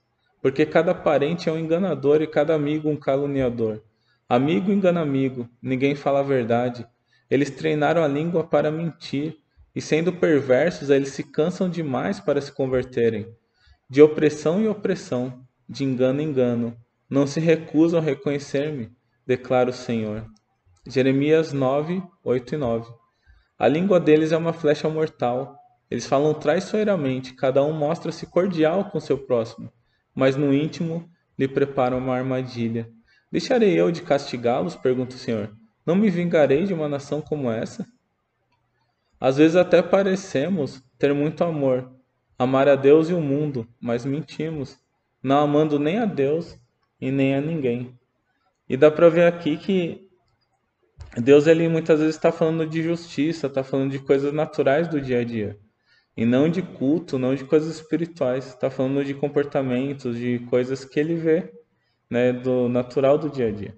porque 0.46 0.64
cada 0.64 0.94
parente 0.94 1.50
é 1.50 1.52
um 1.52 1.58
enganador 1.58 2.22
e 2.22 2.28
cada 2.28 2.54
amigo 2.54 2.88
um 2.88 2.96
caluniador. 2.96 3.82
Amigo 4.30 4.72
engana 4.72 5.02
amigo, 5.02 5.50
ninguém 5.60 5.96
fala 5.96 6.20
a 6.20 6.22
verdade. 6.22 6.86
Eles 7.32 7.50
treinaram 7.50 8.04
a 8.04 8.08
língua 8.08 8.44
para 8.44 8.70
mentir, 8.70 9.40
e 9.76 9.82
sendo 9.82 10.14
perversos, 10.14 10.92
eles 10.92 11.10
se 11.10 11.24
cansam 11.24 11.68
demais 11.68 12.20
para 12.20 12.40
se 12.40 12.52
converterem. 12.52 13.28
De 13.88 14.02
opressão 14.02 14.60
em 14.60 14.68
opressão, 14.68 15.46
de 15.70 15.84
engano 15.84 16.20
em 16.20 16.26
engano, 16.26 16.76
não 17.08 17.28
se 17.28 17.40
recusam 17.40 18.00
a 18.00 18.04
reconhecer-me, 18.04 18.92
declara 19.28 19.70
o 19.70 19.74
Senhor. 19.74 20.26
Jeremias 20.88 21.54
9, 21.54 22.02
8 22.24 22.56
e 22.56 22.58
9. 22.58 22.92
A 23.60 23.68
língua 23.68 24.00
deles 24.00 24.32
é 24.32 24.38
uma 24.38 24.54
flecha 24.54 24.90
mortal, 24.90 25.56
Eles 25.90 26.08
falam 26.08 26.34
traiçoeiramente, 26.34 27.36
cada 27.36 27.64
um 27.64 27.72
mostra-se 27.72 28.26
cordial 28.26 28.90
com 28.90 29.00
seu 29.00 29.20
próximo, 29.20 29.72
mas 30.16 30.36
no 30.36 30.52
íntimo 30.52 31.08
lhe 31.38 31.48
preparam 31.48 32.00
uma 32.00 32.16
armadilha. 32.16 32.90
Deixarei 33.32 33.80
eu 33.80 33.92
de 33.92 34.02
castigá-los? 34.02 34.76
pergunta 34.76 35.16
o 35.16 35.20
Senhor. 35.20 35.56
Não 35.86 35.96
me 35.96 36.10
vingarei 36.10 36.66
de 36.66 36.74
uma 36.74 36.90
nação 36.90 37.22
como 37.22 37.52
essa? 37.52 37.86
Às 39.20 39.38
vezes 39.38 39.56
até 39.56 39.84
parecemos 39.84 40.82
ter 40.98 41.14
muito 41.14 41.44
amor, 41.44 41.95
amar 42.38 42.68
a 42.68 42.76
Deus 42.76 43.10
e 43.10 43.14
o 43.14 43.22
mundo, 43.22 43.68
mas 43.80 44.06
mentimos, 44.06 44.78
não 45.22 45.40
amando 45.40 45.80
nem 45.80 46.00
a 46.00 46.06
Deus 46.06 46.60
e 47.00 47.12
nem 47.12 47.36
a 47.36 47.42
ninguém. 47.42 47.98
E 48.68 48.76
dá 48.76 48.90
para 48.90 49.10
ver 49.10 49.26
aqui 49.28 49.58
que 49.58 50.10
Deus 51.18 51.48
ele 51.48 51.68
muitas 51.68 52.00
vezes 52.00 52.16
está 52.16 52.32
falando 52.32 52.66
de 52.66 52.82
justiça, 52.84 53.48
está 53.48 53.64
falando 53.64 53.92
de 53.92 54.00
coisas 54.00 54.34
naturais 54.34 54.88
do 54.88 55.00
dia 55.00 55.20
a 55.20 55.24
dia. 55.24 55.58
E 56.18 56.26
não 56.26 56.50
de 56.50 56.62
culto, 56.62 57.20
não 57.20 57.36
de 57.36 57.44
coisas 57.44 57.76
espirituais. 57.76 58.48
Está 58.48 58.70
falando 58.70 59.04
de 59.04 59.14
comportamentos, 59.14 60.18
de 60.18 60.40
coisas 60.50 60.86
que 60.86 61.00
ele 61.00 61.16
vê, 61.16 61.52
né, 62.10 62.32
do 62.32 62.70
natural 62.70 63.18
do 63.18 63.30
dia 63.30 63.48
a 63.48 63.52
dia. 63.52 63.78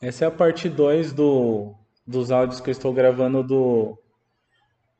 Essa 0.00 0.26
é 0.26 0.28
a 0.28 0.30
parte 0.30 0.68
2 0.68 1.14
do, 1.14 1.74
dos 2.06 2.30
áudios 2.30 2.60
que 2.60 2.68
eu 2.68 2.72
estou 2.72 2.92
gravando 2.92 3.42
do 3.42 3.98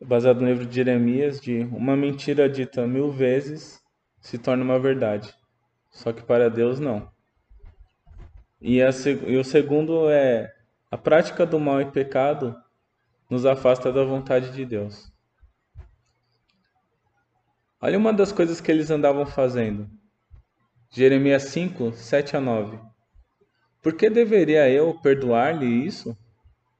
baseado 0.00 0.40
no 0.40 0.48
livro 0.48 0.66
de 0.66 0.74
Jeremias, 0.74 1.40
de 1.40 1.60
uma 1.64 1.96
mentira 1.96 2.48
dita 2.48 2.86
mil 2.86 3.10
vezes 3.10 3.82
se 4.20 4.38
torna 4.38 4.64
uma 4.64 4.78
verdade. 4.78 5.34
Só 5.90 6.12
que 6.12 6.22
para 6.22 6.48
Deus 6.48 6.80
não. 6.80 7.10
E, 8.60 8.82
a, 8.82 8.88
e 9.26 9.36
o 9.36 9.44
segundo 9.44 10.08
é 10.10 10.54
a 10.90 10.96
prática 10.96 11.44
do 11.44 11.60
mal 11.60 11.80
e 11.80 11.90
pecado 11.90 12.56
nos 13.28 13.44
afasta 13.44 13.92
da 13.92 14.02
vontade 14.02 14.50
de 14.52 14.64
Deus. 14.64 15.12
Olha 17.80 17.98
uma 17.98 18.12
das 18.12 18.32
coisas 18.32 18.62
que 18.62 18.70
eles 18.70 18.90
andavam 18.90 19.26
fazendo. 19.26 19.90
Jeremias 20.90 21.44
5, 21.44 21.92
7 21.92 22.36
a 22.36 22.40
9. 22.40 22.95
Por 23.86 23.94
que 23.94 24.10
deveria 24.10 24.68
eu 24.68 24.94
perdoar-lhe 24.94 25.64
isso? 25.64 26.18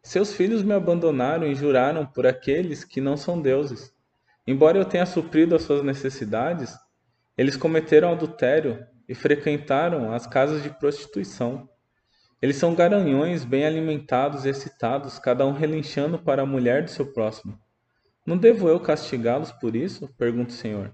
Seus 0.02 0.32
filhos 0.32 0.64
me 0.64 0.74
abandonaram 0.74 1.46
e 1.46 1.54
juraram 1.54 2.04
por 2.04 2.26
aqueles 2.26 2.82
que 2.82 3.00
não 3.00 3.16
são 3.16 3.40
deuses. 3.40 3.94
Embora 4.44 4.76
eu 4.76 4.84
tenha 4.84 5.06
suprido 5.06 5.54
as 5.54 5.62
suas 5.62 5.84
necessidades, 5.84 6.76
eles 7.38 7.56
cometeram 7.56 8.10
adultério 8.10 8.84
e 9.08 9.14
frequentaram 9.14 10.12
as 10.12 10.26
casas 10.26 10.64
de 10.64 10.68
prostituição. 10.68 11.68
Eles 12.42 12.56
são 12.56 12.74
garanhões 12.74 13.44
bem 13.44 13.64
alimentados 13.64 14.44
e 14.44 14.48
excitados, 14.48 15.16
cada 15.16 15.46
um 15.46 15.52
relinchando 15.52 16.18
para 16.18 16.42
a 16.42 16.46
mulher 16.46 16.82
do 16.82 16.90
seu 16.90 17.12
próximo. 17.12 17.56
Não 18.26 18.36
devo 18.36 18.68
eu 18.68 18.80
castigá-los 18.80 19.52
por 19.52 19.76
isso? 19.76 20.12
pergunta 20.18 20.50
o 20.50 20.56
Senhor. 20.56 20.92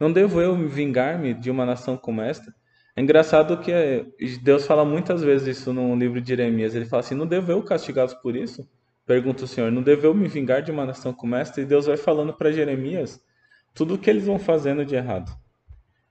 Não 0.00 0.12
devo 0.12 0.40
eu 0.40 0.56
vingar-me 0.68 1.32
de 1.32 1.52
uma 1.52 1.64
nação 1.64 1.96
como 1.96 2.20
esta? 2.20 2.52
É 2.94 3.00
engraçado 3.00 3.58
que 3.58 3.72
Deus 4.42 4.66
fala 4.66 4.84
muitas 4.84 5.22
vezes 5.22 5.58
isso 5.58 5.72
no 5.72 5.96
livro 5.96 6.20
de 6.20 6.28
Jeremias. 6.28 6.74
Ele 6.74 6.84
fala 6.84 7.00
assim: 7.00 7.14
Não 7.14 7.26
devo 7.26 7.50
eu 7.50 7.62
castigá-los 7.62 8.14
por 8.14 8.36
isso? 8.36 8.68
Pergunta 9.06 9.44
o 9.44 9.48
Senhor: 9.48 9.72
Não 9.72 9.82
devo 9.82 10.06
eu 10.06 10.14
me 10.14 10.28
vingar 10.28 10.62
de 10.62 10.70
uma 10.70 10.84
nação 10.84 11.12
como 11.12 11.34
esta? 11.34 11.60
E 11.60 11.64
Deus 11.64 11.86
vai 11.86 11.96
falando 11.96 12.32
para 12.34 12.52
Jeremias 12.52 13.20
tudo 13.74 13.94
o 13.94 13.98
que 13.98 14.10
eles 14.10 14.26
vão 14.26 14.38
fazendo 14.38 14.84
de 14.84 14.94
errado. 14.94 15.32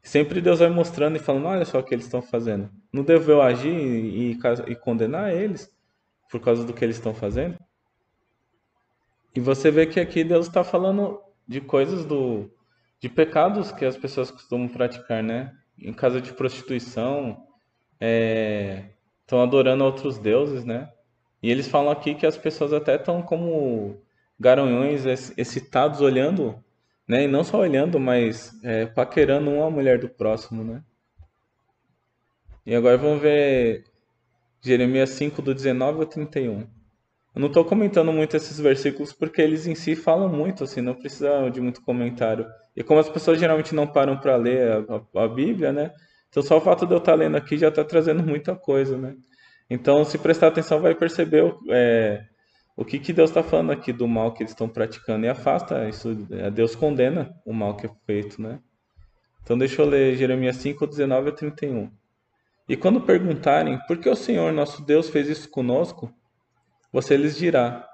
Sempre 0.01 0.41
Deus 0.41 0.59
vai 0.59 0.69
mostrando 0.69 1.15
e 1.17 1.19
falando: 1.19 1.45
olha 1.45 1.65
só 1.65 1.79
o 1.79 1.83
que 1.83 1.93
eles 1.93 2.05
estão 2.05 2.21
fazendo. 2.21 2.69
Não 2.91 3.03
devo 3.03 3.31
eu 3.31 3.41
agir 3.41 3.71
e, 3.71 4.31
e, 4.31 4.39
e 4.67 4.75
condenar 4.75 5.33
eles 5.33 5.69
por 6.31 6.39
causa 6.39 6.63
do 6.63 6.73
que 6.73 6.83
eles 6.83 6.95
estão 6.95 7.13
fazendo? 7.13 7.57
E 9.35 9.39
você 9.39 9.69
vê 9.69 9.85
que 9.85 9.99
aqui 9.99 10.23
Deus 10.23 10.47
está 10.47 10.63
falando 10.63 11.21
de 11.47 11.61
coisas 11.61 12.03
do 12.05 12.49
de 12.99 13.09
pecados 13.09 13.71
que 13.71 13.83
as 13.83 13.97
pessoas 13.97 14.29
costumam 14.29 14.67
praticar, 14.67 15.23
né? 15.23 15.51
Em 15.81 15.93
casa 15.93 16.21
de 16.21 16.33
prostituição, 16.33 17.45
estão 17.99 19.39
é, 19.39 19.43
adorando 19.43 19.83
outros 19.83 20.17
deuses, 20.17 20.63
né? 20.63 20.91
E 21.41 21.49
eles 21.49 21.67
falam 21.67 21.91
aqui 21.91 22.13
que 22.15 22.25
as 22.25 22.37
pessoas 22.37 22.71
até 22.71 22.95
estão 22.95 23.21
como 23.21 23.97
garanhões 24.39 25.05
excitados 25.37 26.01
olhando 26.01 26.63
né? 27.11 27.25
E 27.25 27.27
não 27.27 27.43
só 27.43 27.59
olhando, 27.59 27.99
mas 27.99 28.57
é, 28.63 28.85
paquerando 28.85 29.51
uma 29.51 29.69
mulher 29.69 29.99
do 29.99 30.07
próximo, 30.07 30.63
né? 30.63 30.81
E 32.65 32.73
agora 32.73 32.97
vamos 32.97 33.21
ver 33.21 33.83
Jeremias 34.61 35.09
5, 35.09 35.41
do 35.41 35.53
19 35.53 35.99
ao 35.99 36.05
31. 36.05 36.61
Eu 36.61 36.67
não 37.35 37.47
estou 37.47 37.65
comentando 37.65 38.13
muito 38.13 38.37
esses 38.37 38.57
versículos 38.57 39.11
porque 39.11 39.41
eles 39.41 39.67
em 39.67 39.75
si 39.75 39.93
falam 39.93 40.29
muito, 40.29 40.63
assim, 40.63 40.79
não 40.79 40.95
precisa 40.95 41.49
de 41.49 41.59
muito 41.59 41.81
comentário. 41.81 42.45
E 42.75 42.83
como 42.83 42.99
as 42.99 43.09
pessoas 43.09 43.39
geralmente 43.39 43.75
não 43.75 43.85
param 43.85 44.17
para 44.17 44.35
ler 44.35 44.85
a, 44.89 45.19
a, 45.19 45.23
a, 45.23 45.27
Bíblia, 45.27 45.73
né? 45.73 45.91
Então 46.29 46.41
só 46.41 46.57
o 46.57 46.61
fato 46.61 46.85
de 46.85 46.93
eu 46.93 46.99
estar 46.99 47.11
tá 47.11 47.17
lendo 47.17 47.35
aqui 47.35 47.57
já 47.57 47.67
está 47.67 47.83
trazendo 47.83 48.23
muita 48.23 48.55
coisa, 48.55 48.97
né? 48.97 49.15
Então, 49.69 50.03
se 50.03 50.17
prestar 50.17 50.47
atenção, 50.47 50.81
vai 50.81 50.93
perceber 50.93 51.55
é, 51.69 52.25
o 52.75 52.83
que, 52.83 52.99
que 52.99 53.13
Deus 53.13 53.29
está 53.29 53.41
falando 53.41 53.71
aqui 53.71 53.93
do 53.93 54.05
mal 54.05 54.33
que 54.33 54.43
eles 54.43 54.51
estão 54.51 54.67
praticando 54.67 55.25
e 55.25 55.29
afasta 55.29 55.87
isso. 55.87 56.27
É, 56.29 56.51
Deus 56.51 56.75
condena 56.75 57.33
o 57.45 57.53
mal 57.53 57.77
que 57.77 57.85
é 57.85 57.89
feito, 58.05 58.41
né? 58.41 58.59
Então 59.41 59.57
deixa 59.57 59.81
eu 59.81 59.85
ler 59.85 60.17
Jeremias 60.17 60.57
5, 60.57 60.85
19 60.85 61.29
a 61.29 61.31
31. 61.31 61.89
E 62.67 62.75
quando 62.75 63.01
perguntarem 63.01 63.79
por 63.87 63.97
que 63.97 64.09
o 64.09 64.15
Senhor 64.15 64.51
nosso 64.51 64.83
Deus 64.83 65.09
fez 65.09 65.29
isso 65.29 65.49
conosco, 65.49 66.13
você 66.91 67.15
lhes 67.15 67.37
dirá: 67.37 67.87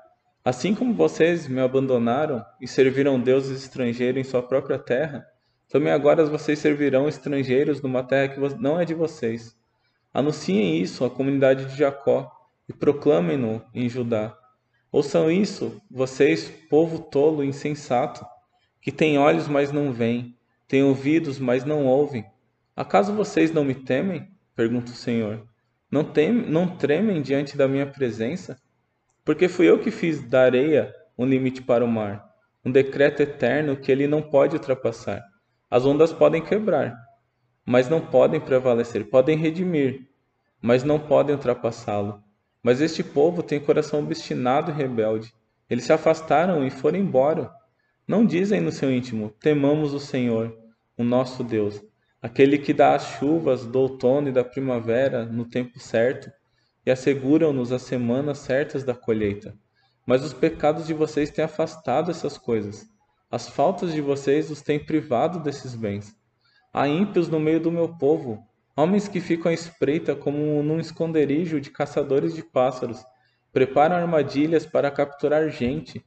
Assim 0.47 0.73
como 0.73 0.93
vocês 0.93 1.45
me 1.45 1.60
abandonaram 1.60 2.41
e 2.62 2.69
serviram 2.69 3.19
deuses 3.19 3.63
estrangeiros 3.63 4.21
em 4.21 4.23
sua 4.23 4.41
própria 4.41 4.79
terra, 4.79 5.27
também 5.67 5.91
agora 5.91 6.25
vocês 6.25 6.57
servirão 6.57 7.05
estrangeiros 7.05 7.81
numa 7.81 8.01
terra 8.01 8.33
que 8.33 8.39
não 8.57 8.79
é 8.79 8.86
de 8.86 8.93
vocês. 8.93 9.53
Anunciem 10.13 10.81
isso 10.81 11.03
à 11.03 11.10
comunidade 11.10 11.65
de 11.65 11.75
Jacó 11.75 12.31
e 12.65 12.71
proclamem-no 12.71 13.62
em 13.73 13.89
Judá. 13.89 14.38
Ouçam 14.89 15.29
isso, 15.29 15.81
vocês, 15.91 16.49
povo 16.69 16.99
tolo 16.99 17.43
e 17.43 17.47
insensato, 17.47 18.25
que 18.81 18.89
tem 18.89 19.17
olhos, 19.17 19.49
mas 19.49 19.73
não 19.73 19.91
veem, 19.91 20.33
tem 20.65 20.81
ouvidos, 20.81 21.39
mas 21.39 21.65
não 21.65 21.86
ouvem. 21.86 22.25
Acaso 22.73 23.12
vocês 23.12 23.51
não 23.51 23.65
me 23.65 23.75
temem? 23.75 24.31
pergunta 24.55 24.93
o 24.93 24.95
Senhor. 24.95 25.45
Não, 25.91 26.05
tem, 26.05 26.31
não 26.31 26.69
tremem 26.69 27.21
diante 27.21 27.57
da 27.57 27.67
minha 27.67 27.86
presença? 27.86 28.57
Porque 29.28 29.50
fui 29.50 29.70
eu 29.70 29.78
que 29.78 29.92
fiz 29.92 30.24
da 30.24 30.44
areia 30.44 30.96
um 31.18 31.26
limite 31.26 31.62
para 31.62 31.84
o 31.84 31.88
mar, 31.88 32.34
um 32.63 32.72
decreto 32.72 33.22
eterno 33.22 33.76
que 33.76 33.92
ele 33.92 34.08
não 34.08 34.22
pode 34.22 34.56
ultrapassar. 34.56 35.22
As 35.70 35.86
ondas 35.86 36.13
podem 36.13 36.42
quebrar, 36.42 36.96
mas 37.66 37.90
não 37.90 38.00
podem 38.00 38.40
prevalecer, 38.40 39.10
podem 39.10 39.38
redimir, 39.38 40.08
mas 40.62 40.82
não 40.86 40.98
podem 40.98 41.36
ultrapassá-lo. 41.36 42.24
Mas 42.63 42.80
este 42.80 43.04
povo 43.04 43.44
tem 43.44 43.60
coração 43.60 44.00
obstinado 44.00 44.72
e 44.72 44.74
rebelde. 44.74 45.34
Eles 45.70 45.84
se 45.84 45.92
afastaram 45.92 46.66
e 46.66 46.70
foram 46.70 46.98
embora. 46.98 47.52
Não 48.08 48.26
dizem 48.26 48.62
no 48.62 48.72
seu 48.72 48.90
íntimo: 48.90 49.36
temamos 49.42 49.94
o 49.94 50.00
Senhor, 50.00 50.58
o 50.98 51.04
nosso 51.04 51.44
Deus, 51.44 51.84
aquele 52.22 52.58
que 52.58 52.72
dá 52.72 52.96
as 52.96 53.06
chuvas 53.18 53.66
do 53.66 53.78
outono 53.78 54.30
e 54.30 54.32
da 54.32 54.46
primavera 54.46 55.26
no 55.26 55.44
tempo 55.44 55.78
certo 55.82 56.32
e 56.88 56.89
asseguram-nos 56.89 57.71
as 57.71 57.84
semanas 57.84 58.39
certas 58.39 58.84
da 58.84 58.95
colheita. 58.95 59.54
Mas 60.08 60.23
os 60.23 60.34
pecados 60.34 60.88
de 60.88 60.93
vocês 60.95 61.30
têm 61.30 61.45
afastado 61.45 62.10
essas 62.10 62.38
coisas. 62.38 62.88
As 63.30 63.47
faltas 63.47 63.93
de 63.93 64.02
vocês 64.02 64.50
os 64.50 64.63
têm 64.63 64.84
privado 64.84 65.39
desses 65.39 65.76
bens. 65.76 66.15
Há 66.73 66.88
ímpios 66.88 67.28
no 67.28 67.39
meio 67.39 67.60
do 67.60 67.71
meu 67.71 67.95
povo, 67.97 68.43
Homens 68.80 69.08
que 69.08 69.19
ficam 69.19 69.50
à 69.50 69.54
espreita 69.56 70.15
como 70.15 70.62
num 70.62 70.80
esconderijo 70.80 71.60
de 71.60 71.71
caçadores 71.71 72.36
de 72.36 72.43
pássaros, 72.43 73.04
preparam 73.52 73.95
armadilhas 73.95 74.67
para 74.67 74.91
capturar 74.91 75.50
gente. 75.50 76.06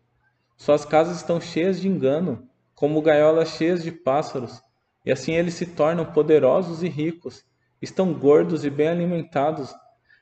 Suas 0.57 0.85
casas 0.85 1.16
estão 1.16 1.40
cheias 1.40 1.81
de 1.81 1.88
engano, 1.88 2.49
como 2.73 3.03
gaiolas 3.03 3.49
cheias 3.57 3.83
de 3.83 3.90
pássaros, 3.90 4.62
e 5.05 5.11
assim 5.11 5.33
eles 5.33 5.55
se 5.55 5.66
tornam 5.66 6.12
poderosos 6.12 6.85
e 6.85 6.88
ricos. 6.88 7.45
Estão 7.83 8.14
gordos 8.14 8.64
e 8.64 8.71
bem 8.71 8.87
alimentados. 8.87 9.75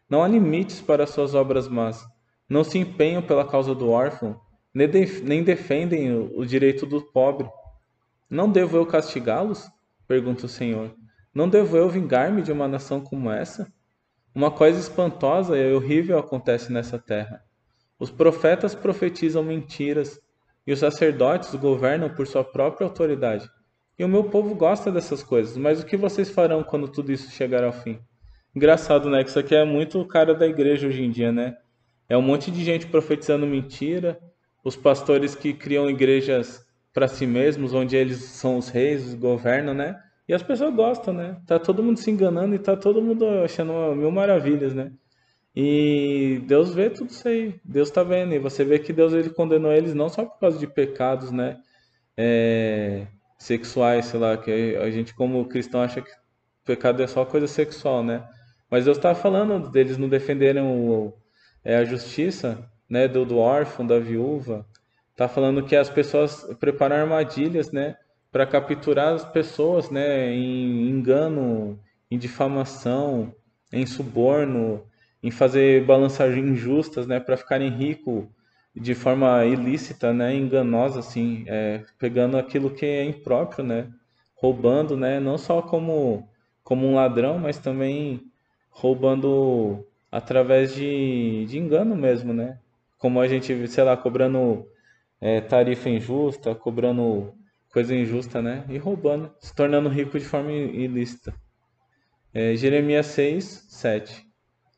Não 0.09 0.23
há 0.23 0.29
limites 0.29 0.81
para 0.81 1.07
suas 1.07 1.35
obras 1.35 1.69
más. 1.69 2.05
Não 2.49 2.65
se 2.65 2.79
empenham 2.79 3.21
pela 3.21 3.47
causa 3.47 3.75
do 3.75 3.91
órfão, 3.91 4.41
nem 4.73 5.43
defendem 5.45 6.13
o 6.35 6.45
direito 6.47 6.87
do 6.87 7.03
pobre. 7.03 7.49
Não 8.31 8.51
devo 8.51 8.77
eu 8.77 8.87
castigá-los? 8.87 9.69
pergunta 10.07 10.47
o 10.47 10.49
Senhor. 10.49 10.95
Não 11.35 11.49
devo 11.49 11.77
eu 11.77 11.89
vingar-me 11.91 12.41
de 12.41 12.51
uma 12.51 12.67
nação 12.67 13.01
como 13.01 13.31
essa? 13.31 13.71
Uma 14.35 14.51
coisa 14.51 14.81
espantosa 14.81 15.59
e 15.59 15.73
horrível 15.75 16.19
acontece 16.19 16.73
nessa 16.73 16.99
terra. 16.99 17.43
Os 17.99 18.11
profetas 18.11 18.75
profetizam 18.75 19.43
mentiras 19.43 20.19
e 20.67 20.73
os 20.73 20.79
sacerdotes 20.79 21.55
governam 21.55 22.09
por 22.09 22.27
sua 22.27 22.45
própria 22.45 22.87
autoridade. 22.87 23.49
E 23.99 24.05
o 24.05 24.09
meu 24.09 24.25
povo 24.25 24.55
gosta 24.55 24.93
dessas 24.93 25.23
coisas, 25.23 25.57
mas 25.57 25.81
o 25.81 25.87
que 25.87 25.97
vocês 25.97 26.31
farão 26.31 26.63
quando 26.63 26.89
tudo 26.89 27.11
isso 27.11 27.31
chegar 27.31 27.65
ao 27.65 27.73
fim? 27.73 28.01
Engraçado, 28.59 29.09
né? 29.09 29.23
Que 29.23 29.31
isso 29.31 29.39
aqui 29.39 29.55
é 29.55 29.65
muito 29.65 30.01
o 30.01 30.05
cara 30.05 30.35
da 30.35 30.45
igreja 30.45 30.89
hoje 30.89 31.05
em 31.05 31.13
dia, 31.13 31.31
né? 31.31 31.57
É 32.09 32.17
um 32.17 32.23
monte 32.23 32.51
de 32.51 32.65
gente 32.65 32.89
profetizando 32.89 33.47
mentira, 33.47 34.19
os 34.65 34.75
pastores 34.75 35.37
que 35.37 35.55
criam 35.55 35.89
igrejas 35.89 36.67
para 36.93 37.07
si 37.07 37.25
mesmos, 37.25 37.73
onde 37.73 37.95
eles 37.95 38.17
são 38.17 38.59
os 38.59 38.69
reis, 38.69 39.15
governam, 39.15 39.75
né? 39.75 39.97
E 40.27 40.35
as 40.35 40.43
pessoas 40.43 40.75
gostam, 40.75 41.15
né? 41.15 41.41
Tá 41.47 41.57
todo 41.57 41.85
mundo 41.85 42.01
se 42.01 42.11
enganando 42.11 42.53
e 42.53 42.59
tá 42.59 42.77
todo 42.77 43.01
mundo 43.01 43.25
achando 43.45 43.95
mil 43.95 44.11
maravilhas, 44.11 44.75
né? 44.75 44.91
E 45.55 46.43
Deus 46.49 46.75
vê 46.75 46.91
tudo 46.91 47.11
isso 47.11 47.29
aí. 47.29 47.61
Deus 47.65 47.93
tá 47.93 48.03
vendo. 48.03 48.35
E 48.35 48.41
você 48.41 48.65
vê 48.65 48.81
que 48.81 48.93
Deus 48.93 49.13
ele 49.13 49.31
condenou 49.31 49.73
eles 49.73 49.95
não 49.95 50.09
só 50.09 50.25
por 50.25 50.41
causa 50.41 50.59
de 50.59 50.67
pecados, 50.67 51.31
né? 51.31 51.59
É, 52.17 53.07
sexuais, 53.39 54.07
sei 54.07 54.19
lá, 54.19 54.37
que 54.37 54.75
a 54.75 54.91
gente 54.91 55.15
como 55.15 55.47
cristão 55.47 55.81
acha 55.81 56.03
que 56.03 56.11
pecado 56.65 57.01
é 57.05 57.07
só 57.07 57.25
coisa 57.25 57.47
sexual, 57.47 58.03
né? 58.03 58.29
Mas 58.71 58.85
Deus 58.85 58.99
está 58.99 59.15
falando 59.15 59.71
deles 59.71 59.97
não 59.97 60.09
defenderem 60.09 60.63
é, 61.65 61.77
a 61.77 61.85
justiça, 61.85 62.69
né, 62.89 63.09
do, 63.09 63.25
do 63.25 63.39
órfão, 63.39 63.87
da 63.87 63.99
viúva. 63.99 64.67
Está 65.13 65.29
falando 65.29 65.65
que 65.65 65.75
as 65.75 65.91
pessoas 65.91 66.45
preparam 66.61 66.97
armadilhas, 66.97 67.73
né, 67.73 67.97
para 68.31 68.47
capturar 68.47 69.15
as 69.15 69.25
pessoas, 69.25 69.91
né, 69.91 70.31
em 70.33 70.89
engano, 70.89 71.79
em 72.11 72.19
difamação, 72.19 73.35
em 73.73 73.87
suborno, 73.87 74.85
em 75.23 75.31
fazer 75.31 75.85
balançagens 75.85 76.47
injustas, 76.47 77.07
né, 77.07 77.19
para 77.19 77.37
ficarem 77.37 77.71
ricos 77.71 78.25
de 78.75 78.95
forma 78.95 79.45
ilícita, 79.45 80.13
né, 80.13 80.35
enganosa, 80.35 81.01
assim, 81.01 81.45
é, 81.49 81.85
pegando 81.99 82.37
aquilo 82.37 82.71
que 82.71 82.87
é 82.87 83.05
impróprio, 83.05 83.65
né, 83.65 83.89
roubando, 84.37 84.97
né, 84.97 85.19
não 85.19 85.37
só 85.37 85.61
como 85.63 86.29
como 86.63 86.87
um 86.87 86.97
ladrão, 86.97 87.39
mas 87.39 87.57
também 87.59 88.28
roubando 88.79 89.85
através 90.11 90.73
de, 90.73 91.45
de 91.47 91.59
engano 91.59 91.97
mesmo, 91.97 92.33
né? 92.33 92.59
Como 92.97 93.21
a 93.21 93.27
gente, 93.27 93.67
sei 93.69 93.85
lá, 93.85 93.97
cobrando 93.97 94.67
é, 95.21 95.41
tarifa 95.41 95.89
injusta, 95.89 96.55
cobrando 96.55 97.35
coisa 97.73 97.95
injusta, 97.95 98.41
né? 98.41 98.65
E 98.69 98.79
roubando, 98.79 99.33
se 99.41 99.55
tornando 99.55 99.89
rico 99.89 100.19
de 100.19 100.25
forma 100.25 100.53
ilícita. 100.53 101.35
É, 102.33 102.55
Jeremias 102.55 103.07
6, 103.07 103.67
7. 103.69 104.25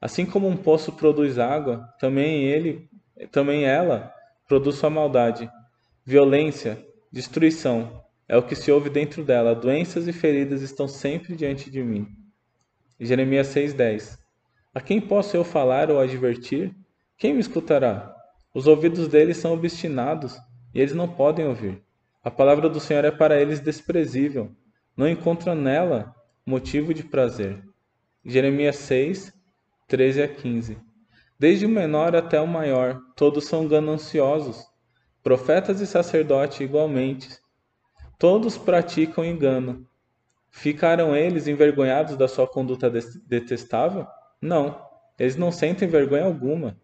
Assim 0.01 0.25
como 0.25 0.49
um 0.49 0.57
poço 0.57 0.93
produz 0.93 1.39
água, 1.39 1.87
também 1.99 2.45
ele, 2.45 2.89
também 3.31 3.65
ela 3.65 4.13
produz 4.49 4.77
sua 4.77 4.89
maldade, 4.89 5.51
violência, 6.07 6.83
destruição. 7.13 8.03
É 8.27 8.37
o 8.37 8.43
que 8.43 8.55
se 8.57 8.73
ouve 8.73 8.89
dentro 8.89 9.23
dela. 9.23 9.55
Doenças 9.55 10.09
e 10.09 10.13
feridas 10.13 10.63
estão 10.63 10.89
sempre 10.89 11.37
diante 11.37 11.71
de 11.71 11.83
mim. 11.83 12.20
Jeremias 13.03 13.47
6,10 13.49 14.19
A 14.75 14.81
quem 14.81 15.01
posso 15.01 15.35
eu 15.35 15.43
falar 15.43 15.91
ou 15.91 15.99
advertir? 15.99 16.77
Quem 17.17 17.33
me 17.33 17.41
escutará? 17.41 18.15
Os 18.55 18.67
ouvidos 18.67 19.09
deles 19.09 19.39
são 19.39 19.55
obstinados 19.55 20.37
e 20.75 20.81
eles 20.81 20.95
não 20.95 21.09
podem 21.09 21.47
ouvir. 21.47 21.83
A 22.23 22.31
palavra 22.31 22.69
do 22.69 22.79
Senhor 22.79 23.03
é 23.07 23.11
para 23.11 23.41
eles 23.41 23.59
desprezível. 23.59 24.55
Não 24.95 25.09
encontram 25.09 25.55
nela 25.55 26.15
motivo 26.45 26.93
de 26.93 27.03
prazer. 27.03 27.65
Jeremias 28.23 28.77
6, 28.77 29.33
13 29.89 30.23
a 30.23 30.29
15. 30.29 30.77
Desde 31.39 31.65
o 31.65 31.71
menor 31.71 32.15
até 32.15 32.39
o 32.39 32.47
maior, 32.47 33.01
todos 33.17 33.47
são 33.47 33.67
gananciosos. 33.67 34.63
Profetas 35.23 35.81
e 35.81 35.87
sacerdotes 35.87 36.61
igualmente. 36.61 37.31
Todos 38.19 38.59
praticam 38.59 39.25
engano. 39.25 39.89
Ficaram 40.51 41.17
eles 41.17 41.47
envergonhados 41.47 42.17
da 42.17 42.27
sua 42.27 42.47
conduta 42.47 42.91
detestável? 43.27 44.07
Não, 44.41 44.81
eles 45.19 45.37
não 45.37 45.53
sentem 45.53 45.89
vergonha 45.89 46.25
alguma, 46.25 46.77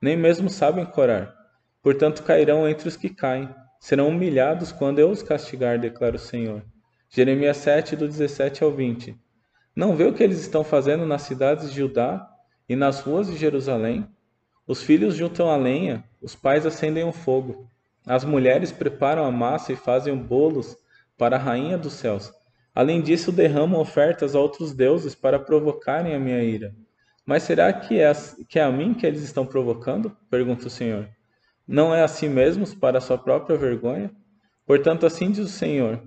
nem 0.00 0.16
mesmo 0.16 0.50
sabem 0.50 0.84
corar. 0.84 1.34
Portanto, 1.82 2.22
cairão 2.22 2.68
entre 2.68 2.88
os 2.88 2.96
que 2.96 3.08
caem, 3.08 3.48
serão 3.78 4.08
humilhados 4.08 4.72
quando 4.72 4.98
eu 4.98 5.10
os 5.10 5.22
castigar, 5.22 5.78
declara 5.78 6.16
o 6.16 6.18
Senhor. 6.18 6.64
Jeremias 7.08 7.58
7, 7.58 7.96
do 7.96 8.08
17 8.08 8.64
ao 8.64 8.70
20. 8.70 9.16
Não 9.74 9.96
vê 9.96 10.04
o 10.04 10.12
que 10.12 10.22
eles 10.22 10.40
estão 10.40 10.64
fazendo 10.64 11.06
nas 11.06 11.22
cidades 11.22 11.70
de 11.70 11.78
Judá 11.78 12.28
e 12.68 12.74
nas 12.74 13.00
ruas 13.00 13.26
de 13.28 13.36
Jerusalém? 13.36 14.06
Os 14.66 14.82
filhos 14.82 15.14
juntam 15.14 15.50
a 15.50 15.56
lenha, 15.56 16.04
os 16.20 16.34
pais 16.34 16.64
acendem 16.64 17.04
o 17.04 17.12
fogo. 17.12 17.68
As 18.06 18.24
mulheres 18.24 18.72
preparam 18.72 19.24
a 19.24 19.30
massa 19.30 19.72
e 19.72 19.76
fazem 19.76 20.16
bolos 20.16 20.76
para 21.18 21.36
a 21.36 21.38
rainha 21.38 21.76
dos 21.76 21.94
céus. 21.94 22.32
Além 22.74 23.02
disso, 23.02 23.30
derramam 23.30 23.80
ofertas 23.80 24.34
a 24.34 24.40
outros 24.40 24.72
deuses 24.72 25.14
para 25.14 25.38
provocarem 25.38 26.14
a 26.14 26.18
minha 26.18 26.42
ira. 26.42 26.74
Mas 27.24 27.42
será 27.42 27.72
que 27.72 28.00
é, 28.00 28.12
que 28.48 28.58
é 28.58 28.62
a 28.62 28.72
mim 28.72 28.94
que 28.94 29.06
eles 29.06 29.22
estão 29.22 29.46
provocando? 29.46 30.16
Pergunta 30.30 30.66
o 30.66 30.70
Senhor. 30.70 31.08
Não 31.66 31.94
é 31.94 32.02
a 32.02 32.08
si 32.08 32.28
mesmos 32.28 32.74
para 32.74 33.00
sua 33.00 33.16
própria 33.18 33.56
vergonha? 33.56 34.10
Portanto, 34.66 35.06
assim 35.06 35.30
diz 35.30 35.38
o 35.40 35.48
Senhor, 35.48 36.02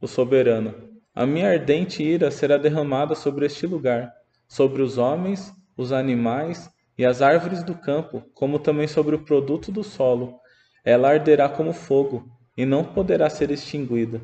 o 0.00 0.06
soberano: 0.06 0.74
A 1.14 1.26
minha 1.26 1.50
ardente 1.50 2.02
ira 2.02 2.30
será 2.30 2.56
derramada 2.56 3.14
sobre 3.14 3.44
este 3.46 3.66
lugar, 3.66 4.12
sobre 4.48 4.82
os 4.82 4.96
homens, 4.96 5.52
os 5.76 5.92
animais 5.92 6.70
e 6.96 7.04
as 7.04 7.20
árvores 7.20 7.62
do 7.62 7.74
campo, 7.74 8.22
como 8.34 8.58
também 8.58 8.86
sobre 8.86 9.16
o 9.16 9.24
produto 9.24 9.72
do 9.72 9.82
solo. 9.82 10.38
Ela 10.84 11.10
arderá 11.10 11.48
como 11.48 11.72
fogo 11.72 12.28
e 12.56 12.64
não 12.64 12.84
poderá 12.84 13.28
ser 13.28 13.50
extinguida. 13.50 14.20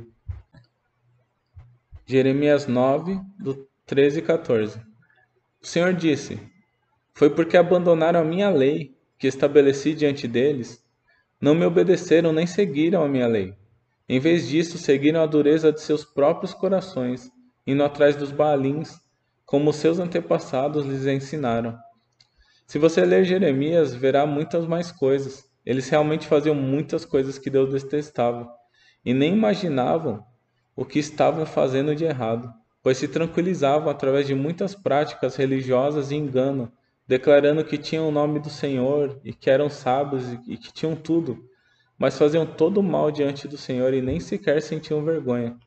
Jeremias 2.10 2.66
9, 2.66 3.20
do 3.38 3.68
13 3.86 4.18
e 4.18 4.22
14. 4.22 4.80
O 5.62 5.64
Senhor 5.64 5.94
disse: 5.94 6.40
Foi 7.14 7.30
porque 7.30 7.56
abandonaram 7.56 8.18
a 8.18 8.24
minha 8.24 8.50
lei, 8.50 8.96
que 9.16 9.28
estabeleci 9.28 9.94
diante 9.94 10.26
deles, 10.26 10.84
não 11.40 11.54
me 11.54 11.64
obedeceram 11.64 12.32
nem 12.32 12.48
seguiram 12.48 13.04
a 13.04 13.08
minha 13.08 13.28
lei. 13.28 13.54
Em 14.08 14.18
vez 14.18 14.48
disso, 14.48 14.76
seguiram 14.76 15.22
a 15.22 15.26
dureza 15.26 15.70
de 15.70 15.80
seus 15.82 16.04
próprios 16.04 16.52
corações, 16.52 17.30
indo 17.64 17.84
atrás 17.84 18.16
dos 18.16 18.32
baalins, 18.32 18.98
como 19.46 19.72
seus 19.72 20.00
antepassados 20.00 20.84
lhes 20.84 21.06
ensinaram. 21.06 21.78
Se 22.66 22.76
você 22.76 23.04
ler 23.04 23.22
Jeremias, 23.22 23.94
verá 23.94 24.26
muitas 24.26 24.66
mais 24.66 24.90
coisas. 24.90 25.44
Eles 25.64 25.88
realmente 25.88 26.26
faziam 26.26 26.56
muitas 26.56 27.04
coisas 27.04 27.38
que 27.38 27.50
Deus 27.50 27.72
detestava, 27.72 28.50
e 29.04 29.14
nem 29.14 29.32
imaginavam 29.32 30.28
o 30.74 30.84
que 30.84 30.98
estavam 30.98 31.44
fazendo 31.44 31.94
de 31.94 32.04
errado, 32.04 32.52
pois 32.82 32.98
se 32.98 33.08
tranquilizavam 33.08 33.90
através 33.90 34.26
de 34.26 34.34
muitas 34.34 34.74
práticas 34.74 35.36
religiosas 35.36 36.10
e 36.10 36.16
engano, 36.16 36.72
declarando 37.06 37.64
que 37.64 37.76
tinham 37.76 38.08
o 38.08 38.12
nome 38.12 38.38
do 38.38 38.48
Senhor 38.48 39.20
e 39.24 39.32
que 39.32 39.50
eram 39.50 39.68
sábios 39.68 40.24
e 40.46 40.56
que 40.56 40.72
tinham 40.72 40.94
tudo, 40.94 41.44
mas 41.98 42.16
faziam 42.16 42.46
todo 42.46 42.78
o 42.78 42.82
mal 42.82 43.10
diante 43.10 43.46
do 43.46 43.58
Senhor 43.58 43.92
e 43.92 44.00
nem 44.00 44.20
sequer 44.20 44.62
sentiam 44.62 45.04
vergonha. 45.04 45.58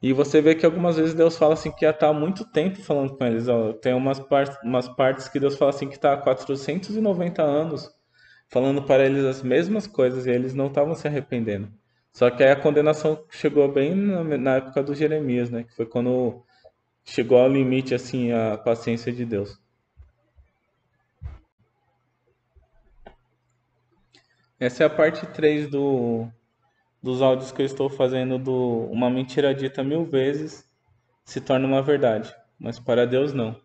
E 0.00 0.12
você 0.12 0.40
vê 0.40 0.54
que 0.54 0.66
algumas 0.66 0.96
vezes 0.96 1.14
Deus 1.14 1.36
fala 1.36 1.54
assim 1.54 1.70
que 1.70 1.80
já 1.80 1.90
está 1.90 2.08
há 2.08 2.12
muito 2.12 2.44
tempo 2.44 2.78
falando 2.82 3.16
com 3.16 3.24
eles. 3.24 3.46
Tem 3.80 3.94
umas, 3.94 4.22
umas 4.62 4.86
partes 4.86 5.28
que 5.28 5.40
Deus 5.40 5.56
fala 5.56 5.70
assim 5.70 5.88
que 5.88 5.94
está 5.94 6.12
há 6.12 6.16
490 6.16 7.42
anos 7.42 7.90
falando 8.48 8.82
para 8.82 9.04
eles 9.04 9.24
as 9.24 9.42
mesmas 9.42 9.86
coisas 9.86 10.26
e 10.26 10.30
eles 10.30 10.54
não 10.54 10.66
estavam 10.66 10.94
se 10.94 11.08
arrependendo. 11.08 11.72
Só 12.14 12.30
que 12.30 12.44
aí 12.44 12.52
a 12.52 12.56
condenação 12.56 13.24
chegou 13.28 13.66
bem 13.70 13.92
na, 13.92 14.22
na 14.38 14.56
época 14.56 14.82
do 14.84 14.94
Jeremias, 14.94 15.50
né? 15.50 15.64
Que 15.64 15.74
foi 15.74 15.84
quando 15.84 16.44
chegou 17.04 17.38
ao 17.38 17.48
limite, 17.48 17.92
assim, 17.92 18.30
a 18.30 18.56
paciência 18.56 19.12
de 19.12 19.24
Deus. 19.24 19.60
Essa 24.60 24.84
é 24.84 24.86
a 24.86 24.90
parte 24.90 25.26
3 25.26 25.68
do, 25.68 26.28
dos 27.02 27.20
áudios 27.20 27.50
que 27.50 27.60
eu 27.60 27.66
estou 27.66 27.90
fazendo 27.90 28.38
do 28.38 28.88
Uma 28.92 29.10
Mentira 29.10 29.52
Dita 29.52 29.82
Mil 29.82 30.04
Vezes 30.04 30.64
se 31.24 31.40
torna 31.40 31.66
uma 31.66 31.82
verdade, 31.82 32.32
mas 32.58 32.78
para 32.78 33.06
Deus 33.06 33.32
não. 33.32 33.60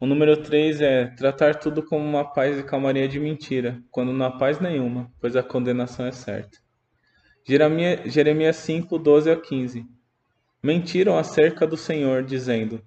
O 0.00 0.06
número 0.06 0.36
3 0.42 0.80
é 0.80 1.06
tratar 1.06 1.54
tudo 1.54 1.82
como 1.82 2.04
uma 2.04 2.24
paz 2.24 2.58
e 2.58 2.64
calmaria 2.64 3.06
de 3.06 3.20
mentira, 3.20 3.80
quando 3.90 4.12
não 4.12 4.26
há 4.26 4.30
paz 4.36 4.58
nenhuma, 4.58 5.12
pois 5.20 5.36
a 5.36 5.42
condenação 5.44 6.06
é 6.06 6.12
certa. 6.12 6.58
Jeremias 7.48 8.56
5, 8.56 8.98
12 8.98 9.30
a 9.30 9.36
15. 9.40 9.86
Mentiram 10.62 11.16
acerca 11.16 11.66
do 11.66 11.78
Senhor, 11.78 12.22
dizendo: 12.22 12.82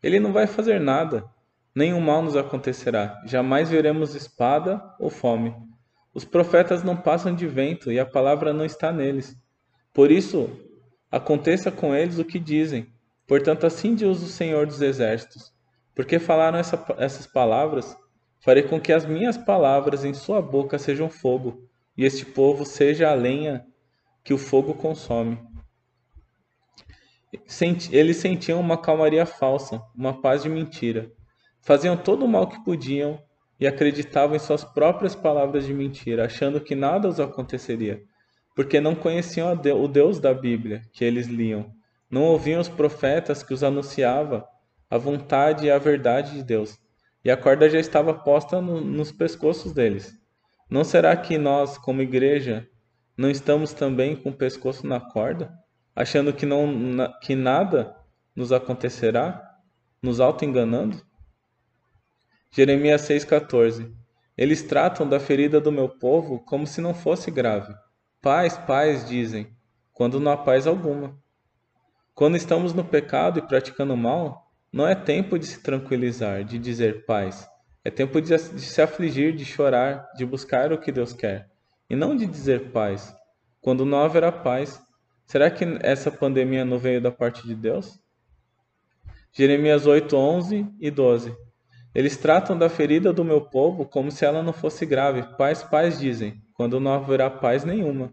Ele 0.00 0.20
não 0.20 0.32
vai 0.32 0.46
fazer 0.46 0.78
nada, 0.78 1.24
nenhum 1.74 2.00
mal 2.00 2.22
nos 2.22 2.36
acontecerá, 2.36 3.20
jamais 3.26 3.68
veremos 3.68 4.14
espada 4.14 4.80
ou 5.00 5.10
fome. 5.10 5.52
Os 6.14 6.24
profetas 6.24 6.84
não 6.84 6.96
passam 6.96 7.34
de 7.34 7.44
vento 7.48 7.90
e 7.90 7.98
a 7.98 8.06
palavra 8.06 8.52
não 8.52 8.64
está 8.64 8.92
neles. 8.92 9.36
Por 9.92 10.12
isso, 10.12 10.48
aconteça 11.10 11.72
com 11.72 11.92
eles 11.92 12.16
o 12.16 12.24
que 12.24 12.38
dizem. 12.38 12.86
Portanto, 13.26 13.66
assim 13.66 13.96
diz 13.96 14.22
o 14.22 14.28
Senhor 14.28 14.64
dos 14.64 14.80
Exércitos: 14.80 15.52
Porque 15.92 16.20
falaram 16.20 16.56
essa, 16.56 16.80
essas 16.98 17.26
palavras, 17.26 17.96
farei 18.38 18.62
com 18.62 18.80
que 18.80 18.92
as 18.92 19.04
minhas 19.04 19.36
palavras 19.36 20.04
em 20.04 20.14
sua 20.14 20.40
boca 20.40 20.78
sejam 20.78 21.10
fogo, 21.10 21.68
e 21.96 22.04
este 22.04 22.24
povo 22.24 22.64
seja 22.64 23.10
a 23.10 23.14
lenha 23.14 23.66
que 24.24 24.32
o 24.32 24.38
fogo 24.38 24.74
consome. 24.74 25.38
Eles 27.92 28.16
sentiam 28.16 28.58
uma 28.58 28.78
calmaria 28.78 29.26
falsa, 29.26 29.82
uma 29.94 30.20
paz 30.20 30.42
de 30.42 30.48
mentira. 30.48 31.12
Faziam 31.60 31.96
todo 31.96 32.24
o 32.24 32.28
mal 32.28 32.48
que 32.48 32.64
podiam 32.64 33.22
e 33.60 33.66
acreditavam 33.66 34.34
em 34.34 34.38
suas 34.38 34.64
próprias 34.64 35.14
palavras 35.14 35.66
de 35.66 35.74
mentira, 35.74 36.24
achando 36.24 36.60
que 36.60 36.74
nada 36.74 37.08
os 37.08 37.20
aconteceria, 37.20 38.02
porque 38.54 38.80
não 38.80 38.94
conheciam 38.94 39.52
o 39.52 39.88
Deus 39.88 40.18
da 40.18 40.34
Bíblia 40.34 40.82
que 40.92 41.04
eles 41.04 41.26
liam, 41.26 41.72
não 42.10 42.22
ouviam 42.22 42.60
os 42.60 42.68
profetas 42.68 43.42
que 43.42 43.54
os 43.54 43.62
anunciava 43.62 44.46
a 44.90 44.98
vontade 44.98 45.66
e 45.66 45.70
a 45.70 45.78
verdade 45.78 46.34
de 46.34 46.42
Deus, 46.42 46.78
e 47.24 47.30
a 47.30 47.36
corda 47.36 47.68
já 47.68 47.78
estava 47.78 48.12
posta 48.12 48.60
no, 48.60 48.80
nos 48.80 49.10
pescoços 49.10 49.72
deles. 49.72 50.12
Não 50.68 50.84
será 50.84 51.16
que 51.16 51.38
nós, 51.38 51.78
como 51.78 52.02
igreja, 52.02 52.68
não 53.16 53.30
estamos 53.30 53.72
também 53.72 54.16
com 54.16 54.30
o 54.30 54.36
pescoço 54.36 54.86
na 54.86 55.00
corda, 55.00 55.52
achando 55.94 56.32
que, 56.32 56.44
não, 56.44 57.12
que 57.22 57.34
nada 57.34 57.94
nos 58.34 58.52
acontecerá, 58.52 59.40
nos 60.02 60.20
auto-enganando? 60.20 61.00
Jeremias 62.50 63.02
6,14 63.02 63.92
Eles 64.36 64.62
tratam 64.62 65.08
da 65.08 65.20
ferida 65.20 65.60
do 65.60 65.72
meu 65.72 65.88
povo 65.88 66.40
como 66.44 66.66
se 66.66 66.80
não 66.80 66.94
fosse 66.94 67.30
grave. 67.30 67.74
Paz, 68.20 68.56
paz, 68.58 69.08
dizem, 69.08 69.54
quando 69.92 70.18
não 70.18 70.32
há 70.32 70.36
paz 70.36 70.66
alguma. 70.66 71.16
Quando 72.14 72.36
estamos 72.36 72.72
no 72.72 72.84
pecado 72.84 73.38
e 73.38 73.42
praticando 73.42 73.96
mal, 73.96 74.52
não 74.72 74.86
é 74.86 74.94
tempo 74.94 75.38
de 75.38 75.46
se 75.46 75.62
tranquilizar, 75.62 76.44
de 76.44 76.58
dizer 76.58 77.04
paz. 77.04 77.48
É 77.84 77.90
tempo 77.90 78.20
de, 78.20 78.30
de 78.30 78.60
se 78.60 78.82
afligir, 78.82 79.34
de 79.34 79.44
chorar, 79.44 80.08
de 80.16 80.24
buscar 80.24 80.72
o 80.72 80.78
que 80.78 80.90
Deus 80.90 81.12
quer. 81.12 81.53
E 81.94 81.96
não 81.96 82.16
de 82.16 82.26
dizer 82.26 82.72
paz. 82.72 83.14
Quando 83.60 83.86
não 83.86 83.98
haverá 83.98 84.30
paz, 84.30 84.80
será 85.24 85.50
que 85.50 85.64
essa 85.80 86.10
pandemia 86.10 86.64
não 86.64 86.78
veio 86.78 87.00
da 87.00 87.10
parte 87.10 87.46
de 87.46 87.54
Deus? 87.54 87.98
Jeremias 89.32 89.86
8, 89.86 90.14
11 90.14 90.68
e 90.80 90.90
12 90.90 91.34
eles 91.94 92.16
tratam 92.16 92.58
da 92.58 92.68
ferida 92.68 93.12
do 93.12 93.24
meu 93.24 93.40
povo 93.40 93.86
como 93.86 94.10
se 94.10 94.24
ela 94.24 94.42
não 94.42 94.52
fosse 94.52 94.84
grave. 94.84 95.22
Paz, 95.36 95.62
paz, 95.62 95.98
dizem, 95.98 96.42
quando 96.52 96.80
não 96.80 96.92
haverá 96.92 97.30
paz 97.30 97.64
nenhuma. 97.64 98.12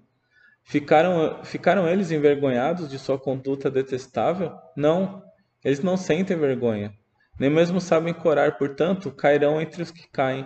Ficaram, 0.63 1.43
ficaram 1.43 1.89
eles 1.89 2.11
envergonhados 2.11 2.87
de 2.87 2.99
sua 2.99 3.17
conduta 3.17 3.71
detestável? 3.71 4.53
Não, 4.77 5.23
eles 5.65 5.81
não 5.81 5.97
sentem 5.97 6.37
vergonha, 6.37 6.93
nem 7.39 7.49
mesmo 7.49 7.81
sabem 7.81 8.13
corar, 8.13 8.59
portanto, 8.59 9.11
cairão 9.11 9.59
entre 9.59 9.81
os 9.81 9.89
que 9.89 10.07
caem. 10.11 10.45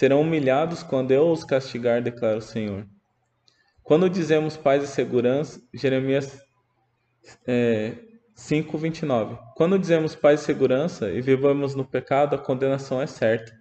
Serão 0.00 0.22
humilhados 0.22 0.82
quando 0.82 1.10
eu 1.10 1.30
os 1.30 1.44
castigar, 1.44 2.00
declara 2.00 2.38
o 2.38 2.40
Senhor. 2.40 2.86
Quando 3.82 4.08
dizemos 4.08 4.56
paz 4.56 4.82
e 4.82 4.86
segurança, 4.86 5.60
Jeremias 5.74 6.40
é, 7.46 7.98
5:29 8.34 9.38
Quando 9.54 9.78
dizemos 9.78 10.14
paz 10.14 10.40
e 10.40 10.44
segurança 10.44 11.10
e 11.10 11.20
vivamos 11.20 11.74
no 11.74 11.84
pecado, 11.84 12.34
a 12.34 12.38
condenação 12.38 13.02
é 13.02 13.06
certa. 13.06 13.52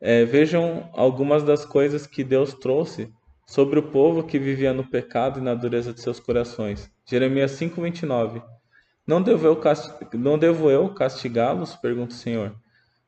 É, 0.00 0.24
vejam 0.24 0.88
algumas 0.94 1.44
das 1.44 1.66
coisas 1.66 2.06
que 2.06 2.24
Deus 2.24 2.54
trouxe 2.54 3.12
sobre 3.46 3.78
o 3.78 3.90
povo 3.90 4.24
que 4.24 4.38
vivia 4.38 4.72
no 4.72 4.88
pecado 4.88 5.38
e 5.38 5.42
na 5.42 5.54
dureza 5.54 5.92
de 5.92 6.00
seus 6.00 6.18
corações. 6.18 6.90
Jeremias 7.04 7.50
5:29 7.50 8.42
Não 9.06 9.20
devo 9.20 9.46
eu, 9.46 9.60
não 10.14 10.38
devo 10.38 10.70
eu 10.70 10.94
castigá-los? 10.94 11.76
pergunta 11.76 12.14
o 12.14 12.16
Senhor. 12.16 12.56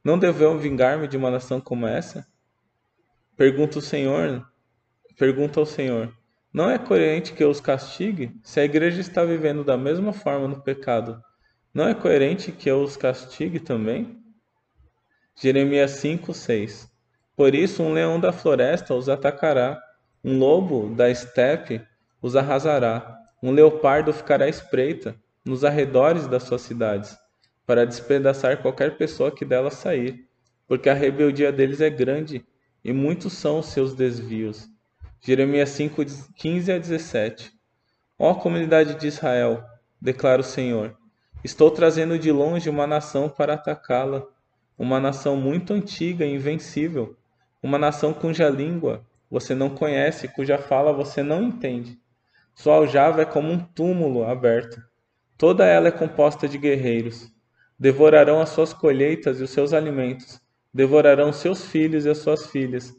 Não 0.05 0.19
devo 0.19 0.45
eu 0.45 0.59
vingar-me 0.59 1.09
de 1.09 1.17
uma 1.17 1.31
nação 1.31 1.59
como 1.59 1.87
essa? 1.87 2.34
Pergunta 3.37 3.81
o 3.81 3.83
Senhor. 3.83 4.47
Pergunta 5.19 5.59
ao 5.59 5.67
Senhor. 5.67 6.17
Não 6.53 6.71
é 6.71 6.79
coerente 6.79 7.33
que 7.33 7.43
eu 7.43 7.51
os 7.51 7.61
castigue 7.61 8.31
se 8.45 8.61
a 8.61 8.65
igreja 8.65 9.01
está 9.01 9.25
vivendo 9.25 9.65
da 9.65 9.77
mesma 9.77 10.13
forma 10.13 10.47
no 10.47 10.63
pecado. 10.63 11.21
Não 11.73 11.89
é 11.89 11.95
coerente 11.95 12.53
que 12.53 12.71
eu 12.71 12.81
os 12.81 12.97
castigue 12.97 13.59
também? 13.59 14.23
Jeremias 15.35 15.91
5, 15.93 16.33
6 16.33 16.89
Por 17.35 17.57
isso 17.57 17.83
um 17.83 17.93
leão 17.93 18.21
da 18.21 18.33
floresta 18.33 18.95
os 18.95 19.09
atacará, 19.09 19.83
um 20.23 20.39
lobo 20.39 20.95
da 20.95 21.11
estepe 21.11 21.83
os 22.23 22.37
arrasará, 22.37 23.19
um 23.43 23.51
leopardo 23.51 24.13
ficará 24.13 24.49
espreita 24.49 25.17
nos 25.45 25.65
arredores 25.65 26.29
das 26.29 26.45
suas 26.45 26.63
cidades, 26.63 27.19
para 27.67 27.85
despedaçar 27.85 28.63
qualquer 28.63 28.97
pessoa 28.97 29.33
que 29.33 29.45
dela 29.45 29.73
sair, 29.73 30.25
porque 30.69 30.89
a 30.89 30.95
rebeldia 30.95 31.51
deles 31.51 31.81
é 31.81 31.91
grande 31.91 32.47
e 32.85 32.93
muitos 32.93 33.33
são 33.33 33.61
os 33.61 33.67
seus 33.67 33.95
desvios. 33.95 34.69
Jeremias 35.21 35.71
5, 35.71 36.05
15 36.37 36.73
a 36.73 36.79
17. 36.79 37.53
Ó 38.19 38.35
comunidade 38.35 38.95
de 38.97 39.07
Israel, 39.07 39.65
declara 40.01 40.43
o 40.43 40.45
Senhor, 40.45 40.97
estou 41.43 41.71
trazendo 41.71 42.19
de 42.19 42.31
longe 42.31 42.69
uma 42.69 42.87
nação 42.87 43.29
para 43.29 43.55
atacá-la, 43.55 44.23
uma 44.77 45.01
nação 45.01 45.37
muito 45.37 45.73
antiga 45.73 46.25
e 46.25 46.35
invencível, 46.35 47.17
uma 47.63 47.79
nação 47.79 48.13
cuja 48.13 48.49
língua 48.51 49.05
você 49.31 49.55
não 49.55 49.71
conhece, 49.71 50.29
cuja 50.29 50.59
fala 50.59 50.93
você 50.93 51.23
não 51.23 51.43
entende. 51.43 51.99
Sua 52.55 52.77
aljava 52.77 53.23
é 53.23 53.25
como 53.25 53.51
um 53.51 53.59
túmulo 53.59 54.25
aberto. 54.25 54.81
Toda 55.37 55.67
ela 55.67 55.89
é 55.89 55.91
composta 55.91 56.47
de 56.47 56.57
guerreiros. 56.57 57.33
Devorarão 57.77 58.41
as 58.41 58.51
suas 58.51 58.73
colheitas 58.73 59.41
e 59.41 59.43
os 59.43 59.51
seus 59.51 59.73
alimentos, 59.73 60.41
devorarão 60.75 61.33
seus 61.33 61.65
filhos 61.65 62.05
e 62.05 62.11
as 62.11 62.19
suas 62.19 62.47
filhas. 62.49 62.93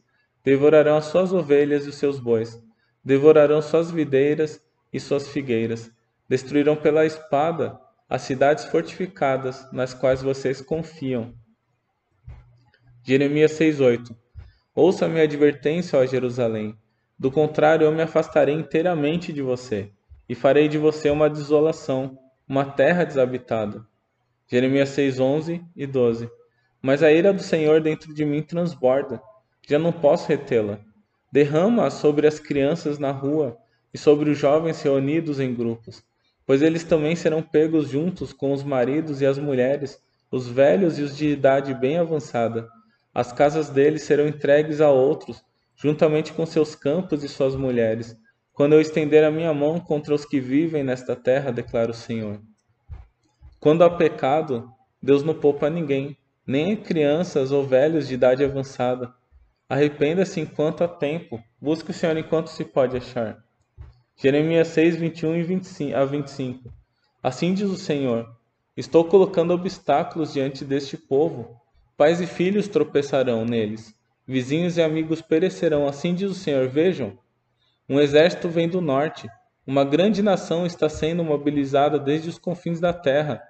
Devorarão 0.44 0.96
as 0.96 1.06
suas 1.06 1.34
ovelhas 1.34 1.86
e 1.86 1.90
os 1.90 1.96
seus 1.96 2.20
bois, 2.20 2.62
devorarão 3.04 3.62
suas 3.62 3.92
videiras 3.92 4.62
e 4.94 5.00
suas 5.00 5.28
figueiras, 5.28 5.92
destruirão 6.30 6.76
pela 6.76 7.06
espada 7.06 7.78
as 8.08 8.22
cidades 8.22 8.66
fortificadas 8.66 9.70
nas 9.74 9.94
quais 9.94 10.22
vocês 10.22 10.62
confiam. 10.62 11.34
Jeremias 13.04 13.52
6:8 13.54 14.16
Ouça 14.74 15.08
minha 15.08 15.24
advertência, 15.24 15.98
ó 16.00 16.06
Jerusalém, 16.06 16.78
do 17.18 17.32
contrário 17.32 17.86
eu 17.86 17.92
me 17.92 18.04
afastarei 18.04 18.54
inteiramente 18.54 19.34
de 19.34 19.42
você 19.42 19.92
e 20.30 20.36
farei 20.36 20.68
de 20.68 20.78
você 20.78 21.10
uma 21.10 21.30
desolação, 21.30 22.18
uma 22.48 22.66
terra 22.66 23.04
desabitada. 23.04 23.86
Jeremias 24.48 24.90
6:11 24.90 25.66
e 25.76 25.88
12 25.88 26.30
Mas 26.86 27.02
a 27.02 27.12
ira 27.12 27.34
do 27.34 27.42
Senhor 27.42 27.82
dentro 27.82 28.14
de 28.14 28.24
mim 28.24 28.44
transborda 28.44 29.20
já 29.68 29.80
não 29.80 29.92
posso 29.92 30.28
retê-la. 30.28 30.78
Derrama 31.32 31.90
sobre 31.90 32.28
as 32.28 32.40
crianças 32.40 33.00
na 33.00 33.10
rua 33.10 33.58
e 33.92 33.98
sobre 33.98 34.30
os 34.30 34.38
jovens 34.38 34.84
reunidos 34.84 35.40
em 35.40 35.52
grupos, 35.52 36.04
pois 36.46 36.62
eles 36.62 36.84
também 36.84 37.16
serão 37.16 37.42
pegos 37.42 37.90
juntos 37.90 38.32
com 38.32 38.54
os 38.54 38.64
maridos 38.64 39.20
e 39.20 39.26
as 39.26 39.40
mulheres, 39.40 40.00
os 40.32 40.48
velhos 40.48 41.00
e 41.00 41.02
os 41.02 41.18
de 41.18 41.28
idade 41.28 41.74
bem 41.74 41.98
avançada. 41.98 42.70
As 43.12 43.34
casas 43.34 43.68
deles 43.68 44.04
serão 44.04 44.28
entregues 44.28 44.80
a 44.80 44.92
outros, 44.92 45.44
juntamente 45.76 46.34
com 46.34 46.46
seus 46.46 46.76
campos 46.76 47.24
e 47.24 47.28
suas 47.28 47.56
mulheres, 47.56 48.16
quando 48.54 48.74
eu 48.74 48.80
estender 48.80 49.24
a 49.24 49.32
minha 49.32 49.56
mão 49.56 49.80
contra 49.80 50.14
os 50.14 50.24
que 50.24 50.40
vivem 50.40 50.84
nesta 50.84 51.16
terra, 51.16 51.52
declara 51.52 51.90
o 51.90 51.96
Senhor. 51.96 52.40
Quando 53.60 53.84
há 53.84 53.90
pecado, 53.90 54.70
Deus 55.02 55.24
não 55.24 55.34
poupa 55.34 55.68
ninguém, 55.68 56.16
nem 56.46 56.76
crianças 56.76 57.52
ou 57.52 57.66
velhos 57.66 58.08
de 58.08 58.14
idade 58.14 58.44
avançada 58.44 59.14
Arrependa-se 59.68 60.40
enquanto 60.40 60.84
há 60.84 60.88
tempo. 60.88 61.44
Busque 61.60 61.90
o 61.90 61.94
Senhor 61.94 62.16
enquanto 62.18 62.50
se 62.50 62.64
pode 62.64 62.96
achar. 62.96 63.44
Jeremias 64.16 64.68
6, 64.70 64.96
21 64.98 65.38
e 65.38 65.44
25, 65.44 65.98
a 65.98 66.06
25. 66.06 66.72
Assim 67.22 67.52
diz 67.52 67.68
o 67.68 67.76
Senhor: 67.76 68.30
Estou 68.78 69.06
colocando 69.06 69.56
obstáculos 69.56 70.34
diante 70.34 70.64
deste 70.64 70.96
povo. 70.96 71.60
Pais 71.98 72.22
e 72.22 72.28
filhos 72.28 72.68
tropeçarão 72.68 73.44
neles. 73.44 73.96
Vizinhos 74.28 74.78
e 74.78 74.84
amigos 74.84 75.20
perecerão. 75.20 75.88
Assim 75.88 76.14
diz 76.14 76.30
o 76.30 76.36
Senhor: 76.36 76.70
Vejam, 76.70 77.18
um 77.90 78.00
exército 78.00 78.48
vem 78.48 78.70
do 78.70 78.82
norte. 78.82 79.28
Uma 79.66 79.84
grande 79.84 80.22
nação 80.22 80.64
está 80.64 80.88
sendo 80.88 81.24
mobilizada 81.24 81.98
desde 81.98 82.30
os 82.30 82.38
confins 82.38 82.80
da 82.80 82.94
terra. 82.94 83.42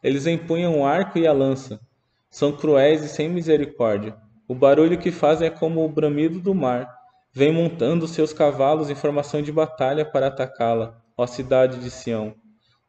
Eles 0.00 0.28
empunham 0.28 0.78
o 0.78 0.86
arco 0.86 1.18
e 1.18 1.26
a 1.26 1.32
lança. 1.32 1.80
São 2.36 2.52
cruéis 2.52 3.02
e 3.02 3.08
sem 3.08 3.30
misericórdia 3.30 4.14
o 4.46 4.54
barulho 4.54 4.98
que 4.98 5.10
fazem 5.10 5.48
é 5.48 5.50
como 5.50 5.82
o 5.82 5.88
bramido 5.88 6.38
do 6.38 6.54
mar. 6.54 6.86
Vem 7.32 7.50
montando 7.50 8.06
seus 8.06 8.30
cavalos 8.30 8.90
em 8.90 8.94
formação 8.94 9.40
de 9.40 9.50
batalha 9.50 10.04
para 10.04 10.26
atacá-la, 10.26 11.02
ó 11.16 11.26
cidade 11.26 11.80
de 11.80 11.90
Sião. 11.90 12.34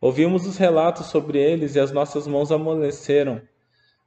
Ouvimos 0.01 0.45
os 0.45 0.57
relatos 0.57 1.05
sobre 1.05 1.39
eles 1.39 1.75
e 1.75 1.79
as 1.79 1.93
nossas 1.93 2.27
mãos 2.27 2.51
amoleceram. 2.51 3.41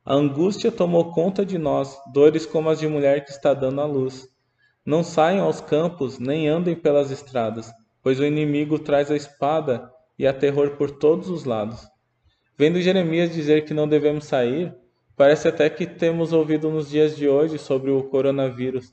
A 0.04 0.14
angústia 0.14 0.70
tomou 0.70 1.10
conta 1.10 1.42
de 1.42 1.56
nós, 1.56 1.96
dores 2.12 2.44
como 2.44 2.68
as 2.68 2.78
de 2.78 2.86
mulher 2.86 3.24
que 3.24 3.30
está 3.30 3.54
dando 3.54 3.80
à 3.80 3.86
luz. 3.86 4.28
Não 4.84 5.02
saiam 5.02 5.46
aos 5.46 5.62
campos, 5.62 6.18
nem 6.18 6.48
andem 6.48 6.76
pelas 6.76 7.10
estradas, 7.10 7.72
pois 8.02 8.20
o 8.20 8.26
inimigo 8.26 8.78
traz 8.78 9.10
a 9.10 9.16
espada 9.16 9.90
e 10.18 10.26
a 10.26 10.34
terror 10.34 10.76
por 10.76 10.90
todos 10.90 11.30
os 11.30 11.46
lados. 11.46 11.88
Vendo 12.58 12.78
Jeremias 12.82 13.32
dizer 13.32 13.64
que 13.64 13.72
não 13.72 13.88
devemos 13.88 14.26
sair, 14.26 14.78
Parece 15.20 15.48
até 15.48 15.68
que 15.68 15.84
temos 15.84 16.32
ouvido 16.32 16.70
nos 16.70 16.88
dias 16.88 17.14
de 17.14 17.28
hoje 17.28 17.58
sobre 17.58 17.90
o 17.90 18.02
coronavírus. 18.04 18.90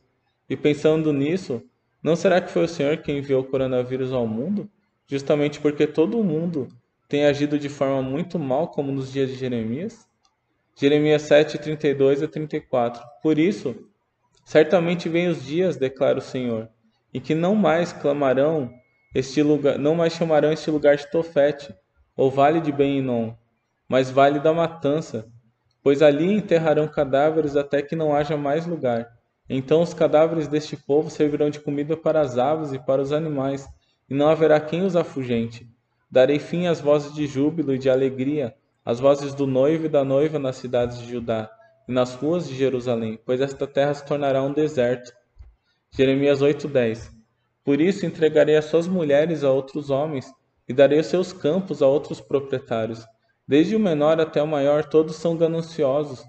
E 0.49 0.57
pensando 0.57 1.13
nisso, 1.13 1.63
não 2.03 2.17
será 2.17 2.41
que 2.41 2.51
foi 2.51 2.65
o 2.65 2.67
Senhor 2.67 2.97
quem 2.97 3.19
enviou 3.19 3.43
o 3.43 3.45
coronavírus 3.45 4.11
ao 4.11 4.27
mundo? 4.27 4.69
Justamente 5.07 5.61
porque 5.61 5.87
todo 5.87 6.21
mundo 6.21 6.67
tem 7.07 7.25
agido 7.25 7.57
de 7.57 7.69
forma 7.69 8.01
muito 8.01 8.37
mal, 8.37 8.67
como 8.67 8.91
nos 8.91 9.13
dias 9.13 9.29
de 9.29 9.37
Jeremias? 9.37 10.05
Jeremias 10.75 11.21
7, 11.21 11.59
32 11.59 12.21
a 12.21 12.27
34. 12.27 13.01
Por 13.23 13.39
isso, 13.39 13.73
certamente 14.43 15.07
vêm 15.07 15.29
os 15.29 15.45
dias, 15.45 15.77
declara 15.77 16.17
o 16.17 16.21
Senhor, 16.21 16.67
em 17.13 17.21
que 17.21 17.33
não 17.33 17.55
mais 17.55 17.93
clamarão 17.93 18.69
este 19.15 19.41
lugar, 19.41 19.79
não 19.79 19.95
mais 19.95 20.11
chamarão 20.11 20.51
este 20.51 20.69
lugar 20.69 20.97
de 20.97 21.09
Tofete, 21.09 21.73
ou 22.17 22.29
vale 22.29 22.59
de 22.59 22.73
Ben-Inom, 22.73 23.33
mas 23.87 24.11
vale 24.11 24.41
da 24.41 24.51
matança, 24.51 25.25
pois 25.83 26.01
ali 26.01 26.31
enterrarão 26.31 26.87
cadáveres 26.87 27.55
até 27.55 27.81
que 27.81 27.95
não 27.95 28.15
haja 28.15 28.35
mais 28.35 28.65
lugar. 28.65 29.07
Então 29.49 29.81
os 29.81 29.93
cadáveres 29.93 30.47
deste 30.47 30.75
povo 30.75 31.09
servirão 31.09 31.49
de 31.49 31.59
comida 31.59 31.95
para 31.95 32.19
as 32.19 32.37
aves 32.37 32.73
e 32.73 32.79
para 32.79 33.01
os 33.01 33.11
animais, 33.11 33.67
e 34.09 34.13
não 34.13 34.27
haverá 34.27 34.59
quem 34.59 34.83
os 34.83 34.95
afugente. 34.95 35.67
Darei 36.09 36.39
fim 36.39 36.67
às 36.67 36.79
vozes 36.79 37.13
de 37.13 37.27
júbilo 37.27 37.73
e 37.73 37.77
de 37.77 37.89
alegria, 37.89 38.55
às 38.83 38.99
vozes 38.99 39.33
do 39.33 39.45
noivo 39.45 39.85
e 39.85 39.89
da 39.89 40.03
noiva 40.03 40.39
nas 40.39 40.55
cidades 40.55 40.99
de 40.99 41.11
Judá 41.11 41.49
e 41.87 41.91
nas 41.91 42.15
ruas 42.15 42.47
de 42.47 42.55
Jerusalém, 42.55 43.19
pois 43.25 43.41
esta 43.41 43.65
terra 43.65 43.93
se 43.93 44.05
tornará 44.05 44.41
um 44.43 44.53
deserto. 44.53 45.11
Jeremias 45.91 46.41
8:10 46.41 47.11
Por 47.63 47.79
isso 47.81 48.05
entregarei 48.05 48.55
as 48.55 48.65
suas 48.65 48.87
mulheres 48.87 49.43
a 49.43 49.51
outros 49.51 49.89
homens 49.89 50.31
e 50.67 50.73
darei 50.73 50.99
os 50.99 51.07
seus 51.07 51.31
campos 51.31 51.81
a 51.81 51.87
outros 51.87 52.19
proprietários. 52.19 53.05
Desde 53.47 53.77
o 53.77 53.79
menor 53.79 54.19
até 54.19 54.43
o 54.43 54.47
maior, 54.47 54.83
todos 54.83 55.15
são 55.15 55.37
gananciosos. 55.37 56.21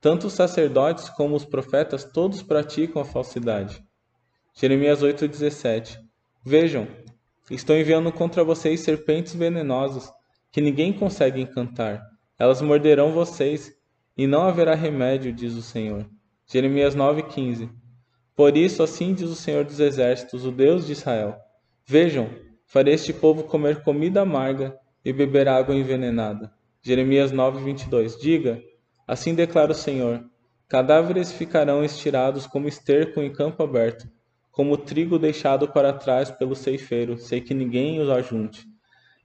Tanto 0.00 0.28
os 0.28 0.34
sacerdotes 0.34 1.10
como 1.10 1.34
os 1.34 1.44
profetas, 1.44 2.04
todos 2.04 2.44
praticam 2.44 3.02
a 3.02 3.04
falsidade. 3.04 3.82
Jeremias 4.54 5.02
8,17 5.02 5.98
Vejam, 6.44 6.86
estou 7.50 7.76
enviando 7.76 8.12
contra 8.12 8.44
vocês 8.44 8.80
serpentes 8.80 9.34
venenosas, 9.34 10.12
que 10.52 10.60
ninguém 10.60 10.92
consegue 10.92 11.40
encantar. 11.40 12.00
Elas 12.38 12.62
morderão 12.62 13.10
vocês, 13.10 13.72
e 14.16 14.26
não 14.26 14.42
haverá 14.42 14.74
remédio, 14.76 15.32
diz 15.32 15.54
o 15.54 15.62
Senhor. 15.62 16.08
Jeremias 16.46 16.94
9,15 16.94 17.68
Por 18.36 18.56
isso, 18.56 18.82
assim 18.82 19.12
diz 19.12 19.28
o 19.28 19.34
Senhor 19.34 19.64
dos 19.64 19.80
Exércitos, 19.80 20.46
o 20.46 20.52
Deus 20.52 20.86
de 20.86 20.92
Israel: 20.92 21.36
Vejam, 21.84 22.30
farei 22.64 22.94
este 22.94 23.12
povo 23.12 23.42
comer 23.42 23.82
comida 23.82 24.22
amarga 24.22 24.78
e 25.04 25.12
beber 25.12 25.48
água 25.48 25.74
envenenada. 25.74 26.59
Jeremias 26.82 27.30
9:22 27.30 28.18
Diga: 28.18 28.62
Assim 29.06 29.34
declara 29.34 29.72
o 29.72 29.74
Senhor: 29.74 30.24
Cadáveres 30.66 31.30
ficarão 31.30 31.84
estirados 31.84 32.46
como 32.46 32.68
esterco 32.68 33.20
em 33.20 33.32
campo 33.32 33.62
aberto, 33.62 34.08
como 34.50 34.78
trigo 34.78 35.18
deixado 35.18 35.68
para 35.68 35.92
trás 35.92 36.30
pelo 36.30 36.56
ceifeiro, 36.56 37.18
sem 37.18 37.42
que 37.42 37.52
ninguém 37.52 38.00
os 38.00 38.08
ajunte. 38.08 38.66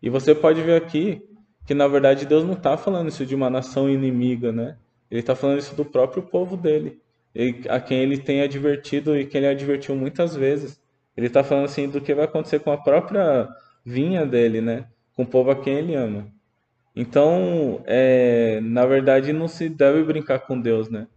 E 0.02 0.10
você 0.10 0.36
pode 0.36 0.62
ver 0.62 0.82
aqui 0.82 1.22
que 1.66 1.74
na 1.74 1.88
verdade 1.88 2.26
Deus 2.26 2.44
não 2.44 2.54
está 2.54 2.76
falando 2.76 3.08
isso 3.08 3.26
de 3.26 3.34
uma 3.34 3.50
nação 3.50 3.90
inimiga, 3.90 4.52
né? 4.52 4.78
Ele 5.10 5.22
está 5.22 5.36
falando 5.36 5.60
isso 5.60 5.76
do 5.76 5.86
próprio 5.86 6.24
povo 6.24 6.58
dele, 6.58 7.00
a 7.70 7.80
quem 7.80 8.00
ele 8.00 8.18
tem 8.18 8.42
advertido 8.42 9.18
e 9.18 9.26
quem 9.26 9.40
ele 9.40 9.48
advertiu 9.48 9.96
muitas 9.96 10.36
vezes. 10.36 10.82
Ele 11.16 11.28
está 11.28 11.44
falando 11.44 11.66
assim 11.66 11.88
do 11.88 12.02
que 12.02 12.14
vai 12.14 12.26
acontecer 12.26 12.60
com 12.60 12.72
a 12.72 12.78
própria 12.78 13.48
vinha 13.86 14.26
dele, 14.26 14.60
né? 14.60 14.88
Com 15.16 15.24
o 15.24 15.28
povo 15.28 15.52
a 15.52 15.56
quem 15.56 15.76
ele 15.76 15.96
ama. 15.96 16.35
Então, 16.96 17.82
é, 17.86 18.60
na 18.62 18.86
verdade, 18.86 19.34
não 19.34 19.48
se 19.48 19.68
deve 19.68 20.04
brincar 20.04 20.40
com 20.40 20.60
Deus, 20.60 20.90
né? 20.90 21.08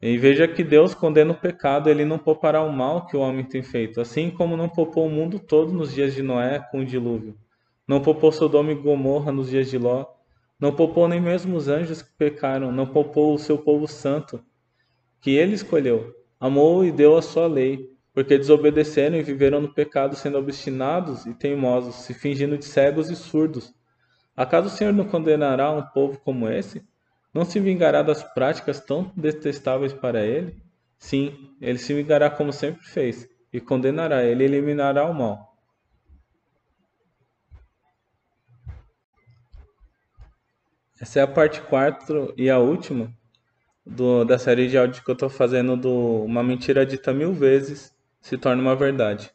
E 0.00 0.16
veja 0.16 0.46
que 0.46 0.62
Deus 0.62 0.94
condena 0.94 1.32
o 1.32 1.40
pecado, 1.40 1.88
ele 1.88 2.04
não 2.04 2.18
poupará 2.18 2.62
o 2.62 2.72
mal 2.72 3.06
que 3.06 3.16
o 3.16 3.20
homem 3.20 3.44
tem 3.44 3.62
feito, 3.62 4.00
assim 4.00 4.30
como 4.30 4.56
não 4.56 4.68
poupou 4.68 5.06
o 5.06 5.10
mundo 5.10 5.40
todo 5.40 5.72
nos 5.72 5.92
dias 5.92 6.14
de 6.14 6.22
Noé 6.22 6.60
com 6.70 6.80
o 6.80 6.84
dilúvio. 6.84 7.36
Não 7.86 8.00
poupou 8.00 8.30
Sodoma 8.30 8.70
e 8.70 8.74
Gomorra 8.74 9.32
nos 9.32 9.48
dias 9.48 9.70
de 9.70 9.78
Ló. 9.78 10.04
Não 10.60 10.72
poupou 10.74 11.08
nem 11.08 11.20
mesmo 11.20 11.56
os 11.56 11.66
anjos 11.66 12.02
que 12.02 12.12
pecaram. 12.18 12.70
Não 12.70 12.86
poupou 12.86 13.34
o 13.34 13.38
seu 13.38 13.56
povo 13.56 13.88
santo, 13.88 14.44
que 15.20 15.30
ele 15.30 15.54
escolheu. 15.54 16.14
Amou 16.38 16.84
e 16.84 16.92
deu 16.92 17.16
a 17.16 17.22
sua 17.22 17.46
lei, 17.46 17.90
porque 18.12 18.36
desobedeceram 18.36 19.16
e 19.16 19.22
viveram 19.22 19.60
no 19.60 19.72
pecado, 19.72 20.14
sendo 20.14 20.38
obstinados 20.38 21.24
e 21.24 21.32
teimosos, 21.32 21.94
se 21.96 22.12
fingindo 22.12 22.58
de 22.58 22.66
cegos 22.66 23.08
e 23.08 23.16
surdos. 23.16 23.74
Acaso 24.38 24.68
o 24.68 24.70
Senhor 24.70 24.92
não 24.92 25.04
condenará 25.04 25.68
um 25.72 25.82
povo 25.82 26.16
como 26.20 26.48
esse? 26.48 26.86
Não 27.34 27.44
se 27.44 27.58
vingará 27.58 28.04
das 28.04 28.22
práticas 28.22 28.78
tão 28.78 29.12
detestáveis 29.16 29.92
para 29.92 30.24
ele? 30.24 30.62
Sim, 30.96 31.56
ele 31.60 31.76
se 31.76 31.92
vingará 31.92 32.30
como 32.30 32.52
sempre 32.52 32.86
fez, 32.86 33.28
e 33.52 33.60
condenará, 33.60 34.24
ele 34.24 34.44
eliminará 34.44 35.04
o 35.06 35.12
mal. 35.12 35.56
Essa 41.00 41.18
é 41.18 41.22
a 41.24 41.26
parte 41.26 41.60
4 41.62 42.32
e 42.36 42.48
a 42.48 42.60
última 42.60 43.12
do, 43.84 44.24
da 44.24 44.38
série 44.38 44.68
de 44.68 44.78
áudio 44.78 45.02
que 45.02 45.10
eu 45.10 45.14
estou 45.14 45.28
fazendo 45.28 45.76
do 45.76 46.22
Uma 46.22 46.44
Mentira 46.44 46.86
Dita 46.86 47.12
Mil 47.12 47.34
Vezes 47.34 47.92
se 48.20 48.38
torna 48.38 48.62
uma 48.62 48.76
verdade. 48.76 49.32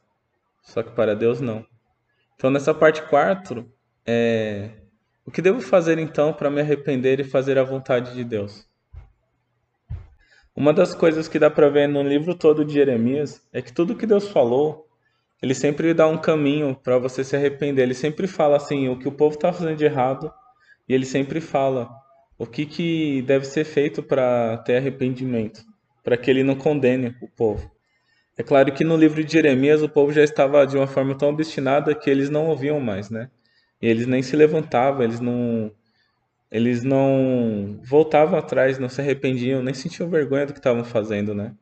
Só 0.61 0.81
que 0.81 0.91
para 0.91 1.13
Deus 1.13 1.41
não. 1.41 1.65
Então 2.35 2.49
nessa 2.49 2.73
parte 2.73 3.01
4, 3.09 3.69
é... 4.05 4.82
o 5.25 5.31
que 5.31 5.41
devo 5.41 5.61
fazer 5.61 5.97
então 5.97 6.33
para 6.33 6.49
me 6.49 6.61
arrepender 6.61 7.19
e 7.19 7.23
fazer 7.23 7.57
a 7.57 7.63
vontade 7.63 8.13
de 8.13 8.23
Deus? 8.23 8.67
Uma 10.55 10.71
das 10.71 10.93
coisas 10.93 11.27
que 11.27 11.39
dá 11.39 11.49
para 11.49 11.69
ver 11.69 11.87
no 11.87 12.03
livro 12.03 12.35
todo 12.35 12.63
de 12.63 12.73
Jeremias 12.73 13.41
é 13.51 13.61
que 13.61 13.73
tudo 13.73 13.95
que 13.95 14.05
Deus 14.05 14.27
falou, 14.27 14.87
ele 15.41 15.55
sempre 15.55 15.93
dá 15.93 16.07
um 16.07 16.17
caminho 16.17 16.75
para 16.75 16.97
você 16.97 17.23
se 17.23 17.35
arrepender. 17.35 17.83
Ele 17.83 17.93
sempre 17.93 18.27
fala 18.27 18.57
assim, 18.57 18.87
o 18.87 18.99
que 18.99 19.07
o 19.07 19.11
povo 19.11 19.35
está 19.35 19.51
fazendo 19.51 19.75
de 19.75 19.85
errado, 19.85 20.31
e 20.87 20.93
ele 20.93 21.05
sempre 21.05 21.41
fala 21.41 21.89
o 22.37 22.45
que, 22.45 22.65
que 22.65 23.21
deve 23.23 23.45
ser 23.45 23.63
feito 23.63 24.03
para 24.03 24.57
ter 24.57 24.77
arrependimento, 24.77 25.63
para 26.03 26.17
que 26.17 26.29
ele 26.29 26.43
não 26.43 26.55
condene 26.55 27.15
o 27.21 27.27
povo. 27.27 27.71
É 28.37 28.43
claro 28.43 28.71
que 28.73 28.83
no 28.83 28.97
livro 28.97 29.23
de 29.23 29.31
Jeremias 29.31 29.81
o 29.81 29.89
povo 29.89 30.11
já 30.11 30.23
estava 30.23 30.65
de 30.67 30.75
uma 30.75 30.87
forma 30.87 31.17
tão 31.17 31.29
obstinada 31.29 31.95
que 31.95 32.09
eles 32.09 32.29
não 32.29 32.47
ouviam 32.47 32.79
mais, 32.79 33.09
né? 33.09 33.29
Eles 33.85 34.07
nem 34.07 34.23
se 34.23 34.35
levantavam, 34.35 35.03
eles 35.03 35.19
não 35.19 35.71
eles 36.49 36.83
não 36.83 37.79
voltavam 37.83 38.37
atrás, 38.37 38.77
não 38.77 38.87
se 38.87 39.01
arrependiam, 39.01 39.63
nem 39.63 39.73
sentiam 39.73 40.09
vergonha 40.09 40.45
do 40.45 40.53
que 40.53 40.59
estavam 40.59 40.83
fazendo, 40.85 41.33
né? 41.33 41.53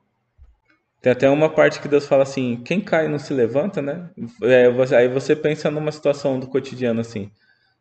Tem 1.01 1.11
até 1.11 1.29
uma 1.29 1.49
parte 1.49 1.79
que 1.79 1.87
Deus 1.87 2.05
fala 2.05 2.23
assim: 2.23 2.61
quem 2.63 2.79
cai 2.81 3.07
não 3.07 3.17
se 3.17 3.33
levanta, 3.33 3.81
né? 3.81 4.09
É, 4.43 4.67
aí 4.95 5.07
você 5.07 5.35
pensa 5.35 5.71
numa 5.71 5.91
situação 5.91 6.39
do 6.39 6.47
cotidiano 6.47 6.99
assim. 7.01 7.31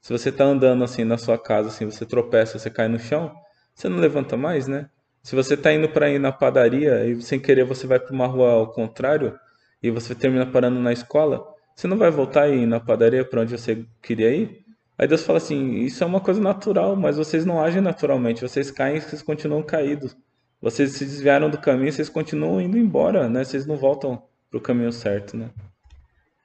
Se 0.00 0.12
você 0.12 0.30
está 0.30 0.44
andando 0.44 0.84
assim 0.84 1.04
na 1.04 1.18
sua 1.18 1.36
casa, 1.36 1.68
assim, 1.68 1.84
você 1.84 2.06
tropeça, 2.06 2.58
você 2.58 2.70
cai 2.70 2.88
no 2.88 2.98
chão, 2.98 3.34
você 3.74 3.88
não 3.88 3.98
levanta 3.98 4.36
mais, 4.36 4.66
né? 4.66 4.88
Se 5.22 5.36
você 5.36 5.54
está 5.54 5.72
indo 5.72 5.88
para 5.88 6.08
ir 6.08 6.18
na 6.18 6.32
padaria 6.32 7.04
e 7.04 7.20
sem 7.20 7.38
querer 7.38 7.64
você 7.64 7.86
vai 7.86 8.00
para 8.00 8.14
uma 8.14 8.26
rua 8.26 8.52
ao 8.52 8.72
contrário 8.72 9.38
e 9.82 9.90
você 9.90 10.14
termina 10.14 10.46
parando 10.46 10.80
na 10.80 10.92
escola, 10.92 11.44
você 11.80 11.88
não 11.88 11.96
vai 11.96 12.10
voltar 12.10 12.46
ir 12.48 12.66
na 12.66 12.78
padaria 12.78 13.24
para 13.24 13.40
onde 13.40 13.56
você 13.56 13.86
queria 14.02 14.30
ir? 14.34 14.66
Aí 14.98 15.08
Deus 15.08 15.22
fala 15.22 15.38
assim: 15.38 15.76
isso 15.76 16.04
é 16.04 16.06
uma 16.06 16.20
coisa 16.20 16.38
natural, 16.38 16.94
mas 16.94 17.16
vocês 17.16 17.46
não 17.46 17.58
agem 17.58 17.80
naturalmente, 17.80 18.42
vocês 18.42 18.70
caem 18.70 19.00
vocês 19.00 19.22
continuam 19.22 19.62
caídos. 19.62 20.14
Vocês 20.60 20.92
se 20.92 21.06
desviaram 21.06 21.48
do 21.48 21.56
caminho, 21.56 21.90
vocês 21.90 22.10
continuam 22.10 22.60
indo 22.60 22.76
embora, 22.76 23.30
né? 23.30 23.44
Vocês 23.44 23.64
não 23.64 23.76
voltam 23.78 24.22
para 24.50 24.58
o 24.58 24.60
caminho 24.60 24.92
certo, 24.92 25.38
né? 25.38 25.48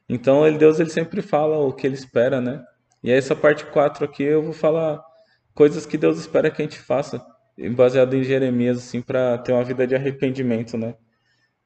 Então, 0.08 0.48
ele, 0.48 0.58
Deus 0.58 0.80
ele 0.80 0.90
sempre 0.90 1.22
fala 1.22 1.58
o 1.58 1.74
que 1.74 1.86
ele 1.86 1.96
espera, 1.96 2.40
né? 2.40 2.64
E 3.04 3.12
essa 3.12 3.36
parte 3.36 3.66
4 3.66 4.06
aqui 4.06 4.24
eu 4.24 4.42
vou 4.42 4.54
falar 4.54 5.04
coisas 5.54 5.86
que 5.86 5.98
Deus 5.98 6.18
espera 6.18 6.50
que 6.50 6.62
a 6.62 6.66
gente 6.66 6.80
faça, 6.80 7.22
baseado 7.76 8.14
em 8.14 8.24
Jeremias, 8.24 8.78
assim, 8.78 9.02
para 9.02 9.38
ter 9.40 9.52
uma 9.52 9.66
vida 9.66 9.86
de 9.86 9.96
arrependimento, 9.96 10.78
né? 10.78 10.96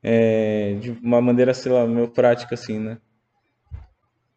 É, 0.01 0.75
de 0.81 0.89
uma 1.03 1.21
maneira, 1.21 1.53
sei 1.53 1.71
lá, 1.71 1.85
meio 1.85 2.07
prática, 2.07 2.55
assim, 2.55 2.79
né? 2.79 2.97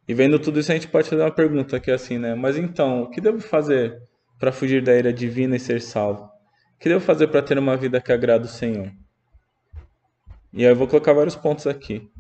E 0.07 0.15
vendo 0.15 0.39
tudo 0.39 0.59
isso, 0.59 0.73
a 0.73 0.75
gente 0.75 0.89
pode 0.89 1.09
fazer 1.09 1.23
uma 1.23 1.31
pergunta 1.31 1.77
aqui, 1.77 1.91
assim, 1.91 2.19
né? 2.19 2.35
Mas 2.35 2.57
então, 2.57 3.03
o 3.03 3.11
que 3.11 3.21
devo 3.21 3.41
fazer 3.41 4.03
para 4.39 4.51
fugir 4.51 4.83
da 4.83 4.95
ira 4.95 5.13
divina 5.13 5.57
e 5.57 5.61
ser 5.61 5.81
salvo? 5.81 6.25
O 6.25 6.79
que 6.81 6.89
devo 6.89 7.01
fazer 7.01 7.29
para 7.29 7.43
ter 7.43 7.59
uma 7.59 7.77
vida 7.77 8.01
que 8.01 8.13
agrada 8.13 8.45
o 8.45 8.49
Senhor? 8.49 8.91
E 10.53 10.65
aí 10.65 10.73
eu 10.73 10.77
vou 10.77 10.89
colocar 10.89 11.13
vários 11.13 11.37
pontos 11.37 11.67
aqui. 11.67 12.11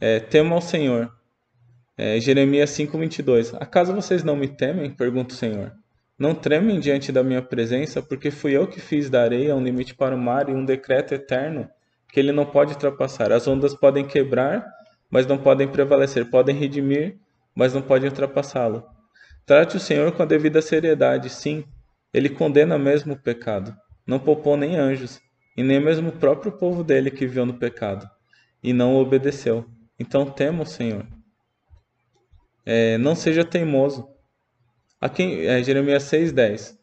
É, 0.00 0.18
tema 0.18 0.54
ao 0.54 0.60
Senhor. 0.60 1.12
É, 1.96 2.18
Jeremias 2.20 2.70
5:22 2.70 3.54
Acaso 3.60 3.92
vocês 3.92 4.22
não 4.22 4.36
me 4.36 4.48
temem? 4.48 4.90
pergunta 4.90 5.34
o 5.34 5.36
Senhor. 5.36 5.72
Não 6.18 6.34
tremem 6.34 6.80
diante 6.80 7.12
da 7.12 7.22
minha 7.22 7.42
presença, 7.42 8.02
porque 8.02 8.30
fui 8.30 8.56
eu 8.56 8.66
que 8.66 8.80
fiz 8.80 9.08
da 9.08 9.22
areia 9.22 9.54
um 9.54 9.62
limite 9.62 9.94
para 9.94 10.14
o 10.14 10.18
mar 10.18 10.48
e 10.48 10.52
um 10.52 10.64
decreto 10.64 11.14
eterno 11.14 11.68
que 12.08 12.18
ele 12.18 12.32
não 12.32 12.46
pode 12.46 12.72
ultrapassar. 12.72 13.30
As 13.30 13.46
ondas 13.46 13.74
podem 13.74 14.04
quebrar, 14.04 14.66
mas 15.10 15.26
não 15.26 15.38
podem 15.38 15.68
prevalecer, 15.68 16.30
podem 16.30 16.54
redimir, 16.54 17.18
mas 17.54 17.74
não 17.74 17.82
podem 17.82 18.08
ultrapassá-lo. 18.08 18.84
Trate 19.46 19.76
o 19.76 19.80
Senhor 19.80 20.12
com 20.12 20.22
a 20.22 20.26
devida 20.26 20.60
seriedade, 20.60 21.30
sim, 21.30 21.64
ele 22.12 22.28
condena 22.28 22.78
mesmo 22.78 23.14
o 23.14 23.18
pecado. 23.18 23.74
Não 24.06 24.18
poupou 24.18 24.56
nem 24.56 24.76
anjos, 24.76 25.20
e 25.56 25.62
nem 25.62 25.80
mesmo 25.80 26.10
o 26.10 26.18
próprio 26.18 26.52
povo 26.52 26.84
dele 26.84 27.10
que 27.10 27.26
viu 27.26 27.44
no 27.44 27.54
pecado, 27.54 28.08
e 28.62 28.72
não 28.72 28.96
obedeceu. 28.96 29.64
Então 29.98 30.26
tema 30.26 30.62
o 30.62 30.66
Senhor 30.66 31.06
é, 32.70 32.98
não 32.98 33.14
seja 33.14 33.46
teimoso. 33.46 34.06
A 35.00 35.08
quem, 35.08 35.46
é, 35.46 35.62
Jeremias 35.62 36.02
6,10. 36.02 36.76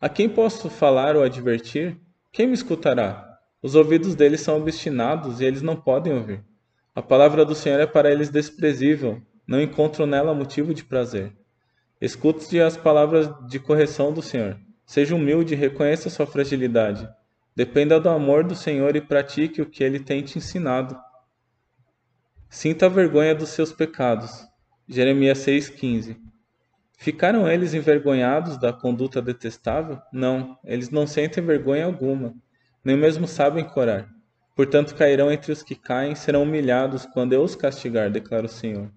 A 0.00 0.08
quem 0.08 0.28
posso 0.28 0.70
falar 0.70 1.16
ou 1.16 1.24
advertir? 1.24 1.98
Quem 2.30 2.46
me 2.46 2.54
escutará? 2.54 3.40
Os 3.60 3.74
ouvidos 3.74 4.14
deles 4.14 4.40
são 4.40 4.56
obstinados 4.56 5.40
e 5.40 5.44
eles 5.44 5.62
não 5.62 5.74
podem 5.74 6.12
ouvir. 6.12 6.44
A 6.94 7.02
palavra 7.02 7.44
do 7.44 7.56
Senhor 7.56 7.80
é 7.80 7.86
para 7.86 8.12
eles 8.12 8.30
desprezível, 8.30 9.20
não 9.44 9.60
encontram 9.60 10.06
nela 10.06 10.32
motivo 10.32 10.72
de 10.72 10.84
prazer. 10.84 11.32
Escute 12.00 12.60
as 12.60 12.76
palavras 12.76 13.28
de 13.48 13.58
correção 13.58 14.12
do 14.12 14.22
Senhor. 14.22 14.56
Seja 14.86 15.16
humilde 15.16 15.54
e 15.54 15.56
reconheça 15.56 16.08
sua 16.08 16.24
fragilidade. 16.24 17.08
Dependa 17.56 17.98
do 17.98 18.08
amor 18.08 18.44
do 18.44 18.54
Senhor 18.54 18.94
e 18.94 19.00
pratique 19.00 19.60
o 19.60 19.66
que 19.66 19.82
ele 19.82 19.98
tem 19.98 20.22
te 20.22 20.38
ensinado. 20.38 20.96
Sinta 22.48 22.86
a 22.86 22.88
vergonha 22.88 23.34
dos 23.34 23.48
seus 23.48 23.72
pecados. 23.72 24.46
Jeremias 24.88 25.38
6,15 25.38 26.16
Ficaram 26.96 27.48
eles 27.50 27.74
envergonhados 27.74 28.56
da 28.56 28.72
conduta 28.72 29.20
detestável? 29.20 30.00
Não, 30.12 30.56
eles 30.64 30.90
não 30.90 31.08
sentem 31.08 31.44
vergonha 31.44 31.86
alguma, 31.86 32.32
nem 32.84 32.96
mesmo 32.96 33.26
sabem 33.26 33.64
corar. 33.64 34.13
Portanto, 34.54 34.94
cairão 34.94 35.32
entre 35.32 35.50
os 35.50 35.62
que 35.62 35.74
caem 35.74 36.14
serão 36.14 36.44
humilhados 36.44 37.06
quando 37.06 37.32
eu 37.32 37.42
os 37.42 37.56
castigar, 37.56 38.10
declara 38.10 38.46
o 38.46 38.48
Senhor. 38.48 38.90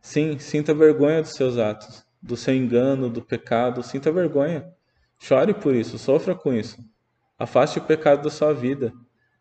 Sim, 0.00 0.38
sinta 0.38 0.72
vergonha 0.72 1.20
dos 1.20 1.32
seus 1.32 1.58
atos, 1.58 2.04
do 2.22 2.36
seu 2.36 2.54
engano, 2.54 3.10
do 3.10 3.20
pecado, 3.20 3.82
sinta 3.82 4.10
vergonha. 4.10 4.66
Chore 5.18 5.52
por 5.52 5.74
isso, 5.74 5.98
sofra 5.98 6.34
com 6.34 6.52
isso. 6.54 6.78
Afaste 7.38 7.78
o 7.78 7.82
pecado 7.82 8.22
da 8.22 8.30
sua 8.30 8.54
vida. 8.54 8.92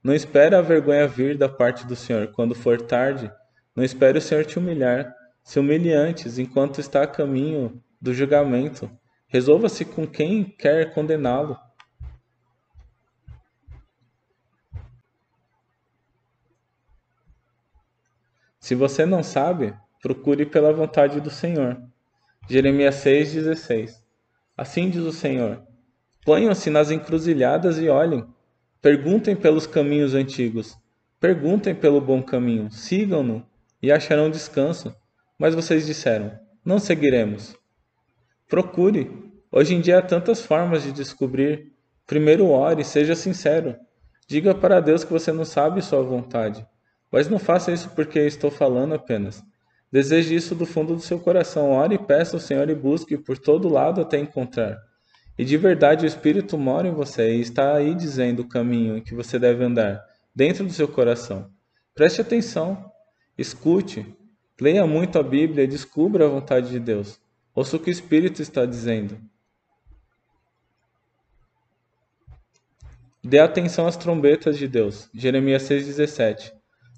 Não 0.04 0.14
espere 0.14 0.56
a 0.56 0.62
vergonha 0.62 1.08
vir 1.08 1.38
da 1.38 1.48
parte 1.48 1.86
do 1.86 1.96
Senhor 1.96 2.28
quando 2.28 2.54
for 2.54 2.82
tarde. 2.82 3.32
Não 3.76 3.84
espere 3.84 4.18
o 4.18 4.22
Senhor 4.22 4.46
te 4.46 4.60
humilhar. 4.60 5.14
Se 5.44 5.60
humilhe 5.60 5.94
antes, 5.94 6.38
enquanto 6.38 6.82
está 6.82 7.04
a 7.04 7.08
caminho 7.08 7.82
do 8.02 8.14
julgamento. 8.14 8.90
Resolva-se 9.28 9.86
com 9.86 10.06
quem 10.06 10.44
quer 10.44 10.94
condená-lo. 10.94 11.58
Se 18.66 18.74
você 18.74 19.06
não 19.06 19.22
sabe, 19.22 19.76
procure 20.02 20.44
pela 20.44 20.74
vontade 20.74 21.22
do 21.22 21.30
Senhor. 21.30 21.80
Jeremias 22.50 22.96
6,16 22.96 23.92
Assim 24.58 24.90
diz 24.90 25.04
o 25.04 25.12
Senhor: 25.12 25.62
Ponham-se 26.26 26.72
nas 26.72 26.90
encruzilhadas 26.90 27.78
e 27.78 27.88
olhem. 27.90 28.26
Perguntem 28.82 29.36
pelos 29.36 29.68
caminhos 29.68 30.16
antigos. 30.16 30.76
Perguntem 31.20 31.76
pelo 31.76 32.02
bom 32.02 32.24
caminho. 32.24 32.72
Sigam-no 32.72 33.46
e 33.84 33.92
acharão 33.92 34.32
descanso. 34.32 34.96
Mas 35.38 35.54
vocês 35.54 35.86
disseram: 35.86 36.32
Não 36.66 36.80
seguiremos. 36.80 37.56
Procure. 38.50 39.32
Hoje 39.52 39.76
em 39.76 39.80
dia 39.80 40.00
há 40.00 40.02
tantas 40.02 40.44
formas 40.44 40.82
de 40.82 40.92
descobrir. 40.92 41.72
Primeiro 42.08 42.50
ore, 42.50 42.84
seja 42.84 43.14
sincero. 43.14 43.76
Diga 44.28 44.56
para 44.56 44.80
Deus 44.80 45.04
que 45.04 45.14
você 45.14 45.32
não 45.32 45.46
sabe 45.46 45.84
sua 45.84 46.02
vontade. 46.02 46.66
Mas 47.16 47.30
não 47.30 47.40
faça 47.40 47.72
isso 47.72 47.92
porque 47.92 48.20
estou 48.20 48.52
falando 48.52 48.94
apenas. 48.94 49.42
Deseje 49.90 50.36
isso 50.36 50.54
do 50.54 50.66
fundo 50.66 50.94
do 50.94 51.02
seu 51.02 51.18
coração. 51.18 51.72
Ore 51.72 51.96
e 51.96 51.98
peça 51.98 52.36
ao 52.36 52.42
Senhor 52.42 52.70
e 52.70 52.76
busque 52.76 53.18
por 53.18 53.38
todo 53.38 53.70
lado 53.70 54.02
até 54.02 54.20
encontrar. 54.20 54.78
E 55.38 55.46
de 55.46 55.56
verdade 55.56 56.04
o 56.04 56.08
Espírito 56.08 56.58
mora 56.58 56.90
em 56.90 56.94
você 56.94 57.38
e 57.38 57.40
está 57.40 57.74
aí 57.74 57.96
dizendo 57.96 58.42
o 58.42 58.50
caminho 58.50 58.98
em 58.98 59.02
que 59.02 59.16
você 59.16 59.40
deve 59.40 59.64
andar, 59.64 60.04
dentro 60.36 60.66
do 60.66 60.74
seu 60.74 60.90
coração. 60.90 61.50
Preste 61.94 62.20
atenção, 62.20 62.92
escute, 63.38 64.06
leia 64.60 64.86
muito 64.86 65.18
a 65.18 65.24
Bíblia 65.24 65.64
e 65.64 65.68
descubra 65.68 66.26
a 66.26 66.30
vontade 66.30 66.70
de 66.70 66.82
Deus. 66.82 67.18
Ouça 67.56 67.78
o 67.78 67.80
que 67.80 67.90
o 67.90 67.94
Espírito 67.94 68.42
está 68.42 68.66
dizendo. 68.66 69.18
Dê 73.24 73.40
atenção 73.40 73.88
às 73.88 73.96
trombetas 73.96 74.58
de 74.58 74.68
Deus. 74.68 75.10
Jeremias 75.14 75.64
6,17. 75.64 76.55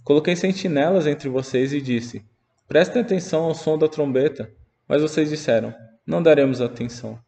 Coloquei 0.08 0.38
sentinelas 0.38 1.06
entre 1.06 1.28
vocês 1.28 1.74
e 1.74 1.82
disse: 1.82 2.26
Prestem 2.66 3.02
atenção 3.02 3.44
ao 3.44 3.54
som 3.54 3.78
da 3.78 3.90
trombeta. 3.90 4.50
Mas 4.88 5.02
vocês 5.02 5.28
disseram: 5.30 5.76
Não 6.06 6.24
daremos 6.24 6.62
atenção. 6.62 7.20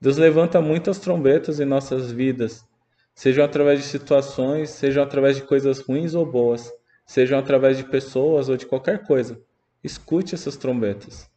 Deus 0.00 0.16
levanta 0.16 0.60
muitas 0.60 0.98
trombetas 0.98 1.60
em 1.60 1.64
nossas 1.64 2.10
vidas, 2.10 2.66
sejam 3.14 3.44
através 3.44 3.78
de 3.78 3.86
situações, 3.86 4.70
sejam 4.70 5.00
através 5.00 5.36
de 5.36 5.42
coisas 5.42 5.78
ruins 5.78 6.12
ou 6.12 6.26
boas, 6.26 6.68
sejam 7.06 7.38
através 7.38 7.76
de 7.76 7.84
pessoas 7.84 8.48
ou 8.48 8.56
de 8.56 8.66
qualquer 8.66 9.06
coisa. 9.06 9.40
Escute 9.80 10.34
essas 10.34 10.56
trombetas. 10.56 11.30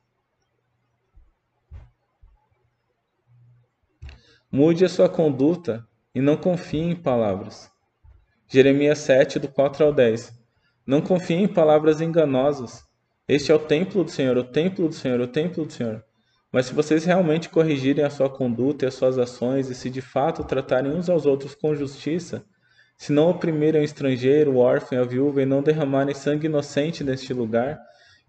Mude 4.51 4.83
a 4.83 4.89
sua 4.89 5.07
conduta 5.07 5.87
e 6.15 6.19
não 6.19 6.35
confie 6.35 6.79
em 6.79 6.95
palavras. 6.95 7.69
Jeremias 8.47 8.97
7, 8.97 9.37
do 9.37 9.47
4 9.47 9.85
ao 9.85 9.93
10. 9.93 10.34
Não 10.85 11.01
confie 11.01 11.35
em 11.35 11.47
palavras 11.47 11.99
enganosas. 11.99 12.83
Este 13.27 13.51
é 13.51 13.55
o 13.55 13.59
templo 13.59 14.03
do 14.03 14.11
Senhor, 14.11 14.37
o 14.37 14.43
templo 14.43 14.87
do 14.87 14.93
Senhor, 14.93 15.19
o 15.19 15.27
templo 15.27 15.65
do 15.65 15.73
Senhor. 15.73 16.03
Mas 16.51 16.67
se 16.67 16.75
vocês 16.75 17.03
realmente 17.03 17.49
corrigirem 17.49 18.05
a 18.05 18.09
sua 18.09 18.29
conduta 18.29 18.85
e 18.85 18.87
as 18.87 18.93
suas 18.93 19.17
ações, 19.17 19.69
e 19.69 19.73
se 19.73 19.89
de 19.89 19.99
fato 19.99 20.43
tratarem 20.43 20.91
uns 20.91 21.09
aos 21.09 21.25
outros 21.25 21.55
com 21.55 21.73
justiça, 21.73 22.45
se 22.97 23.11
não 23.11 23.29
oprimirem 23.29 23.81
o 23.81 23.83
estrangeiro, 23.83 24.53
o 24.53 24.57
órfão 24.57 24.97
e 24.97 25.01
a 25.01 25.03
viúva, 25.03 25.41
e 25.41 25.45
não 25.45 25.63
derramarem 25.63 26.13
sangue 26.13 26.45
inocente 26.45 27.03
neste 27.03 27.33
lugar, 27.33 27.79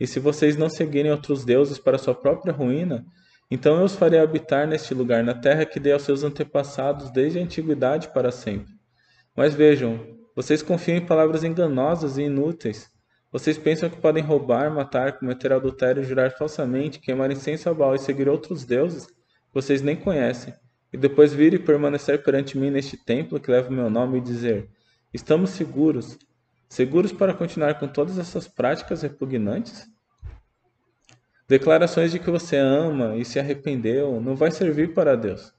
e 0.01 0.07
se 0.07 0.19
vocês 0.19 0.57
não 0.57 0.69
seguirem 0.69 1.13
outros 1.13 1.45
deuses 1.45 1.79
para 1.79 1.99
sua 1.99 2.15
própria 2.15 2.53
ruína, 2.53 3.05
então 3.51 3.79
eu 3.79 3.85
os 3.85 3.95
farei 3.95 4.19
habitar 4.19 4.67
neste 4.67 4.95
lugar, 4.95 5.23
na 5.23 5.35
terra 5.35 5.67
que 5.67 5.79
dei 5.79 5.93
aos 5.93 6.03
seus 6.03 6.25
antepassados 6.25 7.11
desde 7.11 7.39
a 7.39 7.43
antiguidade 7.43 8.09
para 8.09 8.33
sempre. 8.33 8.73
Mas 9.37 9.55
vejam, 9.55 10.16
vocês 10.37 10.63
confiam 10.63 10.99
em 10.99 11.07
palavras 11.07 11.43
enganosas 11.43 12.19
e 12.19 12.23
inúteis. 12.25 12.91
Vocês 13.33 13.59
pensam 13.59 13.89
que 13.89 14.01
podem 14.01 14.23
roubar, 14.23 14.71
matar, 14.71 15.19
cometer 15.19 15.53
adultério, 15.53 16.05
jurar 16.05 16.31
falsamente, 16.31 17.01
queimar 17.01 17.31
incenso 17.31 17.69
a 17.69 17.75
Baal 17.75 17.95
e 17.95 17.99
seguir 17.99 18.29
outros 18.29 18.65
deuses 18.65 19.09
vocês 19.57 19.81
nem 19.81 19.97
conhecem, 19.97 20.53
e 20.93 20.99
depois 20.99 21.33
vir 21.33 21.55
e 21.55 21.59
permanecer 21.59 22.23
perante 22.23 22.59
mim 22.59 22.71
neste 22.71 22.95
templo 22.95 23.41
que 23.41 23.51
leva 23.51 23.71
o 23.71 23.73
meu 23.73 23.89
nome 23.89 24.19
e 24.19 24.21
dizer: 24.21 24.69
Estamos 25.15 25.49
seguros, 25.49 26.19
seguros 26.69 27.11
para 27.11 27.33
continuar 27.33 27.79
com 27.81 27.89
todas 27.89 28.19
essas 28.19 28.47
práticas 28.47 29.01
repugnantes? 29.01 29.89
Declarações 31.49 32.13
de 32.13 32.19
que 32.19 32.31
você 32.31 32.59
ama 32.59 33.17
e 33.17 33.25
se 33.25 33.39
arrependeu 33.39 34.21
não 34.21 34.37
vai 34.37 34.51
servir 34.51 34.93
para 34.93 35.17
Deus. 35.17 35.55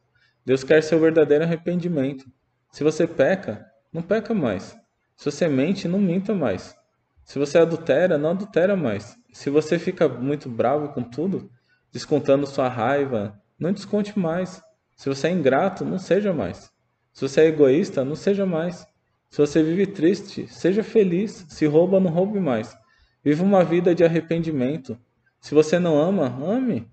Deus 0.45 0.63
quer 0.63 0.83
seu 0.83 0.99
verdadeiro 0.99 1.45
arrependimento. 1.45 2.25
Se 2.71 2.83
você 2.83 3.07
peca, 3.07 3.65
não 3.97 4.03
peca 4.03 4.31
mais. 4.31 4.77
Se 5.15 5.25
você 5.25 5.47
mente, 5.47 5.87
não 5.87 5.97
minta 5.97 6.35
mais. 6.35 6.75
Se 7.23 7.39
você 7.39 7.57
adultera, 7.57 8.15
não 8.15 8.29
adultera 8.29 8.75
mais. 8.75 9.17
Se 9.33 9.49
você 9.49 9.79
fica 9.79 10.07
muito 10.07 10.47
bravo 10.47 10.89
com 10.89 11.01
tudo, 11.01 11.49
descontando 11.91 12.45
sua 12.45 12.69
raiva, 12.69 13.41
não 13.59 13.73
desconte 13.73 14.17
mais. 14.17 14.61
Se 14.95 15.09
você 15.09 15.29
é 15.29 15.31
ingrato, 15.31 15.83
não 15.83 15.97
seja 15.97 16.31
mais. 16.31 16.71
Se 17.11 17.27
você 17.27 17.41
é 17.41 17.47
egoísta, 17.47 18.05
não 18.05 18.15
seja 18.15 18.45
mais. 18.45 18.85
Se 19.31 19.39
você 19.39 19.63
vive 19.63 19.87
triste, 19.87 20.47
seja 20.47 20.83
feliz. 20.83 21.47
Se 21.49 21.65
rouba, 21.65 21.99
não 21.99 22.11
roube 22.11 22.39
mais. 22.39 22.77
Viva 23.23 23.43
uma 23.43 23.63
vida 23.63 23.95
de 23.95 24.03
arrependimento. 24.03 24.95
Se 25.41 25.55
você 25.55 25.79
não 25.79 25.99
ama, 25.99 26.27
ame. 26.45 26.87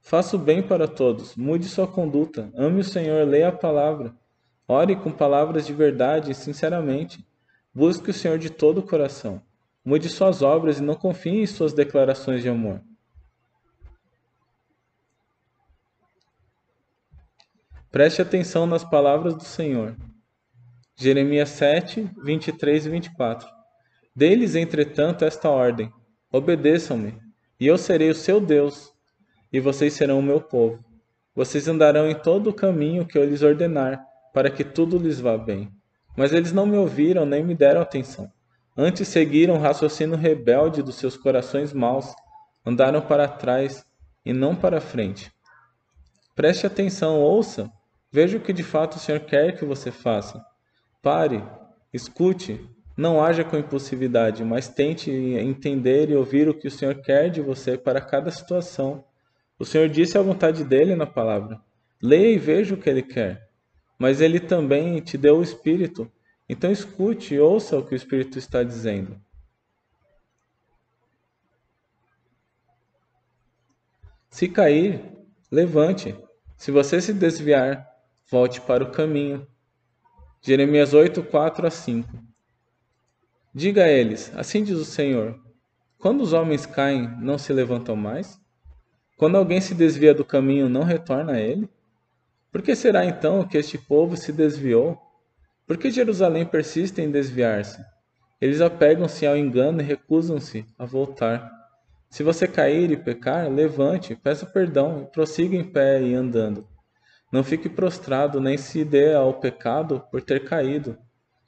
Faça 0.00 0.34
o 0.34 0.40
bem 0.40 0.60
para 0.60 0.88
todos, 0.88 1.36
mude 1.36 1.66
sua 1.66 1.86
conduta, 1.86 2.50
ame 2.54 2.80
o 2.80 2.84
Senhor, 2.84 3.26
leia 3.26 3.48
a 3.48 3.52
palavra. 3.52 4.14
Ore 4.68 4.94
com 4.96 5.10
palavras 5.10 5.66
de 5.66 5.72
verdade 5.72 6.30
e 6.30 6.34
sinceramente. 6.34 7.26
Busque 7.72 8.10
o 8.10 8.14
Senhor 8.14 8.38
de 8.38 8.50
todo 8.50 8.78
o 8.78 8.86
coração. 8.86 9.40
Mude 9.82 10.10
suas 10.10 10.42
obras 10.42 10.78
e 10.78 10.82
não 10.82 10.94
confie 10.94 11.40
em 11.40 11.46
suas 11.46 11.72
declarações 11.72 12.42
de 12.42 12.50
amor. 12.50 12.82
Preste 17.90 18.20
atenção 18.20 18.66
nas 18.66 18.84
palavras 18.84 19.34
do 19.34 19.44
Senhor. 19.44 19.96
Jeremias 20.94 21.48
7, 21.50 22.10
23 22.22 22.84
e 22.84 22.90
24. 22.90 23.48
Deles, 24.14 24.54
entretanto, 24.54 25.24
esta 25.24 25.48
ordem: 25.48 25.90
Obedeçam-me, 26.30 27.18
e 27.58 27.66
eu 27.66 27.78
serei 27.78 28.10
o 28.10 28.14
seu 28.14 28.40
Deus, 28.40 28.92
e 29.50 29.60
vocês 29.60 29.94
serão 29.94 30.18
o 30.18 30.22
meu 30.22 30.40
povo. 30.40 30.84
Vocês 31.34 31.68
andarão 31.68 32.10
em 32.10 32.14
todo 32.14 32.50
o 32.50 32.54
caminho 32.54 33.06
que 33.06 33.16
eu 33.16 33.24
lhes 33.24 33.42
ordenar, 33.42 34.07
para 34.32 34.50
que 34.50 34.64
tudo 34.64 34.98
lhes 34.98 35.20
vá 35.20 35.36
bem. 35.36 35.70
Mas 36.16 36.32
eles 36.32 36.52
não 36.52 36.66
me 36.66 36.76
ouviram 36.76 37.24
nem 37.24 37.44
me 37.44 37.54
deram 37.54 37.80
atenção. 37.80 38.30
Antes 38.76 39.08
seguiram 39.08 39.54
o 39.54 39.58
raciocínio 39.58 40.16
rebelde 40.16 40.82
dos 40.82 40.94
seus 40.94 41.16
corações 41.16 41.72
maus, 41.72 42.14
andaram 42.64 43.00
para 43.00 43.26
trás 43.26 43.84
e 44.24 44.32
não 44.32 44.54
para 44.54 44.80
frente. 44.80 45.32
Preste 46.36 46.66
atenção, 46.66 47.18
ouça, 47.20 47.68
veja 48.12 48.36
o 48.36 48.40
que 48.40 48.52
de 48.52 48.62
fato 48.62 48.96
o 48.96 48.98
Senhor 49.00 49.20
quer 49.20 49.56
que 49.58 49.64
você 49.64 49.90
faça. 49.90 50.40
Pare, 51.02 51.42
escute, 51.92 52.64
não 52.96 53.22
haja 53.22 53.42
com 53.42 53.56
impulsividade, 53.56 54.44
mas 54.44 54.68
tente 54.68 55.10
entender 55.10 56.10
e 56.10 56.16
ouvir 56.16 56.48
o 56.48 56.54
que 56.54 56.68
o 56.68 56.70
Senhor 56.70 56.96
quer 56.96 57.30
de 57.30 57.40
você 57.40 57.78
para 57.78 58.00
cada 58.00 58.30
situação. 58.30 59.04
O 59.58 59.64
Senhor 59.64 59.88
disse 59.88 60.18
a 60.18 60.22
vontade 60.22 60.62
dele 60.62 60.94
na 60.94 61.06
palavra. 61.06 61.60
Leia 62.00 62.32
e 62.32 62.38
veja 62.38 62.74
o 62.74 62.78
que 62.78 62.88
ele 62.88 63.02
quer. 63.02 63.47
Mas 63.98 64.20
ele 64.20 64.38
também 64.38 65.00
te 65.00 65.18
deu 65.18 65.38
o 65.38 65.42
Espírito. 65.42 66.10
Então 66.48 66.70
escute 66.70 67.34
e 67.34 67.40
ouça 67.40 67.76
o 67.76 67.84
que 67.84 67.94
o 67.94 67.96
Espírito 67.96 68.38
está 68.38 68.62
dizendo. 68.62 69.20
Se 74.30 74.48
cair, 74.48 75.02
levante. 75.50 76.16
Se 76.56 76.70
você 76.70 77.00
se 77.00 77.12
desviar, 77.12 77.86
volte 78.30 78.60
para 78.60 78.84
o 78.84 78.92
caminho. 78.92 79.46
Jeremias 80.40 80.94
8, 80.94 81.22
4 81.24 81.66
a 81.66 81.70
5. 81.70 82.08
Diga 83.52 83.84
a 83.84 83.88
eles: 83.88 84.32
Assim 84.36 84.62
diz 84.62 84.78
o 84.78 84.84
Senhor: 84.84 85.38
Quando 85.98 86.20
os 86.20 86.32
homens 86.32 86.64
caem, 86.66 87.08
não 87.20 87.36
se 87.36 87.52
levantam 87.52 87.96
mais? 87.96 88.40
Quando 89.16 89.36
alguém 89.36 89.60
se 89.60 89.74
desvia 89.74 90.14
do 90.14 90.24
caminho, 90.24 90.68
não 90.68 90.84
retorna 90.84 91.32
a 91.32 91.40
ele? 91.40 91.68
Por 92.58 92.64
que 92.64 92.74
será 92.74 93.04
então 93.04 93.46
que 93.46 93.56
este 93.56 93.78
povo 93.78 94.16
se 94.16 94.32
desviou? 94.32 94.98
Por 95.64 95.76
que 95.76 95.92
Jerusalém 95.92 96.44
persiste 96.44 97.00
em 97.00 97.08
desviar-se? 97.08 97.80
Eles 98.40 98.60
apegam-se 98.60 99.24
ao 99.24 99.36
engano 99.36 99.80
e 99.80 99.84
recusam-se 99.84 100.66
a 100.76 100.84
voltar. 100.84 101.48
Se 102.10 102.24
você 102.24 102.48
cair 102.48 102.90
e 102.90 102.96
pecar, 102.96 103.48
levante, 103.48 104.16
peça 104.16 104.44
perdão 104.44 105.02
e 105.02 105.12
prossiga 105.12 105.54
em 105.54 105.62
pé 105.62 106.02
e 106.02 106.16
andando. 106.16 106.66
Não 107.30 107.44
fique 107.44 107.68
prostrado, 107.68 108.40
nem 108.40 108.58
se 108.58 108.84
dê 108.84 109.14
ao 109.14 109.34
pecado 109.34 110.02
por 110.10 110.20
ter 110.20 110.42
caído. 110.42 110.98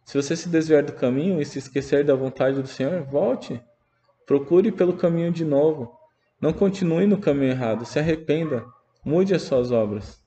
Se 0.05 0.17
você 0.17 0.37
se 0.37 0.49
desviar 0.49 0.85
do 0.85 0.93
caminho 0.93 1.43
e 1.43 1.45
se 1.45 1.59
esquecer 1.59 2.05
da 2.05 2.15
vontade 2.15 2.63
do 2.63 2.69
Senhor, 2.69 3.03
volte. 3.03 3.61
Procure 4.25 4.71
pelo 4.71 4.93
caminho 4.93 5.33
de 5.33 5.45
novo. 5.45 5.93
Não 6.41 6.53
continue 6.53 7.09
no 7.09 7.19
caminho 7.19 7.51
errado, 7.51 7.85
se 7.85 7.99
arrependa, 7.99 8.65
mude 9.05 9.35
as 9.35 9.43
suas 9.43 9.73
obras. 9.73 10.20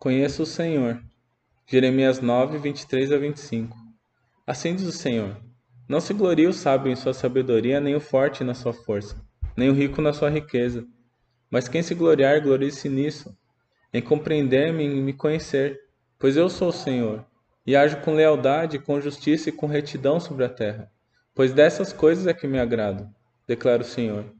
Conheça 0.00 0.44
o 0.44 0.46
Senhor. 0.46 1.02
Jeremias 1.66 2.20
9, 2.20 2.56
23 2.58 3.10
a 3.10 3.18
25. 3.18 3.76
Assim 4.46 4.72
diz 4.72 4.86
o 4.86 4.92
Senhor: 4.92 5.36
Não 5.88 6.00
se 6.00 6.14
glorie 6.14 6.46
o 6.46 6.52
sábio 6.52 6.92
em 6.92 6.94
sua 6.94 7.12
sabedoria, 7.12 7.80
nem 7.80 7.96
o 7.96 8.00
forte 8.00 8.44
na 8.44 8.54
sua 8.54 8.72
força, 8.72 9.20
nem 9.56 9.68
o 9.68 9.72
rico 9.72 10.00
na 10.00 10.12
sua 10.12 10.30
riqueza. 10.30 10.86
Mas 11.50 11.68
quem 11.68 11.82
se 11.82 11.96
gloriar, 11.96 12.40
glorie-se 12.40 12.88
nisso, 12.88 13.36
em 13.92 14.00
compreender-me 14.00 14.84
e 14.84 15.00
me 15.00 15.12
conhecer, 15.12 15.80
pois 16.16 16.36
eu 16.36 16.48
sou 16.48 16.68
o 16.68 16.72
Senhor, 16.72 17.26
e 17.66 17.74
ajo 17.74 18.00
com 18.02 18.14
lealdade, 18.14 18.78
com 18.78 19.00
justiça 19.00 19.48
e 19.48 19.52
com 19.52 19.66
retidão 19.66 20.20
sobre 20.20 20.44
a 20.44 20.48
terra. 20.48 20.88
Pois 21.34 21.52
dessas 21.52 21.92
coisas 21.92 22.28
é 22.28 22.32
que 22.32 22.46
me 22.46 22.60
agrado, 22.60 23.12
declara 23.48 23.82
o 23.82 23.84
Senhor. 23.84 24.32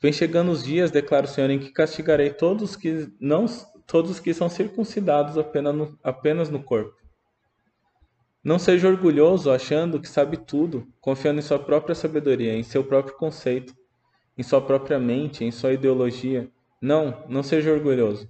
Vem 0.00 0.12
chegando 0.12 0.50
os 0.50 0.64
dias, 0.64 0.90
declara 0.90 1.26
o 1.26 1.28
Senhor, 1.28 1.48
em 1.48 1.60
que 1.60 1.70
castigarei 1.70 2.30
todos 2.30 2.74
que 2.74 3.08
não 3.20 3.46
todos 3.86 4.18
que 4.18 4.34
são 4.34 4.48
circuncidados 4.48 5.38
apenas 5.38 5.74
no, 5.74 5.98
apenas 6.02 6.50
no 6.50 6.62
corpo. 6.62 6.94
Não 8.42 8.58
seja 8.58 8.88
orgulhoso 8.88 9.50
achando 9.50 10.00
que 10.00 10.08
sabe 10.08 10.36
tudo, 10.36 10.86
confiando 11.00 11.40
em 11.40 11.42
sua 11.42 11.58
própria 11.58 11.94
sabedoria, 11.94 12.54
em 12.54 12.62
seu 12.62 12.84
próprio 12.84 13.16
conceito, 13.16 13.74
em 14.38 14.42
sua 14.42 14.60
própria 14.60 14.98
mente, 14.98 15.44
em 15.44 15.50
sua 15.50 15.72
ideologia. 15.72 16.48
Não, 16.80 17.24
não 17.28 17.42
seja 17.42 17.72
orgulhoso. 17.72 18.28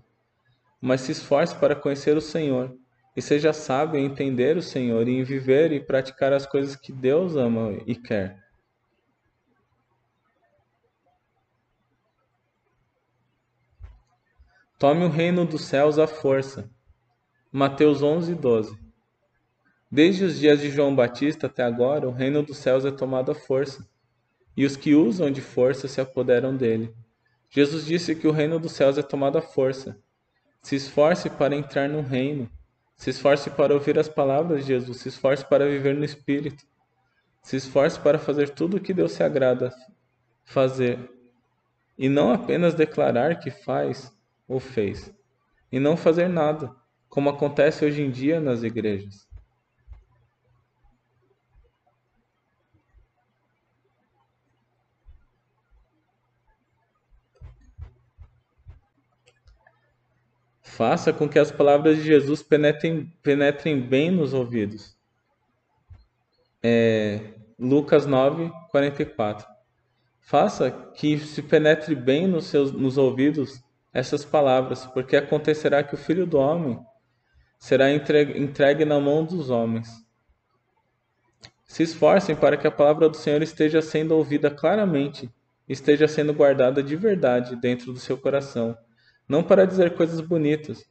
Mas 0.81 1.03
se 1.03 1.13
esforce 1.13 1.55
para 1.55 1.75
conhecer 1.75 2.17
o 2.17 2.21
Senhor 2.21 2.75
e 3.17 3.21
seja 3.21 3.53
sábio 3.53 3.99
em 3.99 4.05
entender 4.05 4.57
o 4.57 4.63
Senhor 4.63 5.09
e 5.09 5.19
em 5.19 5.23
viver 5.23 5.73
e 5.73 5.81
praticar 5.81 6.33
as 6.33 6.47
coisas 6.47 6.77
que 6.77 6.93
Deus 6.93 7.35
ama 7.37 7.73
e 7.87 7.95
quer. 7.95 8.46
Tome 14.79 15.07
o 15.07 15.09
reino 15.09 15.47
dos 15.47 15.65
céus 15.65 15.99
à 15.99 16.07
força. 16.07 16.71
Mateus 17.51 18.03
11, 18.03 18.35
12. 18.35 18.79
Desde 19.91 20.25
os 20.25 20.39
dias 20.39 20.61
de 20.61 20.69
João 20.69 20.95
Batista 20.95 21.47
até 21.47 21.63
agora, 21.63 22.07
o 22.07 22.13
reino 22.13 22.43
dos 22.43 22.59
céus 22.59 22.85
é 22.85 22.91
tomado 22.91 23.33
à 23.33 23.35
força, 23.35 23.89
e 24.55 24.67
os 24.67 24.77
que 24.77 24.95
usam 24.95 25.31
de 25.31 25.41
força 25.41 25.89
se 25.89 25.99
apoderam 25.99 26.55
dele. 26.55 26.95
Jesus 27.49 27.87
disse 27.87 28.15
que 28.15 28.29
o 28.29 28.33
reino 28.33 28.61
dos 28.61 28.73
céus 28.73 28.99
é 28.99 29.03
tomado 29.03 29.39
à 29.39 29.41
força. 29.41 29.99
Se 30.61 30.77
esforce 30.77 31.31
para 31.31 31.57
entrar 31.57 31.89
no 31.89 32.03
reino. 32.03 32.51
Se 32.97 33.09
esforce 33.09 33.49
para 33.49 33.73
ouvir 33.73 33.99
as 33.99 34.11
palavras 34.11 34.61
de 34.61 34.67
Jesus. 34.67 34.99
Se 34.99 35.09
esforce 35.09 35.43
para 35.49 35.67
viver 35.67 35.95
no 35.95 36.05
Espírito. 36.05 36.67
Se 37.41 37.57
esforce 37.57 37.99
para 37.99 38.19
fazer 38.19 38.51
tudo 38.51 38.77
o 38.77 38.81
que 38.81 38.93
Deus 38.93 39.13
se 39.13 39.23
agrada 39.23 39.73
fazer. 40.45 40.99
E 41.97 42.11
não 42.11 42.31
apenas 42.31 42.75
declarar 42.75 43.39
que 43.39 43.51
faz, 43.51 44.15
ou 44.49 44.61
fez, 44.61 45.13
e 45.71 45.81
não 45.81 45.97
fazer 45.97 46.29
nada, 46.29 46.75
como 47.09 47.31
acontece 47.31 47.85
hoje 47.85 48.03
em 48.03 48.11
dia 48.11 48.41
nas 48.41 48.63
igrejas. 48.63 49.27
Faça 60.77 61.11
com 61.11 61.27
que 61.27 61.39
as 61.39 61.51
palavras 61.51 61.97
de 61.97 62.03
Jesus 62.03 62.43
penetrem, 62.43 63.07
penetrem 63.23 63.81
bem 63.81 64.11
nos 64.11 64.35
ouvidos. 64.35 64.95
É, 66.63 67.33
Lucas 67.59 68.05
9, 68.05 68.53
44. 68.71 69.49
Faça 70.21 70.71
que 70.71 71.19
se 71.19 71.41
penetre 71.41 71.95
bem 71.95 72.27
nos, 72.27 72.49
seus, 72.49 72.73
nos 72.73 72.99
ouvidos 72.99 73.65
essas 73.97 74.27
palavras, 74.27 74.85
porque 74.85 75.17
acontecerá 75.17 75.83
que 75.83 75.95
o 75.95 75.99
filho 75.99 76.27
do 76.27 76.37
homem 76.37 76.79
será 77.59 77.91
entregue, 77.91 78.85
na 78.85 79.01
mão 79.01 79.25
dos 79.25 79.49
homens. 79.49 79.89
Se 81.65 81.83
esforcem 81.83 82.37
para 82.37 82.59
que 82.59 82.67
a 82.67 82.71
palavra 82.71 83.09
do 83.09 83.17
Senhor 83.17 83.41
esteja 83.43 83.81
sendo 83.81 84.15
ouvida 84.15 84.51
claramente, 84.51 85.33
esteja 85.67 86.07
sendo 86.07 86.35
guardada 86.35 86.83
de 86.83 86.95
verdade 86.95 87.57
dentro 87.57 87.91
do 87.91 87.99
seu 87.99 88.19
coração, 88.19 88.77
não 89.27 89.43
para 89.43 89.67
dizer 89.67 89.97
coisas 89.97 90.21
bonitas, 90.21 90.85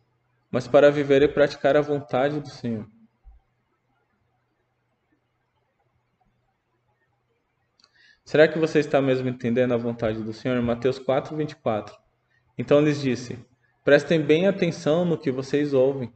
mas 0.50 0.68
para 0.68 0.90
viver 0.90 1.22
e 1.22 1.28
praticar 1.28 1.78
a 1.78 1.82
vontade 1.82 2.40
do 2.40 2.50
Senhor. 2.50 2.88
Será 8.24 8.48
que 8.48 8.58
você 8.58 8.80
está 8.80 9.00
mesmo 9.00 9.30
entendendo 9.30 9.76
a 9.76 9.78
vontade 9.78 10.24
do 10.24 10.34
Senhor? 10.34 10.60
Mateus 10.64 10.98
4, 10.98 11.38
24. 11.38 12.05
Então 12.58 12.82
lhes 12.82 13.02
disse: 13.02 13.38
Prestem 13.84 14.22
bem 14.22 14.48
atenção 14.48 15.06
no 15.06 15.18
que 15.18 15.32
vocês 15.32 15.74
ouvem. 15.74 16.12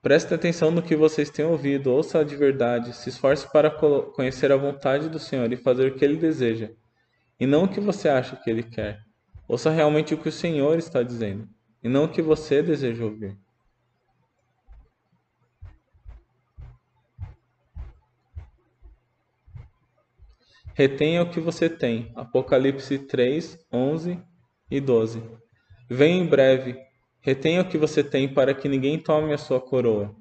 Prestem 0.00 0.36
atenção 0.36 0.70
no 0.70 0.82
que 0.82 0.96
vocês 0.96 1.30
têm 1.30 1.44
ouvido, 1.44 1.92
ouça 1.92 2.24
de 2.24 2.34
verdade, 2.34 2.92
se 2.92 3.08
esforce 3.08 3.50
para 3.50 3.70
conhecer 3.70 4.50
a 4.50 4.56
vontade 4.56 5.08
do 5.08 5.18
Senhor 5.18 5.52
e 5.52 5.56
fazer 5.56 5.88
o 5.88 5.94
que 5.94 6.04
ele 6.04 6.16
deseja, 6.16 6.70
e 7.38 7.46
não 7.46 7.64
o 7.64 7.68
que 7.68 7.80
você 7.80 8.08
acha 8.08 8.34
que 8.34 8.50
ele 8.50 8.64
quer. 8.64 9.00
Ouça 9.46 9.70
realmente 9.70 10.12
o 10.12 10.18
que 10.18 10.28
o 10.28 10.32
Senhor 10.32 10.76
está 10.76 11.04
dizendo, 11.04 11.48
e 11.82 11.88
não 11.88 12.04
o 12.04 12.08
que 12.08 12.20
você 12.20 12.62
deseja 12.62 13.04
ouvir. 13.04 13.38
Retenha 20.74 21.22
o 21.22 21.30
que 21.30 21.38
você 21.38 21.68
tem. 21.68 22.10
Apocalipse 22.16 22.98
3, 22.98 23.58
11 23.70 24.31
e 24.72 24.80
12. 24.80 25.22
Venha 25.86 26.16
em 26.16 26.26
breve, 26.26 26.78
retenha 27.20 27.60
o 27.60 27.68
que 27.68 27.76
você 27.76 28.02
tem 28.02 28.26
para 28.26 28.54
que 28.54 28.70
ninguém 28.70 28.98
tome 28.98 29.30
a 29.34 29.36
sua 29.36 29.60
coroa. 29.60 30.14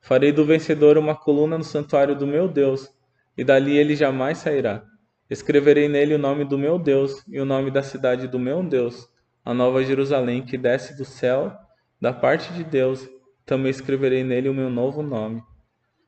Farei 0.00 0.30
do 0.30 0.44
vencedor 0.44 0.96
uma 0.96 1.16
coluna 1.16 1.58
no 1.58 1.64
santuário 1.64 2.14
do 2.14 2.24
meu 2.24 2.46
Deus, 2.46 2.88
e 3.36 3.42
dali 3.42 3.76
ele 3.76 3.96
jamais 3.96 4.38
sairá. 4.38 4.84
Escreverei 5.28 5.88
nele 5.88 6.14
o 6.14 6.18
nome 6.18 6.44
do 6.44 6.56
meu 6.56 6.78
Deus 6.78 7.24
e 7.26 7.40
o 7.40 7.44
nome 7.44 7.72
da 7.72 7.82
cidade 7.82 8.28
do 8.28 8.38
meu 8.38 8.62
Deus, 8.62 9.08
a 9.44 9.52
nova 9.52 9.82
Jerusalém 9.82 10.44
que 10.44 10.56
desce 10.56 10.96
do 10.96 11.04
céu, 11.04 11.52
da 12.00 12.12
parte 12.12 12.52
de 12.52 12.62
Deus. 12.62 13.08
Também 13.44 13.70
escreverei 13.70 14.22
nele 14.22 14.48
o 14.48 14.54
meu 14.54 14.70
novo 14.70 15.02
nome. 15.02 15.42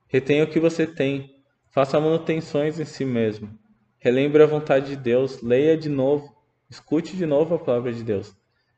Retenha 0.07 0.45
o 0.45 0.47
que 0.47 0.61
você 0.61 0.87
tem, 0.87 1.29
faça 1.73 1.99
manutenções 1.99 2.79
em 2.79 2.85
si 2.85 3.05
mesmo. 3.05 3.51
Relembre 3.99 4.45
a 4.45 4.47
vontade 4.47 4.91
de 4.91 4.97
Deus, 4.97 5.43
leia 5.43 5.77
de 5.77 5.89
novo, 5.89 6.40
Escute 6.71 7.17
de 7.17 7.27
novo 7.27 7.57
a 7.57 7.59
palavra 7.59 7.93
de 7.93 8.05
Deus. 8.05 8.33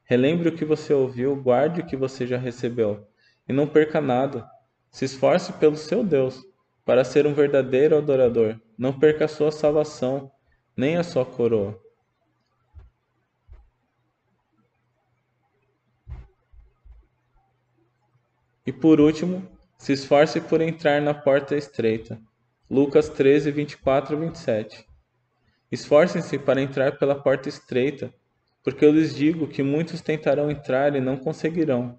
Relembre 0.05 0.49
o 0.49 0.57
que 0.57 0.65
você 0.65 0.95
ouviu, 0.95 1.37
guarde 1.37 1.83
o 1.83 1.87
que 1.87 1.95
você 1.95 2.27
já 2.27 2.39
recebeu. 2.39 3.07
E 3.47 3.53
não 3.53 3.69
perca 3.69 4.01
nada. 4.01 4.49
Se 4.91 5.05
esforce 5.05 5.53
pelo 5.53 5.77
seu 5.77 6.03
Deus 6.03 6.43
para 6.87 7.05
ser 7.05 7.27
um 7.27 7.35
verdadeiro 7.35 7.99
adorador. 7.99 8.59
Não 8.79 8.99
perca 8.99 9.27
a 9.27 9.29
sua 9.29 9.53
salvação, 9.53 10.33
nem 10.75 10.97
a 10.97 11.05
sua 11.05 11.27
coroa. 11.27 11.79
E 18.65 18.73
por 18.73 19.01
último, 19.01 19.47
se 19.77 19.93
esforce 19.93 20.41
por 20.41 20.63
entrar 20.63 21.03
na 21.03 21.13
porta 21.13 21.57
estreita. 21.57 22.19
Lucas 22.71 23.11
13, 23.11 23.51
24 23.51 24.15
e 24.15 24.19
27. 24.19 24.92
Esforcem-se 25.73 26.39
para 26.39 26.61
entrar 26.61 26.99
pela 26.99 27.15
porta 27.15 27.49
estreita, 27.49 28.13
porque 28.63 28.85
eu 28.85 28.93
lhes 28.93 29.15
digo 29.15 29.49
que 29.49 29.63
muitos 29.63 30.03
tentarão 30.03 30.51
entrar 30.51 30.95
e 30.95 31.01
não 31.01 31.17
conseguirão. 31.17 31.99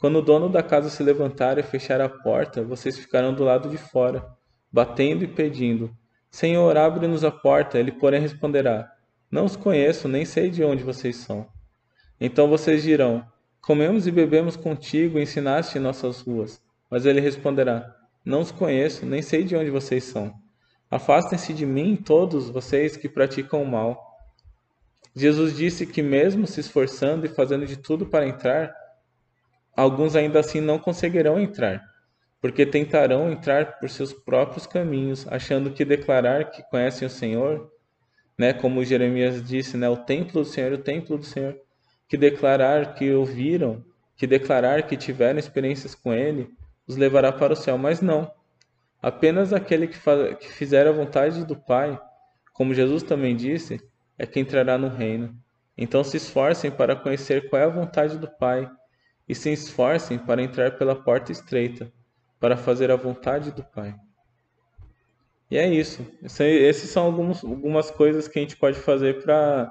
Quando 0.00 0.16
o 0.18 0.22
dono 0.22 0.48
da 0.48 0.60
casa 0.60 0.90
se 0.90 1.04
levantar 1.04 1.56
e 1.56 1.62
fechar 1.62 2.00
a 2.00 2.08
porta, 2.08 2.64
vocês 2.64 2.98
ficarão 2.98 3.32
do 3.32 3.44
lado 3.44 3.68
de 3.68 3.78
fora, 3.78 4.26
batendo 4.72 5.22
e 5.22 5.28
pedindo: 5.28 5.96
Senhor, 6.32 6.76
abre-nos 6.76 7.22
a 7.22 7.30
porta. 7.30 7.78
Ele, 7.78 7.92
porém, 7.92 8.20
responderá: 8.20 8.90
Não 9.30 9.44
os 9.44 9.54
conheço, 9.54 10.08
nem 10.08 10.24
sei 10.24 10.50
de 10.50 10.64
onde 10.64 10.82
vocês 10.82 11.14
são. 11.14 11.46
Então 12.20 12.48
vocês 12.48 12.82
dirão: 12.82 13.24
Comemos 13.60 14.08
e 14.08 14.10
bebemos 14.10 14.56
contigo 14.56 15.16
e 15.16 15.22
ensinaste 15.22 15.78
em 15.78 15.80
nossas 15.80 16.20
ruas. 16.22 16.60
Mas 16.90 17.06
ele 17.06 17.20
responderá: 17.20 17.94
Não 18.24 18.40
os 18.40 18.50
conheço, 18.50 19.06
nem 19.06 19.22
sei 19.22 19.44
de 19.44 19.54
onde 19.54 19.70
vocês 19.70 20.02
são. 20.02 20.41
Afastem-se 20.92 21.54
de 21.54 21.64
mim, 21.64 21.96
todos 21.96 22.50
vocês 22.50 22.98
que 22.98 23.08
praticam 23.08 23.62
o 23.62 23.66
mal. 23.66 24.14
Jesus 25.16 25.56
disse 25.56 25.86
que, 25.86 26.02
mesmo 26.02 26.46
se 26.46 26.60
esforçando 26.60 27.24
e 27.24 27.30
fazendo 27.30 27.64
de 27.64 27.78
tudo 27.78 28.04
para 28.04 28.28
entrar, 28.28 28.74
alguns 29.74 30.14
ainda 30.14 30.38
assim 30.38 30.60
não 30.60 30.78
conseguirão 30.78 31.40
entrar, 31.40 31.82
porque 32.42 32.66
tentarão 32.66 33.32
entrar 33.32 33.78
por 33.78 33.88
seus 33.88 34.12
próprios 34.12 34.66
caminhos, 34.66 35.26
achando 35.28 35.70
que 35.70 35.82
declarar 35.82 36.50
que 36.50 36.62
conhecem 36.64 37.06
o 37.06 37.10
Senhor, 37.10 37.72
né, 38.38 38.52
como 38.52 38.84
Jeremias 38.84 39.42
disse, 39.42 39.78
né, 39.78 39.88
o 39.88 39.96
templo 39.96 40.42
do 40.42 40.46
Senhor, 40.46 40.72
o 40.72 40.78
templo 40.78 41.16
do 41.16 41.24
Senhor, 41.24 41.56
que 42.06 42.18
declarar 42.18 42.92
que 42.92 43.10
ouviram, 43.14 43.82
que 44.14 44.26
declarar 44.26 44.82
que 44.82 44.98
tiveram 44.98 45.38
experiências 45.38 45.94
com 45.94 46.12
Ele, 46.12 46.50
os 46.86 46.98
levará 46.98 47.32
para 47.32 47.54
o 47.54 47.56
céu, 47.56 47.78
mas 47.78 48.02
não. 48.02 48.30
Apenas 49.02 49.52
aquele 49.52 49.88
que, 49.88 49.96
faz, 49.96 50.38
que 50.38 50.48
fizer 50.48 50.86
a 50.86 50.92
vontade 50.92 51.44
do 51.44 51.56
Pai, 51.56 52.00
como 52.52 52.72
Jesus 52.72 53.02
também 53.02 53.34
disse, 53.34 53.80
é 54.16 54.24
que 54.24 54.38
entrará 54.38 54.78
no 54.78 54.88
reino. 54.88 55.36
Então 55.76 56.04
se 56.04 56.16
esforcem 56.16 56.70
para 56.70 56.94
conhecer 56.94 57.50
qual 57.50 57.60
é 57.60 57.64
a 57.64 57.68
vontade 57.68 58.16
do 58.16 58.28
Pai, 58.38 58.70
e 59.28 59.34
se 59.34 59.52
esforcem 59.52 60.18
para 60.18 60.42
entrar 60.42 60.72
pela 60.78 60.94
porta 60.94 61.32
estreita, 61.32 61.92
para 62.38 62.56
fazer 62.56 62.90
a 62.90 62.96
vontade 62.96 63.50
do 63.50 63.64
Pai. 63.64 63.94
E 65.50 65.56
é 65.56 65.68
isso. 65.68 66.06
Essas 66.22 66.90
são 66.90 67.04
algumas, 67.04 67.44
algumas 67.44 67.90
coisas 67.90 68.26
que 68.26 68.38
a 68.38 68.42
gente 68.42 68.56
pode 68.56 68.78
fazer 68.78 69.22
para 69.22 69.70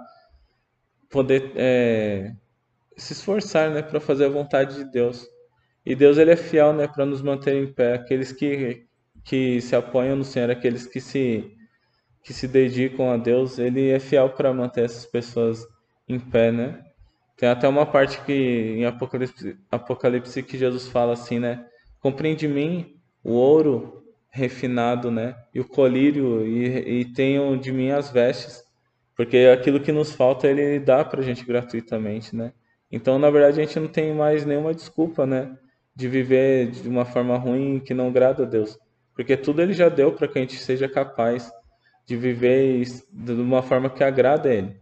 poder 1.09 1.51
é, 1.55 2.34
se 2.95 3.13
esforçar, 3.13 3.71
né, 3.71 3.82
para 3.82 3.99
fazer 3.99 4.25
a 4.25 4.29
vontade 4.29 4.75
de 4.75 4.86
Deus. 4.91 5.27
E 5.86 5.95
Deus 5.95 6.17
ele 6.17 6.32
é 6.32 6.36
fiel, 6.36 6.71
né, 6.71 6.88
para 6.88 7.05
nos 7.05 7.21
manter 7.21 7.55
em 7.55 7.71
pé. 7.71 7.95
Aqueles 7.95 8.32
que 8.32 8.86
que 9.24 9.61
se 9.61 9.76
apoiam 9.76 10.15
no 10.15 10.24
Senhor, 10.24 10.49
aqueles 10.49 10.86
que 10.86 10.99
se 10.99 11.51
que 12.24 12.34
se 12.34 12.47
dedicam 12.47 13.11
a 13.11 13.17
Deus, 13.17 13.57
ele 13.57 13.89
é 13.89 13.99
fiel 13.99 14.30
para 14.30 14.53
manter 14.53 14.86
essas 14.86 15.05
pessoas 15.05 15.65
em 16.07 16.19
pé, 16.19 16.51
né? 16.51 16.80
Tem 17.36 17.49
até 17.49 17.67
uma 17.67 17.86
parte 17.86 18.22
que 18.22 18.32
em 18.32 18.86
Apocalipse, 18.86 19.57
Apocalipse 19.72 20.43
que 20.43 20.57
Jesus 20.57 20.88
fala 20.88 21.13
assim, 21.13 21.39
né? 21.39 21.65
Compreende 21.99 22.47
mim 22.47 22.95
o 23.24 23.32
ouro 23.32 24.03
refinado, 24.30 25.09
né? 25.09 25.36
E 25.53 25.59
o 25.59 25.67
colírio 25.67 26.45
e, 26.45 27.01
e 27.01 27.05
tenham 27.05 27.57
de 27.57 27.72
mim 27.72 27.89
as 27.89 28.11
vestes, 28.11 28.63
porque 29.15 29.49
aquilo 29.51 29.80
que 29.80 29.91
nos 29.91 30.13
falta 30.13 30.47
ele 30.47 30.80
dá 30.80 31.03
para 31.03 31.22
a 31.22 31.24
gente 31.24 31.43
gratuitamente, 31.43 32.36
né? 32.36 32.53
Então, 32.91 33.17
na 33.17 33.30
verdade, 33.30 33.59
a 33.59 33.65
gente 33.65 33.80
não 33.80 33.88
tem 33.88 34.13
mais 34.13 34.45
nenhuma 34.45 34.74
desculpa, 34.74 35.26
né? 35.26 35.57
De 35.95 36.07
viver 36.07 36.72
de 36.72 36.88
uma 36.88 37.05
forma 37.05 37.38
ruim 37.38 37.80
que 37.80 37.93
não 37.93 38.07
agrada 38.07 38.43
a 38.43 38.45
Deus, 38.45 38.78
porque 39.16 39.36
tudo 39.38 39.62
ele 39.62 39.74
já 39.74 39.89
deu 39.89 40.12
para 40.14 40.28
que 40.28 40.38
a 40.38 40.41
gente 40.41 40.57
seja 40.57 40.88
capaz 40.88 41.51
de 42.05 42.18
viver 42.18 42.84
de 43.12 43.32
uma 43.34 43.62
forma 43.62 43.89
que 43.89 44.03
agrada 44.03 44.49
a 44.49 44.53
Ele. 44.53 44.76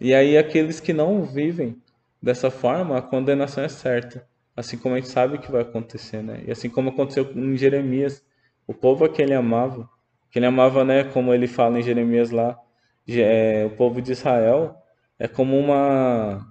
E 0.00 0.14
aí, 0.14 0.36
aqueles 0.36 0.80
que 0.80 0.92
não 0.92 1.22
vivem 1.24 1.76
dessa 2.22 2.50
forma, 2.50 2.96
a 2.96 3.02
condenação 3.02 3.64
é 3.64 3.68
certa. 3.68 4.26
Assim 4.56 4.76
como 4.76 4.94
a 4.94 4.98
gente 4.98 5.10
sabe 5.10 5.38
que 5.38 5.50
vai 5.50 5.62
acontecer, 5.62 6.22
né? 6.22 6.42
E 6.46 6.50
assim 6.50 6.68
como 6.68 6.90
aconteceu 6.90 7.30
em 7.34 7.56
Jeremias, 7.56 8.24
o 8.66 8.74
povo 8.74 9.04
a 9.04 9.08
que 9.08 9.22
ele 9.22 9.34
amava, 9.34 9.88
que 10.30 10.38
ele 10.38 10.46
amava, 10.46 10.84
né? 10.84 11.04
Como 11.04 11.32
ele 11.32 11.46
fala 11.46 11.78
em 11.78 11.82
Jeremias 11.82 12.30
lá, 12.30 12.58
é, 13.08 13.64
o 13.64 13.70
povo 13.70 14.00
de 14.02 14.12
Israel 14.12 14.76
é 15.18 15.28
como 15.28 15.58
uma. 15.58 16.46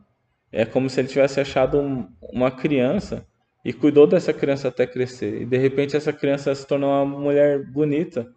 É 0.51 0.65
como 0.65 0.89
se 0.89 0.99
ele 0.99 1.07
tivesse 1.07 1.39
achado 1.39 1.79
um, 1.79 2.07
uma 2.33 2.49
criança 2.49 3.25
e 3.63 3.73
cuidou 3.73 4.07
dessa 4.07 4.33
criança 4.33 4.67
até 4.69 4.87
crescer. 4.87 5.41
E 5.41 5.45
de 5.45 5.57
repente 5.57 5.95
essa 5.95 6.13
criança 6.13 6.53
se 6.55 6.65
tornou 6.65 6.89
uma 6.89 7.05
mulher 7.05 7.65
bonita 7.65 8.27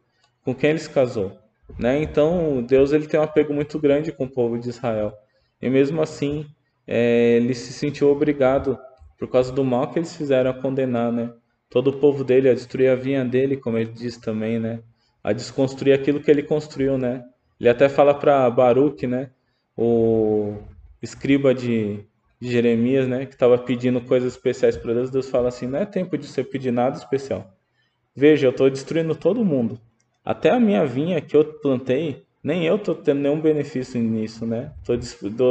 com 0.45 0.55
quem 0.55 0.70
ele 0.70 0.79
se 0.79 0.91
casou. 0.91 1.39
Né? 1.79 2.03
Então, 2.03 2.62
Deus 2.62 2.93
ele 2.93 3.07
tem 3.07 3.18
um 3.18 3.23
apego 3.23 3.55
muito 3.55 3.79
grande 3.79 4.12
com 4.12 4.25
o 4.25 4.31
povo 4.31 4.59
de 4.59 4.68
Israel. 4.68 5.12
E 5.61 5.70
mesmo 5.70 6.03
assim, 6.03 6.47
é, 6.87 7.37
ele 7.37 7.55
se 7.55 7.73
sentiu 7.73 8.11
obrigado, 8.11 8.79
por 9.18 9.29
causa 9.29 9.53
do 9.53 9.64
mal 9.64 9.91
que 9.91 9.99
eles 9.99 10.16
fizeram, 10.16 10.51
a 10.51 10.55
condenar 10.55 11.12
né? 11.12 11.33
todo 11.70 11.89
o 11.89 11.99
povo 11.99 12.25
dele, 12.25 12.51
a 12.51 12.55
destruir 12.55 12.91
a 12.91 12.97
vinha 12.97 13.25
dele, 13.25 13.57
como 13.57 13.79
ele 13.79 13.93
diz 13.93 14.16
também, 14.16 14.59
né? 14.59 14.81
a 15.23 15.33
desconstruir 15.33 15.93
aquilo 15.93 16.20
que 16.20 16.31
ele 16.31 16.43
construiu. 16.43 16.99
Né? 16.99 17.23
Ele 17.59 17.68
até 17.68 17.89
fala 17.89 18.12
para 18.12 18.51
Baruch, 18.51 19.07
né? 19.07 19.31
o 19.77 20.59
escriba 21.01 21.55
de 21.55 22.05
Jeremias, 22.51 23.07
né? 23.07 23.26
que 23.26 23.34
estava 23.34 23.57
pedindo 23.57 24.01
coisas 24.01 24.32
especiais 24.32 24.76
para 24.76 24.95
Deus. 24.95 25.11
Deus 25.11 25.30
fala 25.30 25.49
assim: 25.49 25.66
não 25.66 25.78
é 25.78 25.86
tempo 25.86 26.18
de 26.18 26.26
você 26.26 26.43
pedir 26.43 26.72
nada 26.72 26.97
especial. 26.97 27.57
Veja, 28.14 28.47
eu 28.47 28.51
estou 28.51 28.68
destruindo 28.68 29.14
todo 29.14 29.45
mundo. 29.45 29.80
Até 30.24 30.51
a 30.51 30.61
minha 30.61 30.84
vinha 30.84 31.20
que 31.20 31.36
eu 31.36 31.45
plantei, 31.61 32.24
nem 32.43 32.64
eu 32.64 32.78
tô 32.78 32.95
tendo 32.95 33.20
nenhum 33.20 33.40
benefício 33.40 34.01
nisso, 34.01 34.47
né? 34.47 34.72
Tô, 34.84 34.95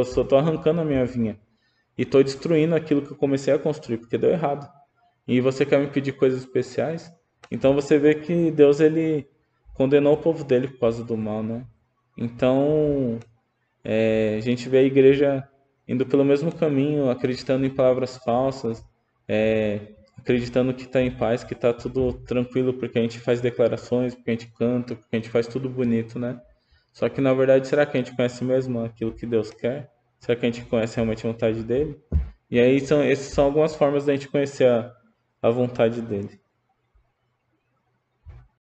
tô, 0.04 0.26
tô 0.26 0.36
arrancando 0.36 0.82
a 0.82 0.86
minha 0.86 1.06
vinha. 1.06 1.38
E 1.98 2.06
tô 2.06 2.22
destruindo 2.24 2.76
aquilo 2.76 3.02
que 3.02 3.12
eu 3.12 3.18
comecei 3.18 3.54
a 3.54 3.60
construir, 3.60 3.98
porque 3.98 4.18
deu 4.18 4.32
errado. 4.32 4.68
E 5.28 5.40
você 5.40 5.66
quer 5.66 5.80
me 5.80 5.88
pedir 5.88 6.14
coisas 6.14 6.42
especiais? 6.42 7.12
Então 7.50 7.74
você 7.74 7.98
vê 7.98 8.16
que 8.16 8.52
Deus 8.52 8.80
ele 8.80 9.28
condenou 9.74 10.14
o 10.14 10.18
povo 10.18 10.44
dele 10.44 10.68
por 10.68 10.80
causa 10.80 11.04
do 11.04 11.18
mal, 11.18 11.44
né? 11.44 11.66
Então 12.18 13.20
é, 13.84 14.36
a 14.38 14.42
gente 14.42 14.70
vê 14.70 14.80
a 14.80 14.84
igreja 14.84 15.48
indo 15.92 16.06
pelo 16.06 16.24
mesmo 16.24 16.54
caminho, 16.56 17.10
acreditando 17.10 17.66
em 17.66 17.70
palavras 17.70 18.16
falsas, 18.16 18.82
é, 19.28 19.82
acreditando 20.18 20.74
que 20.74 20.84
está 20.84 21.02
em 21.02 21.12
paz, 21.12 21.44
que 21.44 21.54
está 21.54 21.74
tudo 21.74 22.14
tranquilo, 22.14 22.74
porque 22.74 22.98
a 22.98 23.02
gente 23.02 23.20
faz 23.20 23.42
declarações, 23.42 24.16
porque 24.16 24.30
a 24.30 24.34
gente 24.34 24.48
canta, 24.54 24.96
porque 24.96 25.18
a 25.18 25.20
gente 25.20 25.30
faz 25.30 25.48
tudo 25.48 25.70
bonito, 25.70 26.18
né? 26.18 26.40
Só 26.94 27.10
que 27.10 27.20
na 27.20 27.34
verdade, 27.34 27.68
será 27.68 27.86
que 27.86 27.98
a 27.98 28.02
gente 28.02 28.16
conhece 28.16 28.42
mesmo 28.42 28.84
aquilo 28.86 29.12
que 29.14 29.26
Deus 29.26 29.52
quer? 29.52 29.92
Será 30.18 30.40
que 30.40 30.46
a 30.46 30.50
gente 30.50 30.66
conhece 30.66 30.96
realmente 30.96 31.28
a 31.28 31.32
vontade 31.32 31.62
dele? 31.62 32.00
E 32.50 32.58
aí 32.58 32.80
são 32.80 33.02
essas 33.02 33.34
são 33.34 33.46
algumas 33.46 33.76
formas 33.76 34.06
da 34.06 34.14
gente 34.14 34.30
conhecer 34.30 34.70
a, 34.70 34.94
a 35.42 35.50
vontade 35.50 36.02
dele. 36.02 36.40